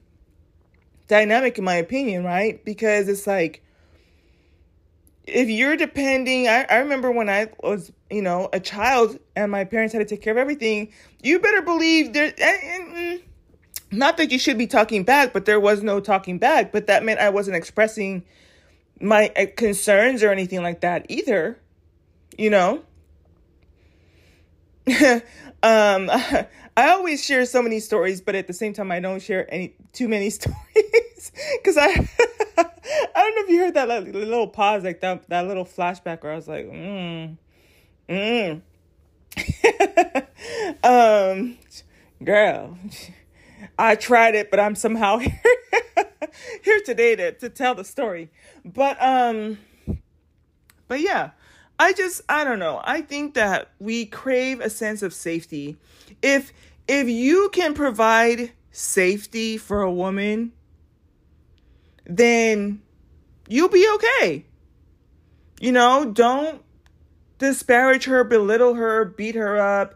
dynamic, 1.08 1.58
in 1.58 1.64
my 1.64 1.76
opinion, 1.76 2.24
right? 2.24 2.64
Because 2.64 3.08
it's 3.08 3.28
like, 3.28 3.64
if 5.26 5.50
you're 5.50 5.76
depending, 5.76 6.48
I, 6.48 6.66
I 6.70 6.78
remember 6.78 7.12
when 7.12 7.30
I 7.30 7.50
was, 7.62 7.92
you 8.10 8.22
know, 8.22 8.50
a 8.54 8.60
child 8.60 9.20
and 9.36 9.52
my 9.52 9.64
parents 9.64 9.94
had 9.94 10.00
to 10.00 10.06
take 10.06 10.22
care 10.22 10.32
of 10.32 10.38
everything, 10.38 10.92
you 11.22 11.40
better 11.40 11.62
believe 11.62 12.14
there, 12.14 12.34
and, 12.38 12.98
and, 12.98 13.22
not 13.92 14.18
that 14.18 14.32
you 14.32 14.38
should 14.38 14.58
be 14.58 14.68
talking 14.68 15.04
back, 15.04 15.34
but 15.34 15.46
there 15.46 15.60
was 15.60 15.82
no 15.82 16.00
talking 16.00 16.38
back, 16.38 16.72
but 16.72 16.88
that 16.88 17.04
meant 17.04 17.20
I 17.20 17.30
wasn't 17.30 17.58
expressing 17.58 18.24
my 19.02 19.32
uh, 19.36 19.46
concerns 19.56 20.24
or 20.24 20.32
anything 20.32 20.62
like 20.62 20.82
that 20.82 21.06
either, 21.10 21.60
you 22.38 22.50
know. 22.50 22.84
um 25.64 26.10
I 26.78 26.92
always 26.92 27.24
share 27.24 27.46
so 27.46 27.62
many 27.62 27.80
stories, 27.80 28.22
but 28.22 28.36
at 28.36 28.48
the 28.48 28.54
same 28.54 28.74
time 28.74 28.92
I 28.92 29.00
don't 29.00 29.22
share 29.22 29.52
any 29.54 29.74
too 29.94 30.08
many 30.08 30.30
stories 30.40 31.32
cuz 31.64 31.78
I 31.78 32.08
I 32.58 33.22
don't 33.22 33.36
know 33.36 33.44
if 33.44 33.50
you 33.50 33.60
heard 33.60 33.74
that 33.76 33.88
like, 33.88 34.06
little 34.14 34.48
pause 34.48 34.84
like 34.84 35.02
that 35.02 35.28
that 35.30 35.48
little 35.48 35.66
flashback 35.66 36.24
where 36.24 36.32
I 36.32 36.36
was 36.36 36.48
like, 36.48 36.66
mm. 36.66 37.38
Mm. 38.08 38.62
um 40.84 41.58
girl, 42.24 42.78
I 43.80 43.96
tried 43.96 44.36
it, 44.36 44.52
but 44.52 44.60
I'm 44.60 44.76
somehow 44.76 45.18
here 45.20 45.40
here 46.62 46.82
today 46.86 47.16
to, 47.16 47.32
to 47.32 47.50
tell 47.50 47.76
the 47.76 47.84
story. 47.86 48.30
But 48.66 49.02
um 49.02 49.58
but 50.88 51.00
yeah, 51.00 51.32
I 51.80 51.94
just 51.94 52.22
I 52.28 52.44
don't 52.44 52.60
know. 52.60 52.82
I 52.84 53.02
think 53.02 53.36
that 53.36 53.72
we 53.80 54.06
crave 54.06 54.60
a 54.60 54.70
sense 54.70 55.02
of 55.02 55.14
safety. 55.14 55.78
If 56.22 56.52
if 56.88 57.08
you 57.08 57.50
can 57.54 57.74
provide 57.74 58.52
safety 58.72 59.58
for 59.58 59.82
a 59.82 59.92
woman, 59.92 60.52
then 62.06 62.82
you'll 63.48 63.70
be 63.70 63.88
okay. 63.96 64.46
You 65.62 65.72
know, 65.72 66.06
don't 66.06 66.64
disparage 67.38 68.06
her, 68.06 68.24
belittle 68.26 68.74
her, 68.74 69.06
beat 69.06 69.36
her 69.36 69.58
up, 69.58 69.96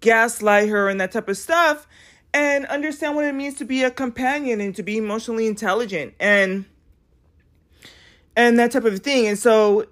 gaslight 0.00 0.68
her, 0.68 0.88
and 0.88 1.00
that 1.00 1.12
type 1.12 1.28
of 1.28 1.38
stuff 1.38 1.86
and 2.34 2.66
understand 2.66 3.16
what 3.16 3.24
it 3.24 3.34
means 3.34 3.54
to 3.54 3.64
be 3.64 3.82
a 3.82 3.90
companion 3.90 4.60
and 4.60 4.76
to 4.76 4.82
be 4.82 4.98
emotionally 4.98 5.46
intelligent 5.46 6.12
and 6.20 6.66
and 8.36 8.58
that 8.58 8.72
type 8.72 8.84
of 8.84 8.98
thing 9.00 9.26
and 9.26 9.38
so 9.38 9.86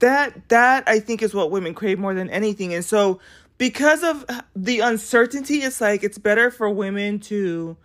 that 0.00 0.48
that 0.50 0.84
i 0.86 1.00
think 1.00 1.22
is 1.22 1.32
what 1.32 1.50
women 1.50 1.72
crave 1.72 1.98
more 1.98 2.12
than 2.12 2.28
anything 2.28 2.74
and 2.74 2.84
so 2.84 3.18
because 3.60 4.02
of 4.02 4.24
the 4.56 4.80
uncertainty, 4.80 5.56
it's 5.56 5.82
like 5.82 6.02
it's 6.02 6.16
better 6.16 6.50
for 6.50 6.70
women 6.70 7.20
to, 7.20 7.76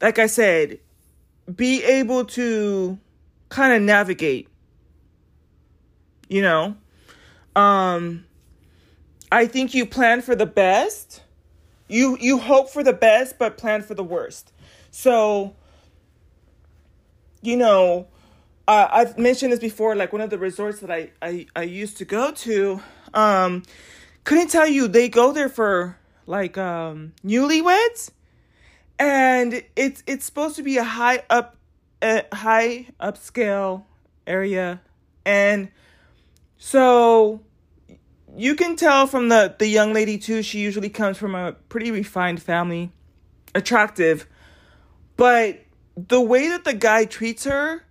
like 0.00 0.18
I 0.18 0.26
said, 0.26 0.78
be 1.54 1.84
able 1.84 2.24
to 2.24 2.98
kind 3.50 3.74
of 3.74 3.82
navigate. 3.82 4.48
You 6.30 6.40
know, 6.40 6.76
um, 7.54 8.24
I 9.30 9.44
think 9.44 9.74
you 9.74 9.84
plan 9.84 10.22
for 10.22 10.34
the 10.34 10.46
best. 10.46 11.21
You 11.92 12.16
you 12.20 12.38
hope 12.38 12.70
for 12.70 12.82
the 12.82 12.92
best, 12.92 13.38
but 13.38 13.58
plan 13.58 13.82
for 13.82 13.94
the 13.94 14.04
worst. 14.04 14.52
So, 14.90 15.54
you 17.42 17.56
know, 17.56 18.08
uh, 18.66 18.88
I've 18.90 19.18
mentioned 19.18 19.52
this 19.52 19.60
before. 19.60 19.94
Like 19.94 20.12
one 20.12 20.22
of 20.22 20.30
the 20.30 20.38
resorts 20.38 20.80
that 20.80 20.90
I 20.90 21.10
I, 21.20 21.46
I 21.54 21.62
used 21.64 21.98
to 21.98 22.04
go 22.04 22.32
to, 22.32 22.80
um, 23.12 23.62
couldn't 24.24 24.48
tell 24.48 24.66
you 24.66 24.88
they 24.88 25.08
go 25.08 25.32
there 25.32 25.48
for 25.50 25.98
like 26.26 26.56
um 26.56 27.12
newlyweds 27.24 28.10
and 28.98 29.62
it's 29.74 30.02
it's 30.06 30.24
supposed 30.24 30.56
to 30.56 30.62
be 30.62 30.78
a 30.78 30.84
high 30.84 31.22
up 31.28 31.56
a 32.00 32.24
high 32.32 32.86
upscale 33.00 33.84
area 34.26 34.80
and 35.26 35.68
so 36.56 37.40
you 38.36 38.54
can 38.54 38.76
tell 38.76 39.06
from 39.06 39.28
the 39.28 39.54
the 39.58 39.66
young 39.66 39.92
lady 39.92 40.18
too 40.18 40.42
she 40.42 40.58
usually 40.58 40.88
comes 40.88 41.18
from 41.18 41.34
a 41.34 41.52
pretty 41.68 41.90
refined 41.90 42.42
family 42.42 42.90
attractive 43.54 44.26
but 45.16 45.64
the 45.96 46.20
way 46.20 46.48
that 46.48 46.64
the 46.64 46.72
guy 46.72 47.04
treats 47.04 47.44
her 47.44 47.84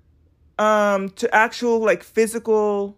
um 0.57 1.09
to 1.09 1.33
actual 1.33 1.79
like 1.79 2.03
physical 2.03 2.97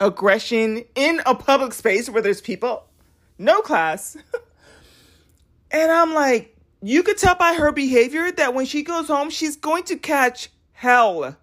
aggression 0.00 0.84
in 0.94 1.20
a 1.26 1.34
public 1.34 1.74
space 1.74 2.08
where 2.08 2.22
there's 2.22 2.40
people, 2.40 2.86
no 3.38 3.60
class. 3.60 4.16
and 5.70 5.92
I'm 5.92 6.14
like, 6.14 6.56
you 6.82 7.02
could 7.02 7.18
tell 7.18 7.34
by 7.34 7.52
her 7.52 7.70
behavior 7.70 8.32
that 8.32 8.54
when 8.54 8.64
she 8.64 8.82
goes 8.82 9.06
home, 9.06 9.28
she's 9.30 9.56
going 9.56 9.84
to 9.84 9.96
catch 9.96 10.48
hell. 10.72 11.36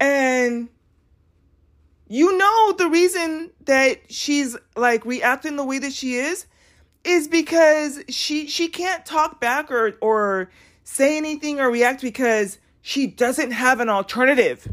And 0.00 0.70
you 2.12 2.36
know 2.36 2.72
the 2.72 2.88
reason 2.88 3.52
that 3.66 4.12
she's 4.12 4.56
like 4.74 5.06
reacting 5.06 5.54
the 5.54 5.64
way 5.64 5.78
that 5.78 5.92
she 5.92 6.16
is 6.16 6.44
is 7.04 7.28
because 7.28 8.02
she 8.08 8.48
she 8.48 8.66
can't 8.66 9.06
talk 9.06 9.40
back 9.40 9.70
or 9.70 9.96
or 10.00 10.50
say 10.82 11.16
anything 11.16 11.60
or 11.60 11.70
react 11.70 12.02
because 12.02 12.58
she 12.82 13.06
doesn't 13.06 13.52
have 13.52 13.78
an 13.78 13.88
alternative. 13.88 14.66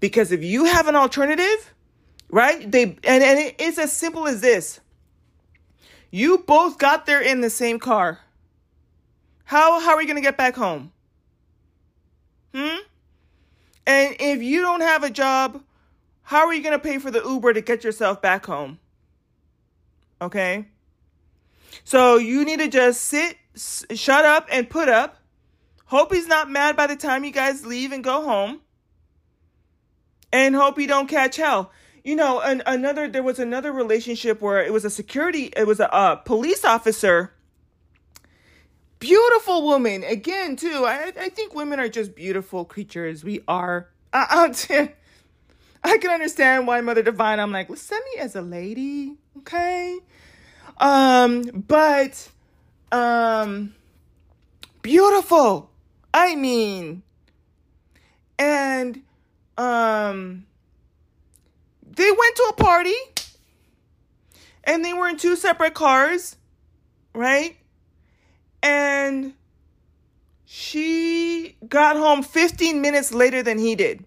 Because 0.00 0.32
if 0.32 0.42
you 0.42 0.64
have 0.64 0.88
an 0.88 0.96
alternative, 0.96 1.74
right? 2.30 2.72
They 2.72 2.84
and, 2.84 3.22
and 3.22 3.54
it's 3.58 3.76
as 3.76 3.92
simple 3.92 4.26
as 4.26 4.40
this. 4.40 4.80
You 6.10 6.38
both 6.38 6.78
got 6.78 7.04
there 7.04 7.20
in 7.20 7.42
the 7.42 7.50
same 7.50 7.78
car. 7.78 8.20
How 9.44 9.78
how 9.78 9.94
are 9.94 10.00
you 10.00 10.08
gonna 10.08 10.22
get 10.22 10.38
back 10.38 10.56
home? 10.56 10.90
Hmm? 12.54 12.78
And 13.86 14.16
if 14.18 14.42
you 14.42 14.62
don't 14.62 14.80
have 14.80 15.04
a 15.04 15.10
job, 15.10 15.60
how 16.26 16.46
are 16.46 16.52
you 16.52 16.60
gonna 16.60 16.80
pay 16.80 16.98
for 16.98 17.12
the 17.12 17.22
Uber 17.22 17.52
to 17.52 17.60
get 17.60 17.84
yourself 17.84 18.20
back 18.20 18.46
home? 18.46 18.80
Okay? 20.20 20.66
So 21.84 22.16
you 22.16 22.44
need 22.44 22.58
to 22.58 22.66
just 22.66 23.02
sit, 23.02 23.36
shut 23.54 24.24
up, 24.24 24.48
and 24.50 24.68
put 24.68 24.88
up. 24.88 25.18
Hope 25.84 26.12
he's 26.12 26.26
not 26.26 26.50
mad 26.50 26.76
by 26.76 26.88
the 26.88 26.96
time 26.96 27.22
you 27.22 27.30
guys 27.30 27.64
leave 27.64 27.92
and 27.92 28.02
go 28.02 28.24
home 28.24 28.60
and 30.32 30.56
hope 30.56 30.76
he 30.76 30.88
don't 30.88 31.08
catch 31.08 31.36
hell. 31.36 31.70
You 32.02 32.16
know, 32.16 32.40
an, 32.40 32.60
another 32.66 33.06
there 33.06 33.22
was 33.22 33.38
another 33.38 33.72
relationship 33.72 34.40
where 34.40 34.60
it 34.60 34.72
was 34.72 34.84
a 34.84 34.90
security, 34.90 35.52
it 35.56 35.64
was 35.64 35.78
a, 35.78 36.20
police 36.24 36.64
officer. 36.64 37.34
Beautiful 38.98 39.62
woman 39.62 40.02
again 40.02 40.56
too. 40.56 40.84
I 40.86 41.12
I 41.16 41.28
think 41.28 41.54
women 41.54 41.78
are 41.78 41.88
just 41.88 42.16
beautiful 42.16 42.64
creatures. 42.64 43.22
We 43.22 43.42
are. 43.46 43.90
Uh, 44.12 44.26
I, 44.30 44.54
I, 44.70 44.92
I 45.86 45.98
can 45.98 46.10
understand 46.10 46.66
why 46.66 46.80
Mother 46.80 47.02
Divine. 47.02 47.40
I'm 47.40 47.52
like, 47.52 47.74
send 47.76 48.04
me 48.14 48.20
as 48.20 48.36
a 48.36 48.42
lady, 48.42 49.16
okay? 49.38 49.98
Um, 50.78 51.42
but 51.68 52.28
um, 52.92 53.74
beautiful. 54.82 55.70
I 56.12 56.34
mean, 56.34 57.02
and 58.38 59.02
um 59.58 60.46
they 61.96 62.10
went 62.10 62.36
to 62.36 62.46
a 62.50 62.54
party 62.54 62.94
and 64.64 64.84
they 64.84 64.92
were 64.92 65.08
in 65.08 65.16
two 65.16 65.36
separate 65.36 65.74
cars, 65.74 66.36
right? 67.14 67.56
And 68.62 69.34
she 70.46 71.56
got 71.68 71.96
home 71.96 72.22
15 72.22 72.80
minutes 72.82 73.12
later 73.14 73.42
than 73.42 73.58
he 73.58 73.74
did. 73.76 74.05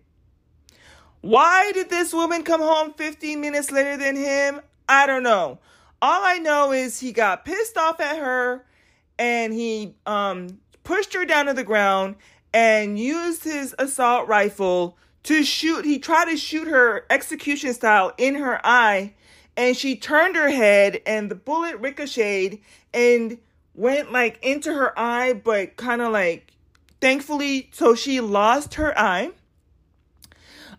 Why 1.21 1.71
did 1.73 1.89
this 1.89 2.13
woman 2.13 2.43
come 2.43 2.61
home 2.61 2.93
15 2.93 3.41
minutes 3.41 3.71
later 3.71 3.97
than 3.97 4.15
him? 4.15 4.61
I 4.87 5.05
don't 5.05 5.23
know. 5.23 5.59
All 6.01 6.23
I 6.23 6.37
know 6.37 6.71
is 6.71 6.99
he 6.99 7.11
got 7.11 7.45
pissed 7.45 7.77
off 7.77 7.99
at 7.99 8.17
her 8.17 8.65
and 9.17 9.53
he 9.53 9.95
um 10.05 10.59
pushed 10.83 11.13
her 11.13 11.25
down 11.25 11.45
to 11.47 11.53
the 11.53 11.63
ground 11.63 12.15
and 12.53 12.97
used 12.97 13.43
his 13.43 13.75
assault 13.77 14.27
rifle 14.27 14.97
to 15.23 15.43
shoot. 15.43 15.85
He 15.85 15.99
tried 15.99 16.25
to 16.25 16.37
shoot 16.37 16.67
her 16.67 17.05
execution 17.09 17.73
style 17.73 18.13
in 18.17 18.35
her 18.35 18.59
eye, 18.65 19.13
and 19.55 19.75
she 19.77 19.95
turned 19.95 20.35
her 20.35 20.49
head, 20.49 21.01
and 21.05 21.29
the 21.29 21.35
bullet 21.35 21.77
ricocheted 21.77 22.59
and 22.93 23.37
went 23.75 24.11
like 24.11 24.39
into 24.43 24.73
her 24.73 24.97
eye, 24.97 25.33
but 25.33 25.75
kind 25.75 26.01
of 26.01 26.11
like 26.11 26.53
thankfully, 27.01 27.69
so 27.71 27.93
she 27.93 28.19
lost 28.19 28.75
her 28.75 28.97
eye. 28.97 29.31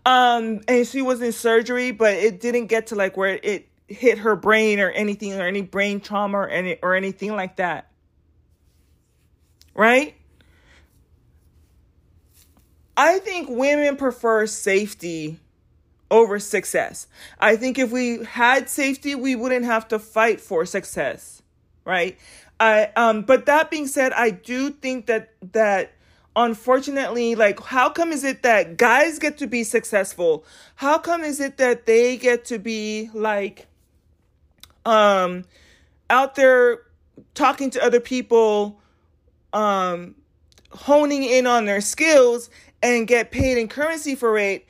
Um, 0.06 0.60
and 0.66 0.86
she 0.86 1.02
was 1.02 1.20
in 1.20 1.32
surgery, 1.32 1.90
but 1.90 2.14
it 2.14 2.40
didn't 2.40 2.66
get 2.66 2.88
to 2.88 2.94
like 2.94 3.16
where 3.16 3.38
it 3.42 3.68
hit 3.86 4.18
her 4.18 4.36
brain 4.36 4.80
or 4.80 4.90
anything 4.90 5.38
or 5.38 5.46
any 5.46 5.62
brain 5.62 6.00
trauma 6.00 6.38
or 6.38 6.48
any 6.48 6.78
or 6.82 6.94
anything 6.94 7.34
like 7.34 7.56
that. 7.56 7.90
Right? 9.74 10.14
I 12.96 13.18
think 13.18 13.48
women 13.48 13.96
prefer 13.96 14.46
safety 14.46 15.38
over 16.10 16.38
success. 16.38 17.06
I 17.38 17.56
think 17.56 17.78
if 17.78 17.90
we 17.90 18.24
had 18.24 18.68
safety, 18.68 19.14
we 19.14 19.34
wouldn't 19.36 19.64
have 19.64 19.88
to 19.88 19.98
fight 19.98 20.40
for 20.40 20.66
success, 20.66 21.42
right? 21.84 22.18
I 22.58 22.90
um 22.96 23.22
but 23.22 23.46
that 23.46 23.70
being 23.70 23.86
said, 23.86 24.12
I 24.12 24.30
do 24.30 24.70
think 24.70 25.06
that 25.06 25.32
that 25.52 25.92
unfortunately 26.36 27.34
like 27.34 27.60
how 27.60 27.90
come 27.90 28.12
is 28.12 28.24
it 28.24 28.42
that 28.42 28.76
guys 28.76 29.18
get 29.18 29.38
to 29.38 29.46
be 29.46 29.64
successful? 29.64 30.44
How 30.76 30.98
come 30.98 31.22
is 31.22 31.40
it 31.40 31.56
that 31.58 31.86
they 31.86 32.16
get 32.16 32.44
to 32.46 32.58
be 32.58 33.10
like 33.12 33.66
um 34.84 35.44
out 36.08 36.34
there 36.34 36.82
talking 37.34 37.70
to 37.70 37.84
other 37.84 38.00
people 38.00 38.80
um 39.52 40.14
honing 40.70 41.24
in 41.24 41.46
on 41.46 41.64
their 41.64 41.80
skills 41.80 42.50
and 42.82 43.06
get 43.06 43.30
paid 43.30 43.58
in 43.58 43.68
currency 43.68 44.14
for 44.14 44.38
it, 44.38 44.66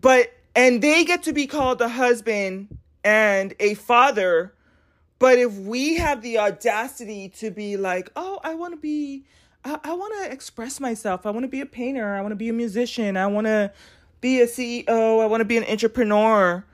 but 0.00 0.32
and 0.54 0.82
they 0.82 1.04
get 1.04 1.24
to 1.24 1.32
be 1.32 1.46
called 1.46 1.80
a 1.80 1.88
husband 1.88 2.78
and 3.02 3.54
a 3.60 3.74
father. 3.74 4.54
But 5.18 5.38
if 5.38 5.54
we 5.54 5.96
have 5.96 6.22
the 6.22 6.38
audacity 6.38 7.28
to 7.40 7.50
be 7.50 7.76
like, 7.76 8.10
oh, 8.16 8.40
I 8.42 8.54
want 8.54 8.74
to 8.74 8.80
be, 8.80 9.24
I, 9.64 9.78
I 9.82 9.94
want 9.94 10.14
to 10.22 10.32
express 10.32 10.78
myself. 10.80 11.26
I 11.26 11.30
want 11.30 11.44
to 11.44 11.48
be 11.48 11.60
a 11.60 11.66
painter. 11.66 12.14
I 12.14 12.20
want 12.20 12.32
to 12.32 12.36
be 12.36 12.48
a 12.48 12.52
musician. 12.52 13.16
I 13.16 13.26
want 13.26 13.46
to 13.46 13.72
be 14.20 14.40
a 14.40 14.46
CEO. 14.46 15.22
I 15.22 15.26
want 15.26 15.40
to 15.40 15.44
be 15.44 15.56
an 15.56 15.64
entrepreneur. 15.64 16.64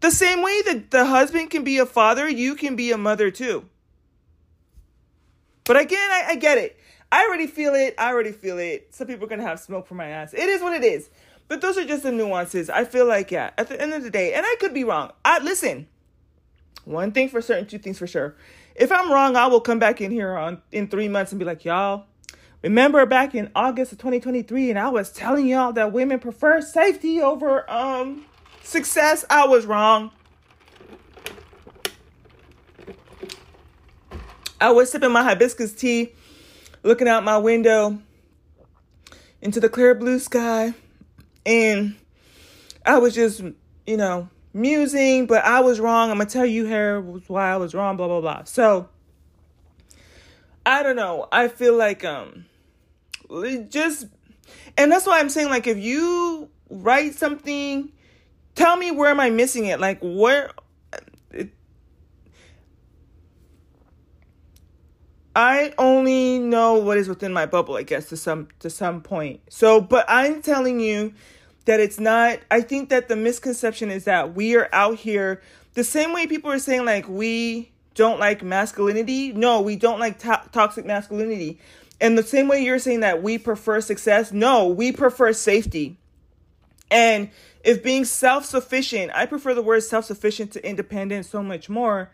The 0.00 0.10
same 0.10 0.42
way 0.42 0.62
that 0.62 0.90
the 0.90 1.04
husband 1.04 1.50
can 1.50 1.62
be 1.62 1.78
a 1.78 1.86
father, 1.86 2.28
you 2.28 2.54
can 2.54 2.74
be 2.74 2.90
a 2.90 2.98
mother 2.98 3.30
too. 3.30 3.66
But 5.64 5.78
again, 5.78 6.10
I, 6.10 6.24
I 6.30 6.34
get 6.36 6.58
it. 6.58 6.78
I 7.12 7.24
already 7.26 7.46
feel 7.46 7.74
it. 7.74 7.94
I 7.98 8.10
already 8.10 8.32
feel 8.32 8.58
it. 8.58 8.94
Some 8.94 9.06
people 9.06 9.26
are 9.26 9.28
gonna 9.28 9.42
have 9.42 9.60
smoke 9.60 9.86
for 9.86 9.94
my 9.94 10.06
ass. 10.06 10.32
It 10.32 10.48
is 10.48 10.60
what 10.60 10.72
it 10.74 10.82
is. 10.82 11.08
But 11.46 11.60
those 11.60 11.76
are 11.76 11.84
just 11.84 12.02
the 12.02 12.10
nuances. 12.10 12.70
I 12.70 12.84
feel 12.84 13.06
like 13.06 13.30
yeah. 13.30 13.50
At 13.58 13.68
the 13.68 13.80
end 13.80 13.92
of 13.92 14.02
the 14.02 14.10
day, 14.10 14.32
and 14.32 14.44
I 14.44 14.56
could 14.58 14.74
be 14.74 14.84
wrong. 14.84 15.12
I 15.24 15.38
listen. 15.38 15.86
One 16.84 17.12
thing 17.12 17.28
for 17.28 17.40
certain, 17.40 17.66
two 17.66 17.78
things 17.78 17.98
for 17.98 18.06
sure. 18.08 18.34
If 18.74 18.90
I'm 18.90 19.12
wrong, 19.12 19.36
I 19.36 19.46
will 19.46 19.60
come 19.60 19.78
back 19.78 20.00
in 20.00 20.10
here 20.10 20.36
on 20.36 20.62
in 20.72 20.88
three 20.88 21.08
months 21.08 21.30
and 21.30 21.38
be 21.38 21.44
like, 21.44 21.64
y'all. 21.64 22.06
Remember 22.62 23.04
back 23.06 23.34
in 23.34 23.50
August 23.56 23.92
of 23.92 23.98
2023, 23.98 24.70
and 24.70 24.78
I 24.78 24.88
was 24.88 25.10
telling 25.10 25.48
y'all 25.48 25.72
that 25.72 25.92
women 25.92 26.20
prefer 26.20 26.60
safety 26.60 27.20
over 27.20 27.68
um 27.70 28.24
success. 28.62 29.24
I 29.28 29.46
was 29.46 29.66
wrong. 29.66 30.12
I 34.60 34.70
was 34.70 34.92
sipping 34.92 35.10
my 35.10 35.24
hibiscus 35.24 35.72
tea 35.72 36.12
looking 36.84 37.08
out 37.08 37.24
my 37.24 37.36
window 37.36 37.98
into 39.40 39.58
the 39.58 39.68
clear 39.68 39.92
blue 39.94 40.20
sky. 40.20 40.72
And 41.44 41.96
I 42.86 42.98
was 42.98 43.12
just, 43.12 43.42
you 43.86 43.96
know, 43.96 44.28
musing, 44.54 45.26
but 45.26 45.44
I 45.44 45.60
was 45.60 45.80
wrong. 45.80 46.12
I'm 46.12 46.18
gonna 46.18 46.30
tell 46.30 46.46
you 46.46 46.64
here 46.64 47.00
why 47.00 47.52
I 47.52 47.56
was 47.56 47.74
wrong, 47.74 47.96
blah 47.96 48.06
blah 48.06 48.20
blah. 48.20 48.44
So 48.44 48.88
I 50.64 50.84
don't 50.84 50.94
know. 50.94 51.26
I 51.32 51.48
feel 51.48 51.76
like 51.76 52.04
um 52.04 52.44
just 53.68 54.06
and 54.76 54.90
that's 54.90 55.06
why 55.06 55.18
I'm 55.18 55.28
saying 55.28 55.48
like 55.48 55.66
if 55.66 55.78
you 55.78 56.48
write 56.70 57.14
something, 57.14 57.90
tell 58.54 58.76
me 58.76 58.90
where 58.90 59.10
am 59.10 59.20
I 59.20 59.30
missing 59.30 59.66
it? 59.66 59.80
Like 59.80 59.98
where 60.02 60.50
it, 61.30 61.50
I 65.34 65.72
only 65.78 66.38
know 66.38 66.74
what 66.74 66.98
is 66.98 67.08
within 67.08 67.32
my 67.32 67.46
bubble, 67.46 67.76
I 67.76 67.82
guess 67.82 68.08
to 68.10 68.16
some 68.16 68.48
to 68.60 68.70
some 68.70 69.00
point. 69.00 69.40
So, 69.48 69.80
but 69.80 70.04
I'm 70.08 70.42
telling 70.42 70.80
you 70.80 71.14
that 71.64 71.80
it's 71.80 72.00
not 72.00 72.38
I 72.50 72.60
think 72.60 72.88
that 72.90 73.08
the 73.08 73.16
misconception 73.16 73.90
is 73.90 74.04
that 74.04 74.34
we 74.34 74.56
are 74.56 74.68
out 74.72 74.96
here 74.96 75.40
the 75.74 75.84
same 75.84 76.12
way 76.12 76.26
people 76.26 76.50
are 76.50 76.58
saying 76.58 76.84
like 76.84 77.08
we 77.08 77.71
don't 77.94 78.18
like 78.18 78.42
masculinity. 78.42 79.32
No, 79.32 79.60
we 79.60 79.76
don't 79.76 80.00
like 80.00 80.18
to- 80.20 80.42
toxic 80.52 80.84
masculinity. 80.84 81.58
And 82.00 82.18
the 82.18 82.22
same 82.22 82.48
way 82.48 82.62
you're 82.62 82.78
saying 82.78 83.00
that 83.00 83.22
we 83.22 83.38
prefer 83.38 83.80
success, 83.80 84.32
no, 84.32 84.66
we 84.66 84.90
prefer 84.92 85.32
safety. 85.32 85.98
And 86.90 87.30
if 87.64 87.82
being 87.82 88.04
self 88.04 88.44
sufficient, 88.44 89.12
I 89.14 89.26
prefer 89.26 89.54
the 89.54 89.62
word 89.62 89.82
self 89.82 90.04
sufficient 90.04 90.52
to 90.52 90.68
independent 90.68 91.26
so 91.26 91.42
much 91.42 91.68
more. 91.68 92.10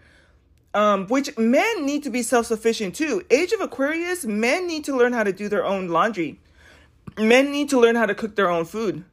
Um, 0.75 1.07
which 1.07 1.37
men 1.39 1.87
need 1.87 2.03
to 2.03 2.11
be 2.11 2.23
self 2.23 2.47
sufficient 2.47 2.95
too. 2.95 3.25
Age 3.31 3.53
of 3.53 3.61
Aquarius, 3.61 4.25
men 4.25 4.67
need 4.67 4.85
to 4.85 4.97
learn 4.97 5.13
how 5.13 5.25
to 5.25 5.33
do 5.33 5.49
their 5.49 5.65
own 5.65 5.89
laundry. 5.89 6.39
Men 7.19 7.51
need 7.51 7.71
to 7.71 7.81
learn 7.81 7.97
how 7.97 8.07
to 8.07 8.15
cook 8.15 8.37
their 8.37 8.51
own 8.51 8.67
food. 8.67 9.05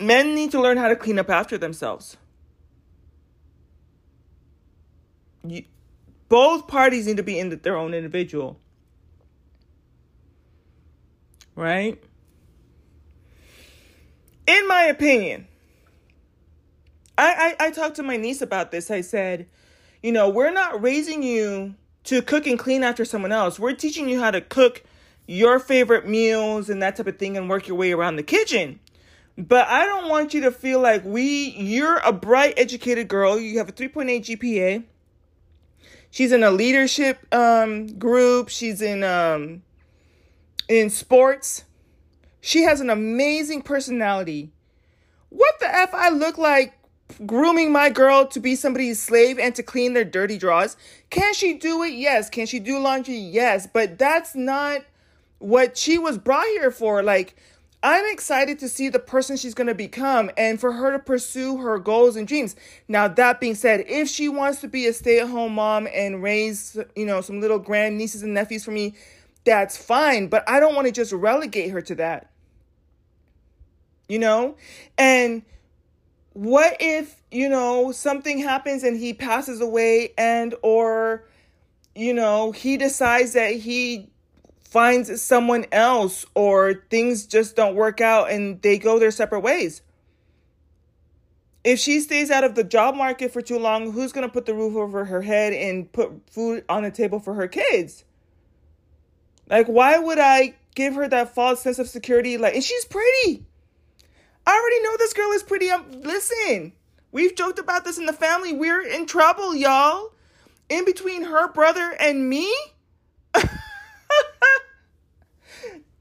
Men 0.00 0.34
need 0.34 0.52
to 0.52 0.60
learn 0.60 0.78
how 0.78 0.88
to 0.88 0.96
clean 0.96 1.18
up 1.18 1.28
after 1.28 1.58
themselves. 1.58 2.16
You, 5.46 5.64
both 6.28 6.68
parties 6.68 7.06
need 7.06 7.16
to 7.16 7.22
be 7.22 7.38
in 7.38 7.50
their 7.62 7.76
own 7.76 7.94
individual. 7.94 8.58
Right? 11.56 12.02
In 14.46 14.68
my 14.68 14.84
opinion, 14.84 15.46
I, 17.18 17.56
I, 17.60 17.66
I 17.66 17.70
talked 17.70 17.96
to 17.96 18.02
my 18.02 18.16
niece 18.16 18.40
about 18.40 18.70
this. 18.70 18.90
I 18.90 19.02
said, 19.02 19.46
you 20.02 20.12
know, 20.12 20.28
we're 20.28 20.52
not 20.52 20.82
raising 20.82 21.22
you 21.22 21.74
to 22.04 22.22
cook 22.22 22.46
and 22.46 22.58
clean 22.58 22.82
after 22.82 23.04
someone 23.04 23.32
else. 23.32 23.58
We're 23.58 23.74
teaching 23.74 24.08
you 24.08 24.20
how 24.20 24.30
to 24.30 24.40
cook 24.40 24.82
your 25.26 25.58
favorite 25.58 26.08
meals 26.08 26.70
and 26.70 26.82
that 26.82 26.96
type 26.96 27.06
of 27.06 27.18
thing 27.18 27.36
and 27.36 27.48
work 27.48 27.68
your 27.68 27.76
way 27.76 27.92
around 27.92 28.16
the 28.16 28.22
kitchen. 28.22 28.80
But 29.36 29.68
I 29.68 29.86
don't 29.86 30.08
want 30.08 30.34
you 30.34 30.40
to 30.42 30.50
feel 30.50 30.80
like 30.80 31.04
we 31.04 31.50
you're 31.50 31.98
a 31.98 32.12
bright 32.12 32.54
educated 32.56 33.08
girl, 33.08 33.38
you 33.38 33.58
have 33.58 33.68
a 33.68 33.72
3.8 33.72 34.20
GPA. 34.20 34.84
She's 36.10 36.32
in 36.32 36.42
a 36.42 36.50
leadership 36.50 37.26
um, 37.32 37.98
group, 37.98 38.48
she's 38.48 38.82
in 38.82 39.04
um, 39.04 39.62
in 40.68 40.90
sports. 40.90 41.64
She 42.40 42.62
has 42.62 42.80
an 42.80 42.90
amazing 42.90 43.62
personality. 43.62 44.50
What 45.28 45.60
the 45.60 45.68
F 45.68 45.94
I 45.94 46.08
look 46.08 46.38
like 46.38 46.74
grooming 47.26 47.70
my 47.70 47.90
girl 47.90 48.26
to 48.26 48.40
be 48.40 48.56
somebody's 48.56 49.00
slave 49.00 49.38
and 49.38 49.54
to 49.54 49.62
clean 49.62 49.92
their 49.92 50.04
dirty 50.04 50.38
drawers? 50.38 50.76
Can 51.10 51.34
she 51.34 51.54
do 51.54 51.82
it? 51.82 51.92
Yes. 51.92 52.30
Can 52.30 52.46
she 52.46 52.58
do 52.58 52.78
laundry? 52.78 53.16
Yes. 53.16 53.68
But 53.72 53.98
that's 53.98 54.34
not 54.34 54.82
what 55.38 55.76
she 55.76 55.98
was 55.98 56.18
brought 56.18 56.46
here 56.46 56.70
for. 56.70 57.02
Like, 57.02 57.36
I'm 57.82 58.04
excited 58.12 58.58
to 58.58 58.68
see 58.68 58.90
the 58.90 58.98
person 58.98 59.36
she's 59.36 59.54
going 59.54 59.68
to 59.68 59.74
become 59.74 60.30
and 60.36 60.60
for 60.60 60.72
her 60.72 60.92
to 60.92 60.98
pursue 60.98 61.58
her 61.58 61.78
goals 61.78 62.14
and 62.14 62.28
dreams. 62.28 62.54
Now, 62.88 63.08
that 63.08 63.40
being 63.40 63.54
said, 63.54 63.84
if 63.88 64.08
she 64.08 64.28
wants 64.28 64.60
to 64.60 64.68
be 64.68 64.86
a 64.86 64.92
stay 64.92 65.20
at 65.20 65.28
home 65.28 65.54
mom 65.54 65.88
and 65.92 66.22
raise, 66.22 66.76
you 66.94 67.06
know, 67.06 67.22
some 67.22 67.40
little 67.40 67.58
grand 67.58 67.96
nieces 67.96 68.22
and 68.22 68.34
nephews 68.34 68.64
for 68.64 68.70
me, 68.70 68.94
that's 69.44 69.78
fine. 69.78 70.28
But 70.28 70.46
I 70.46 70.60
don't 70.60 70.74
want 70.74 70.88
to 70.88 70.92
just 70.92 71.12
relegate 71.12 71.70
her 71.70 71.80
to 71.82 71.94
that. 71.96 72.30
You 74.08 74.18
know? 74.18 74.56
And 74.98 75.42
what 76.34 76.76
if, 76.80 77.22
you 77.30 77.48
know, 77.48 77.92
something 77.92 78.38
happens 78.38 78.82
and 78.82 78.98
he 78.98 79.14
passes 79.14 79.62
away 79.62 80.12
and, 80.18 80.54
or, 80.62 81.24
you 81.94 82.12
know, 82.12 82.52
he 82.52 82.76
decides 82.76 83.32
that 83.32 83.54
he 83.54 84.10
finds 84.70 85.20
someone 85.20 85.66
else 85.72 86.24
or 86.34 86.84
things 86.90 87.26
just 87.26 87.56
don't 87.56 87.74
work 87.74 88.00
out 88.00 88.30
and 88.30 88.62
they 88.62 88.78
go 88.78 88.98
their 88.98 89.10
separate 89.10 89.40
ways. 89.40 89.82
If 91.62 91.78
she 91.78 92.00
stays 92.00 92.30
out 92.30 92.44
of 92.44 92.54
the 92.54 92.64
job 92.64 92.94
market 92.94 93.32
for 93.32 93.42
too 93.42 93.58
long, 93.58 93.92
who's 93.92 94.12
going 94.12 94.26
to 94.26 94.32
put 94.32 94.46
the 94.46 94.54
roof 94.54 94.76
over 94.76 95.04
her 95.04 95.22
head 95.22 95.52
and 95.52 95.90
put 95.92 96.30
food 96.30 96.64
on 96.68 96.84
the 96.84 96.90
table 96.90 97.18
for 97.18 97.34
her 97.34 97.48
kids? 97.48 98.04
Like, 99.48 99.66
why 99.66 99.98
would 99.98 100.18
I 100.18 100.54
give 100.74 100.94
her 100.94 101.08
that 101.08 101.34
false 101.34 101.60
sense 101.60 101.78
of 101.78 101.88
security? 101.88 102.38
Like, 102.38 102.54
and 102.54 102.64
she's 102.64 102.84
pretty. 102.84 103.44
I 104.46 104.52
already 104.52 104.82
know 104.84 104.96
this 104.96 105.12
girl 105.12 105.32
is 105.32 105.42
pretty. 105.42 105.68
Um, 105.68 105.84
listen, 106.02 106.72
we've 107.12 107.34
joked 107.34 107.58
about 107.58 107.84
this 107.84 107.98
in 107.98 108.06
the 108.06 108.12
family. 108.12 108.54
We're 108.54 108.80
in 108.80 109.06
trouble, 109.06 109.54
y'all. 109.54 110.12
In 110.68 110.84
between 110.84 111.24
her 111.24 111.52
brother 111.52 111.94
and 111.98 112.28
me. 112.28 112.54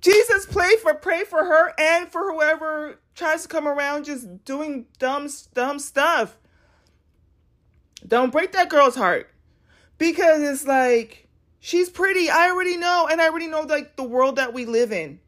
Jesus, 0.02 0.46
play 0.46 0.76
for 0.82 0.94
pray 0.94 1.24
for 1.24 1.44
her 1.44 1.74
and 1.78 2.10
for 2.10 2.32
whoever 2.32 3.00
tries 3.16 3.44
to 3.44 3.48
come 3.48 3.68
around 3.68 4.06
just 4.06 4.46
doing 4.46 4.86
dumb 4.98 5.30
dumb 5.54 5.80
stuff. 5.80 6.38
Don't 8.08 8.32
break 8.32 8.54
that 8.54 8.70
girl's 8.70 8.96
heart. 8.96 9.30
Because 9.98 10.42
it's 10.42 10.66
like 10.66 11.28
she's 11.60 11.90
pretty. 11.90 12.30
I 12.30 12.50
already 12.50 12.78
know 12.78 13.08
and 13.12 13.22
I 13.22 13.28
already 13.28 13.48
know 13.48 13.62
like 13.62 13.98
the 13.98 14.04
world 14.04 14.38
that 14.38 14.54
we 14.54 14.66
live 14.66 14.92
in. 14.92 15.20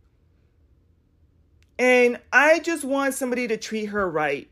And 1.78 2.20
I 2.32 2.60
just 2.60 2.84
want 2.84 3.16
somebody 3.16 3.48
to 3.48 3.58
treat 3.58 3.88
her 3.88 4.10
right. 4.10 4.50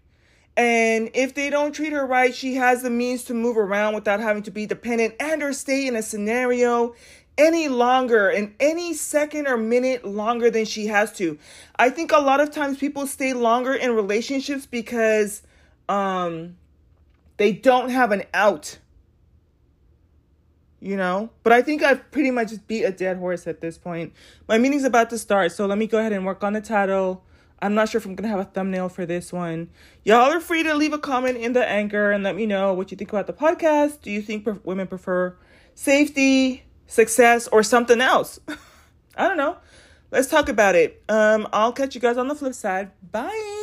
And 0.58 1.12
if 1.14 1.36
they 1.36 1.50
don't 1.50 1.72
treat 1.72 1.94
her 1.94 2.06
right, 2.06 2.36
she 2.36 2.56
has 2.56 2.82
the 2.82 2.90
means 2.90 3.24
to 3.26 3.34
move 3.34 3.58
around 3.58 3.96
without 3.96 4.20
having 4.20 4.44
to 4.44 4.52
be 4.52 4.66
dependent 4.66 5.16
and 5.18 5.42
or 5.42 5.54
stay 5.54 5.88
in 5.88 5.96
a 5.96 6.02
scenario 6.02 6.96
any 7.40 7.70
longer 7.70 8.28
and 8.28 8.54
any 8.60 8.94
second 8.94 9.48
or 9.48 9.58
minute 9.58 10.06
longer 10.06 10.52
than 10.52 10.66
she 10.66 10.88
has 10.88 11.14
to. 11.14 11.40
I 11.78 11.90
think 11.90 12.12
a 12.12 12.20
lot 12.20 12.42
of 12.42 12.52
times 12.52 12.78
people 12.78 13.08
stay 13.08 13.34
longer 13.34 13.74
in 13.74 13.96
relationships 13.96 14.66
because 14.68 15.42
um 15.88 16.58
they 17.38 17.54
don't 17.54 17.90
have 17.90 18.12
an 18.12 18.24
out. 18.34 18.78
You 20.82 20.98
know? 20.98 21.30
But 21.44 21.54
I 21.54 21.62
think 21.62 21.82
I've 21.82 22.12
pretty 22.12 22.32
much 22.32 22.52
beat 22.68 22.84
a 22.84 22.92
dead 22.92 23.18
horse 23.18 23.48
at 23.48 23.62
this 23.62 23.78
point. 23.78 24.14
My 24.48 24.58
meeting's 24.58 24.84
about 24.84 25.10
to 25.12 25.18
start, 25.18 25.54
so 25.54 25.66
let 25.66 25.78
me 25.78 25.88
go 25.88 25.98
ahead 25.98 26.14
and 26.14 26.26
work 26.26 26.44
on 26.44 26.54
the 26.54 26.62
title. 26.62 27.24
I'm 27.62 27.74
not 27.74 27.90
sure 27.90 28.00
if 28.00 28.06
I'm 28.06 28.16
gonna 28.16 28.30
have 28.30 28.40
a 28.40 28.46
thumbnail 28.46 28.90
for 28.90 29.06
this 29.06 29.32
one. 29.32 29.70
Y'all 30.04 30.32
are 30.32 30.40
free 30.40 30.64
to 30.64 30.74
leave 30.76 30.94
a 30.94 31.00
comment 31.00 31.38
in 31.38 31.54
the 31.54 31.66
anchor 31.66 32.12
and 32.12 32.24
let 32.24 32.36
me 32.36 32.46
know 32.46 32.74
what 32.74 32.92
you 32.92 32.98
think 32.98 33.12
about 33.12 33.28
the 33.28 33.34
podcast. 33.34 34.02
Do 34.02 34.12
you 34.12 34.22
think 34.22 34.48
women 34.66 34.88
prefer 34.88 35.36
safety, 35.76 36.64
success, 36.90 37.48
or 37.48 37.64
something 37.64 38.02
else. 38.02 38.40
I 39.16 39.28
don't 39.28 39.38
know. 39.38 39.58
Let's 40.12 40.28
talk 40.28 40.50
about 40.50 40.76
it. 40.76 41.02
Um, 41.08 41.48
I'll 41.54 41.72
catch 41.72 41.96
you 41.96 42.02
guys 42.02 42.18
on 42.18 42.28
the 42.28 42.36
flip 42.36 42.54
side. 42.54 42.92
Bye. 43.12 43.59